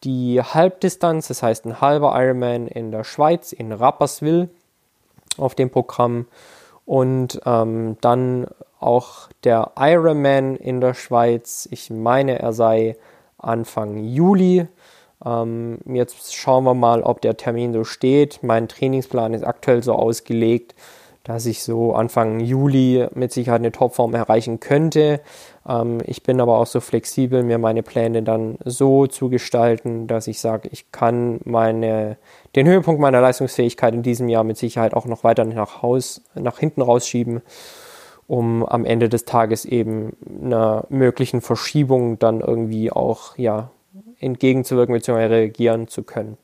die 0.03 0.41
Halbdistanz, 0.41 1.28
das 1.28 1.43
heißt 1.43 1.65
ein 1.65 1.80
halber 1.80 2.13
Ironman 2.15 2.67
in 2.67 2.91
der 2.91 3.03
Schweiz, 3.03 3.53
in 3.53 3.72
Rapperswil 3.72 4.49
auf 5.38 5.55
dem 5.55 5.69
Programm 5.69 6.28
und 6.86 7.39
ähm, 7.45 7.97
dann 8.01 8.47
auch 8.80 9.30
der 9.43 9.72
Ironman 9.78 10.55
in 10.55 10.82
der 10.82 10.95
Schweiz. 10.95 11.67
Ich 11.72 11.89
meine, 11.89 12.39
er 12.39 12.51
sei 12.51 12.97
Anfang 13.38 13.97
Juli. 13.97 14.67
Ähm, 15.26 15.80
jetzt 15.86 16.36
schauen 16.36 16.63
wir 16.63 16.74
mal, 16.74 17.03
ob 17.03 17.22
der 17.22 17.38
Termin 17.38 17.74
so 17.74 17.84
steht. 17.84 18.39
Mein 18.41 18.67
Trainingsplan 18.67 19.34
ist 19.34 19.43
aktuell 19.43 19.84
so 19.84 19.93
ausgelegt, 19.93 20.76
dass 21.24 21.45
ich 21.45 21.61
so 21.61 21.93
Anfang 21.93 22.39
Juli 22.39 23.07
mit 23.13 23.32
Sicherheit 23.32 23.61
eine 23.61 23.72
Topform 23.72 24.15
erreichen 24.15 24.59
könnte. 24.59 25.22
Ähm, 25.67 25.99
ich 26.05 26.24
bin 26.24 26.41
aber 26.41 26.57
auch 26.57 26.65
so 26.65 26.80
flexibel, 26.80 27.43
mir 27.43 27.59
meine 27.59 27.84
Pläne 27.84 28.24
dann 28.24 28.57
so 28.65 29.05
zu 29.05 29.30
gestalten, 29.30 30.07
dass 30.07 30.28
ich 30.28 30.39
sage, 30.39 30.69
ich 30.72 30.91
kann 30.91 31.39
meine, 31.43 32.17
den 32.55 32.67
Höhepunkt 32.67 32.99
meiner 32.99 33.22
Leistungsfähigkeit 33.22 33.93
in 33.93 34.01
diesem 34.01 34.30
Jahr 34.30 34.43
mit 34.43 34.57
Sicherheit 34.57 34.95
auch 34.95 35.05
noch 35.05 35.24
weiter 35.24 35.45
nach, 35.45 35.84
Haus, 35.84 36.22
nach 36.34 36.57
hinten 36.57 36.82
rausschieben, 36.82 37.41
um 38.28 38.65
am 38.65 38.86
Ende 38.86 39.07
des 39.07 39.26
Tages 39.26 39.65
eben 39.65 40.17
einer 40.43 40.86
möglichen 40.89 41.41
Verschiebung 41.41 42.17
dann 42.17 42.41
irgendwie 42.41 42.91
auch 42.91 43.38
ja, 43.38 43.69
entgegenzuwirken 44.22 44.93
bzw. 44.93 45.26
reagieren 45.26 45.88
zu 45.88 46.03
können. 46.03 46.38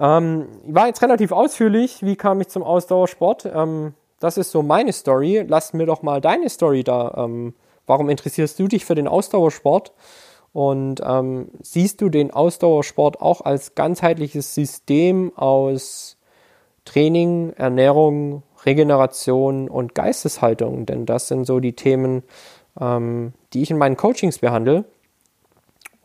Ähm, 0.00 0.46
war 0.64 0.86
jetzt 0.86 1.02
relativ 1.02 1.30
ausführlich. 1.30 2.02
Wie 2.02 2.16
kam 2.16 2.40
ich 2.40 2.48
zum 2.48 2.62
Ausdauersport? 2.62 3.46
Ähm, 3.54 3.94
das 4.18 4.38
ist 4.38 4.50
so 4.50 4.62
meine 4.62 4.92
Story. 4.92 5.44
Lass 5.46 5.74
mir 5.74 5.86
doch 5.86 6.02
mal 6.02 6.20
deine 6.20 6.48
Story 6.48 6.84
da. 6.84 7.14
Ähm, 7.16 7.54
warum 7.86 8.08
interessierst 8.08 8.58
du 8.58 8.66
dich 8.66 8.84
für 8.84 8.94
den 8.94 9.08
Ausdauersport? 9.08 9.92
Und 10.52 11.00
ähm, 11.04 11.50
siehst 11.62 12.00
du 12.00 12.08
den 12.08 12.32
Ausdauersport 12.32 13.20
auch 13.20 13.42
als 13.42 13.74
ganzheitliches 13.74 14.54
System 14.54 15.32
aus 15.36 16.16
Training, 16.84 17.52
Ernährung, 17.56 18.42
Regeneration 18.64 19.68
und 19.68 19.94
Geisteshaltung? 19.94 20.86
Denn 20.86 21.06
das 21.06 21.28
sind 21.28 21.44
so 21.44 21.60
die 21.60 21.74
Themen, 21.74 22.22
ähm, 22.80 23.32
die 23.52 23.62
ich 23.62 23.70
in 23.70 23.78
meinen 23.78 23.96
Coachings 23.96 24.38
behandle. 24.38 24.86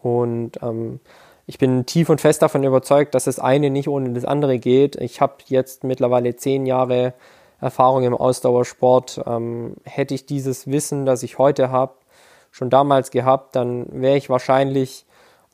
Und 0.06 0.62
ähm, 0.62 1.00
ich 1.48 1.58
bin 1.58 1.88
tief 1.88 2.10
und 2.10 2.22
fest 2.22 2.44
davon 2.44 2.64
überzeugt, 2.64 3.16
dass 3.16 3.24
das 3.24 3.40
eine 3.40 3.72
nicht 3.72 3.88
ohne 3.88 4.14
das 4.14 4.24
andere 4.24 4.60
geht. 4.60 4.98
Ich 4.98 5.20
habe 5.20 5.38
jetzt 5.48 5.84
mittlerweile 5.84 6.36
zehn 6.36 6.68
Jahre 6.68 7.16
Erfahrung 7.60 8.04
im 8.04 8.14
Ausdauersport. 8.14 9.24
Ähm, 9.26 9.78
hätte 9.84 10.14
ich 10.14 10.28
dieses 10.28 10.68
Wissen, 10.68 11.08
das 11.08 11.24
ich 11.24 11.40
heute 11.40 11.72
habe, 11.72 11.96
schon 12.52 12.70
damals 12.70 13.10
gehabt, 13.10 13.56
dann 13.56 13.88
wäre 13.90 14.16
ich 14.16 14.30
wahrscheinlich 14.30 15.06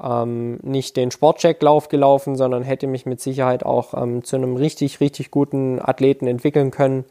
ähm, 0.04 0.60
nicht 0.64 0.98
den 0.98 1.12
Sportchecklauf 1.12 1.88
gelaufen, 1.88 2.36
sondern 2.36 2.64
hätte 2.64 2.88
mich 2.88 3.06
mit 3.06 3.22
Sicherheit 3.22 3.66
auch 3.66 3.94
ähm, 3.94 4.26
zu 4.26 4.36
einem 4.36 4.58
richtig, 4.58 5.00
richtig 5.00 5.32
guten 5.32 5.80
Athleten 5.82 6.28
entwickeln 6.28 6.72
können. 6.72 7.06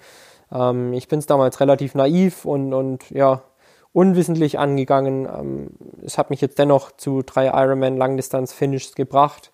Ähm, 0.53 0.93
ich 0.93 1.09
bin 1.09 1.21
es 1.21 1.27
damals 1.27 1.59
relativ 1.61 1.95
naiv 1.95 2.45
und, 2.45 2.75
und 2.75 3.11
ja, 3.11 3.43
unwissentlich 3.93 4.59
angegangen. 4.59 5.27
Ähm, 5.27 5.71
es 6.05 6.19
hat 6.19 6.31
mich 6.31 6.41
jetzt 6.41 6.59
dennoch 6.59 6.93
zu 6.93 7.23
drei 7.23 7.47
Ironman 7.47 7.97
Langdistanz-Finishes 7.97 8.95
gebracht. 8.95 9.51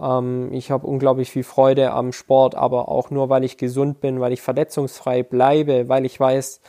Ähm, 0.00 0.52
ich 0.52 0.70
habe 0.70 0.86
unglaublich 0.86 1.30
viel 1.30 1.44
Freude 1.44 1.92
am 1.92 2.12
Sport, 2.12 2.54
aber 2.54 2.88
auch 2.88 3.10
nur, 3.10 3.28
weil 3.28 3.44
ich 3.44 3.56
gesund 3.56 4.00
bin, 4.00 4.20
weil 4.20 4.32
ich 4.32 4.42
verletzungsfrei 4.42 5.22
bleibe, 5.22 5.88
weil 5.88 6.04
ich 6.04 6.18
weiß, 6.18 6.60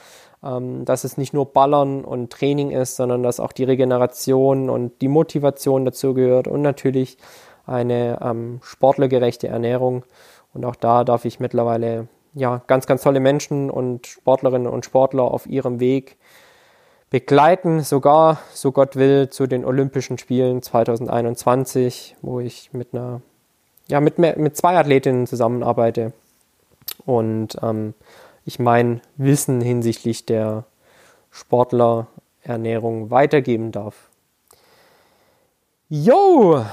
ähm, 0.44 0.86
dass 0.86 1.04
es 1.04 1.18
nicht 1.18 1.34
nur 1.34 1.54
Ballern 1.54 2.04
und 2.04 2.32
Training 2.32 2.72
ist, 2.72 2.96
sondern 2.96 3.24
dass 3.24 3.40
auch 3.40 3.52
die 3.52 3.64
Regeneration 3.64 4.70
und 4.70 5.02
die 5.02 5.08
Motivation 5.08 5.86
dazu 5.86 6.14
gehört 6.14 6.48
und 6.48 6.62
natürlich 6.62 7.18
eine 7.66 8.20
ähm, 8.22 8.60
sportlergerechte 8.62 9.48
Ernährung. 9.48 10.04
Und 10.54 10.66
auch 10.66 10.76
da 10.76 11.04
darf 11.04 11.26
ich 11.26 11.40
mittlerweile 11.40 12.08
ja, 12.34 12.62
ganz, 12.68 12.88
ganz 12.88 13.04
tolle 13.04 13.20
Menschen 13.20 13.70
und 13.70 14.08
Sportlerinnen 14.08 14.68
und 14.68 14.86
Sportler 14.86 15.24
auf 15.24 15.48
ihrem 15.48 15.80
Weg 15.80 16.18
begleiten, 17.14 17.82
sogar, 17.82 18.40
so 18.56 18.72
Gott 18.72 18.96
will, 18.96 19.30
zu 19.30 19.46
den 19.46 19.66
Olympischen 19.66 20.18
Spielen 20.18 20.64
2021, 20.64 22.16
wo 22.24 22.40
ich 22.40 22.74
mit 22.74 22.88
einer, 22.92 23.22
ja, 23.88 24.00
mit, 24.00 24.18
mit 24.18 24.58
zwei 24.58 24.76
Athletinnen 24.76 25.28
zusammenarbeite. 25.28 26.12
Und 27.06 27.56
ähm, 27.62 27.94
ich 28.46 28.58
mein 28.58 29.00
Wissen 29.16 29.62
hinsichtlich 29.62 30.26
der 30.26 30.64
Sportlerernährung 31.30 33.12
weitergeben 33.12 33.72
darf. 33.72 34.10
Jo, 35.90 36.66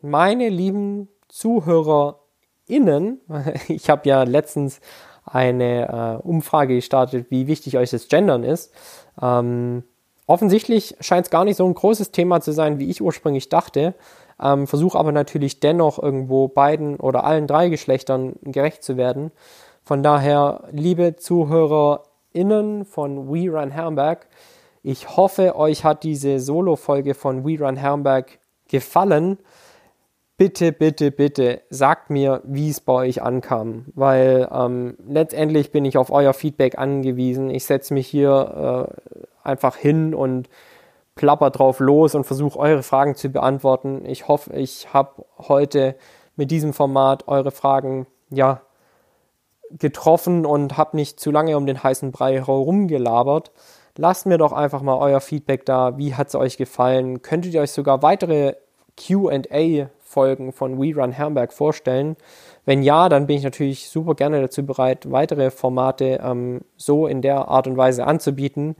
meine 0.00 0.48
lieben 0.48 1.08
ZuhörerInnen, 1.26 3.20
ich 3.66 3.90
habe 3.90 4.08
ja 4.08 4.22
letztens 4.22 4.80
eine 5.24 6.20
äh, 6.22 6.26
Umfrage 6.26 6.74
gestartet, 6.74 7.26
wie 7.30 7.46
wichtig 7.46 7.76
euch 7.76 7.90
das 7.90 8.08
Gendern 8.08 8.42
ist. 8.44 8.72
Ähm, 9.20 9.84
offensichtlich 10.26 10.96
scheint 11.00 11.26
es 11.26 11.30
gar 11.30 11.44
nicht 11.44 11.56
so 11.56 11.66
ein 11.66 11.74
großes 11.74 12.10
Thema 12.10 12.40
zu 12.40 12.52
sein, 12.52 12.78
wie 12.78 12.90
ich 12.90 13.02
ursprünglich 13.02 13.48
dachte. 13.48 13.94
Ähm, 14.42 14.66
Versuche 14.66 14.98
aber 14.98 15.12
natürlich 15.12 15.60
dennoch 15.60 16.02
irgendwo 16.02 16.48
beiden 16.48 16.96
oder 16.96 17.24
allen 17.24 17.46
drei 17.46 17.68
Geschlechtern 17.68 18.34
gerecht 18.42 18.82
zu 18.82 18.96
werden. 18.96 19.32
Von 19.82 20.02
daher, 20.02 20.64
liebe 20.70 21.16
ZuhörerInnen 21.16 22.84
von 22.84 23.28
We 23.28 23.50
Run 23.50 23.70
Herrenberg, 23.70 24.26
ich 24.82 25.16
hoffe, 25.16 25.56
euch 25.56 25.84
hat 25.84 26.04
diese 26.04 26.40
Solo-Folge 26.40 27.14
von 27.14 27.44
We 27.44 27.58
Run 27.58 27.76
Herrenberg 27.76 28.38
gefallen. 28.68 29.38
Bitte, 30.40 30.72
bitte, 30.72 31.10
bitte 31.10 31.60
sagt 31.68 32.08
mir, 32.08 32.40
wie 32.44 32.70
es 32.70 32.80
bei 32.80 32.94
euch 32.94 33.20
ankam, 33.20 33.84
weil 33.94 34.48
ähm, 34.50 34.96
letztendlich 35.06 35.70
bin 35.70 35.84
ich 35.84 35.98
auf 35.98 36.10
euer 36.10 36.32
Feedback 36.32 36.78
angewiesen. 36.78 37.50
Ich 37.50 37.66
setze 37.66 37.92
mich 37.92 38.06
hier 38.06 38.88
äh, 38.88 39.18
einfach 39.46 39.76
hin 39.76 40.14
und 40.14 40.48
plapper 41.14 41.50
drauf 41.50 41.78
los 41.78 42.14
und 42.14 42.24
versuche 42.24 42.58
eure 42.58 42.82
Fragen 42.82 43.16
zu 43.16 43.28
beantworten. 43.28 44.06
Ich 44.06 44.28
hoffe, 44.28 44.54
ich 44.54 44.94
habe 44.94 45.26
heute 45.36 45.94
mit 46.36 46.50
diesem 46.50 46.72
Format 46.72 47.28
eure 47.28 47.50
Fragen 47.50 48.06
ja 48.30 48.62
getroffen 49.68 50.46
und 50.46 50.78
habe 50.78 50.96
nicht 50.96 51.20
zu 51.20 51.30
lange 51.30 51.54
um 51.54 51.66
den 51.66 51.82
heißen 51.82 52.12
Brei 52.12 52.36
herumgelabert. 52.36 53.52
Lasst 53.98 54.24
mir 54.24 54.38
doch 54.38 54.54
einfach 54.54 54.80
mal 54.80 54.96
euer 54.96 55.20
Feedback 55.20 55.66
da. 55.66 55.98
Wie 55.98 56.14
hat 56.14 56.28
es 56.28 56.34
euch 56.34 56.56
gefallen? 56.56 57.20
Könntet 57.20 57.52
ihr 57.52 57.60
euch 57.60 57.72
sogar 57.72 58.00
weitere 58.00 58.54
QA-Folgen 60.10 60.52
von 60.52 60.80
We 60.80 60.94
Run 60.94 61.12
Herrenberg 61.12 61.52
vorstellen? 61.52 62.16
Wenn 62.64 62.82
ja, 62.82 63.08
dann 63.08 63.26
bin 63.26 63.36
ich 63.36 63.44
natürlich 63.44 63.88
super 63.88 64.14
gerne 64.14 64.40
dazu 64.40 64.64
bereit, 64.64 65.10
weitere 65.10 65.50
Formate 65.50 66.20
ähm, 66.22 66.62
so 66.76 67.06
in 67.06 67.22
der 67.22 67.48
Art 67.48 67.66
und 67.66 67.76
Weise 67.76 68.06
anzubieten. 68.06 68.76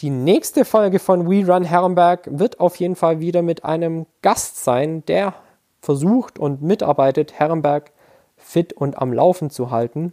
Die 0.00 0.10
nächste 0.10 0.64
Folge 0.64 0.98
von 0.98 1.28
We 1.28 1.46
Run 1.46 1.64
Herrenberg 1.64 2.28
wird 2.30 2.60
auf 2.60 2.76
jeden 2.76 2.96
Fall 2.96 3.20
wieder 3.20 3.42
mit 3.42 3.64
einem 3.64 4.06
Gast 4.22 4.64
sein, 4.64 5.04
der 5.06 5.34
versucht 5.80 6.38
und 6.38 6.62
mitarbeitet, 6.62 7.32
Herrenberg 7.32 7.90
fit 8.36 8.72
und 8.72 8.98
am 8.98 9.12
Laufen 9.12 9.50
zu 9.50 9.70
halten. 9.70 10.12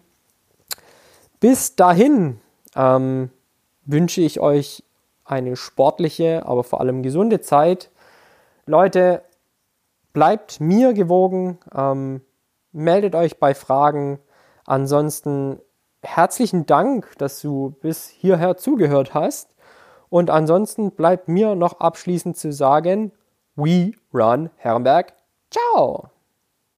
Bis 1.39 1.75
dahin 1.75 2.39
ähm, 2.75 3.29
wünsche 3.85 4.21
ich 4.21 4.39
euch 4.39 4.83
eine 5.25 5.55
sportliche, 5.55 6.45
aber 6.45 6.63
vor 6.63 6.81
allem 6.81 7.01
gesunde 7.03 7.39
Zeit. 7.39 7.89
Leute, 8.65 9.21
bleibt 10.19 10.59
mir 10.59 10.91
gewogen, 10.91 11.59
ähm, 11.73 12.19
meldet 12.73 13.15
euch 13.15 13.39
bei 13.39 13.55
Fragen. 13.55 14.19
Ansonsten 14.65 15.61
herzlichen 16.03 16.65
Dank, 16.65 17.17
dass 17.19 17.39
du 17.39 17.77
bis 17.79 18.09
hierher 18.09 18.57
zugehört 18.57 19.13
hast. 19.13 19.55
Und 20.09 20.29
ansonsten 20.29 20.91
bleibt 20.91 21.29
mir 21.29 21.55
noch 21.55 21.79
abschließend 21.79 22.35
zu 22.35 22.51
sagen, 22.51 23.13
we 23.55 23.93
run 24.13 24.49
Herrenberg. 24.57 25.13
Ciao! 25.51 26.09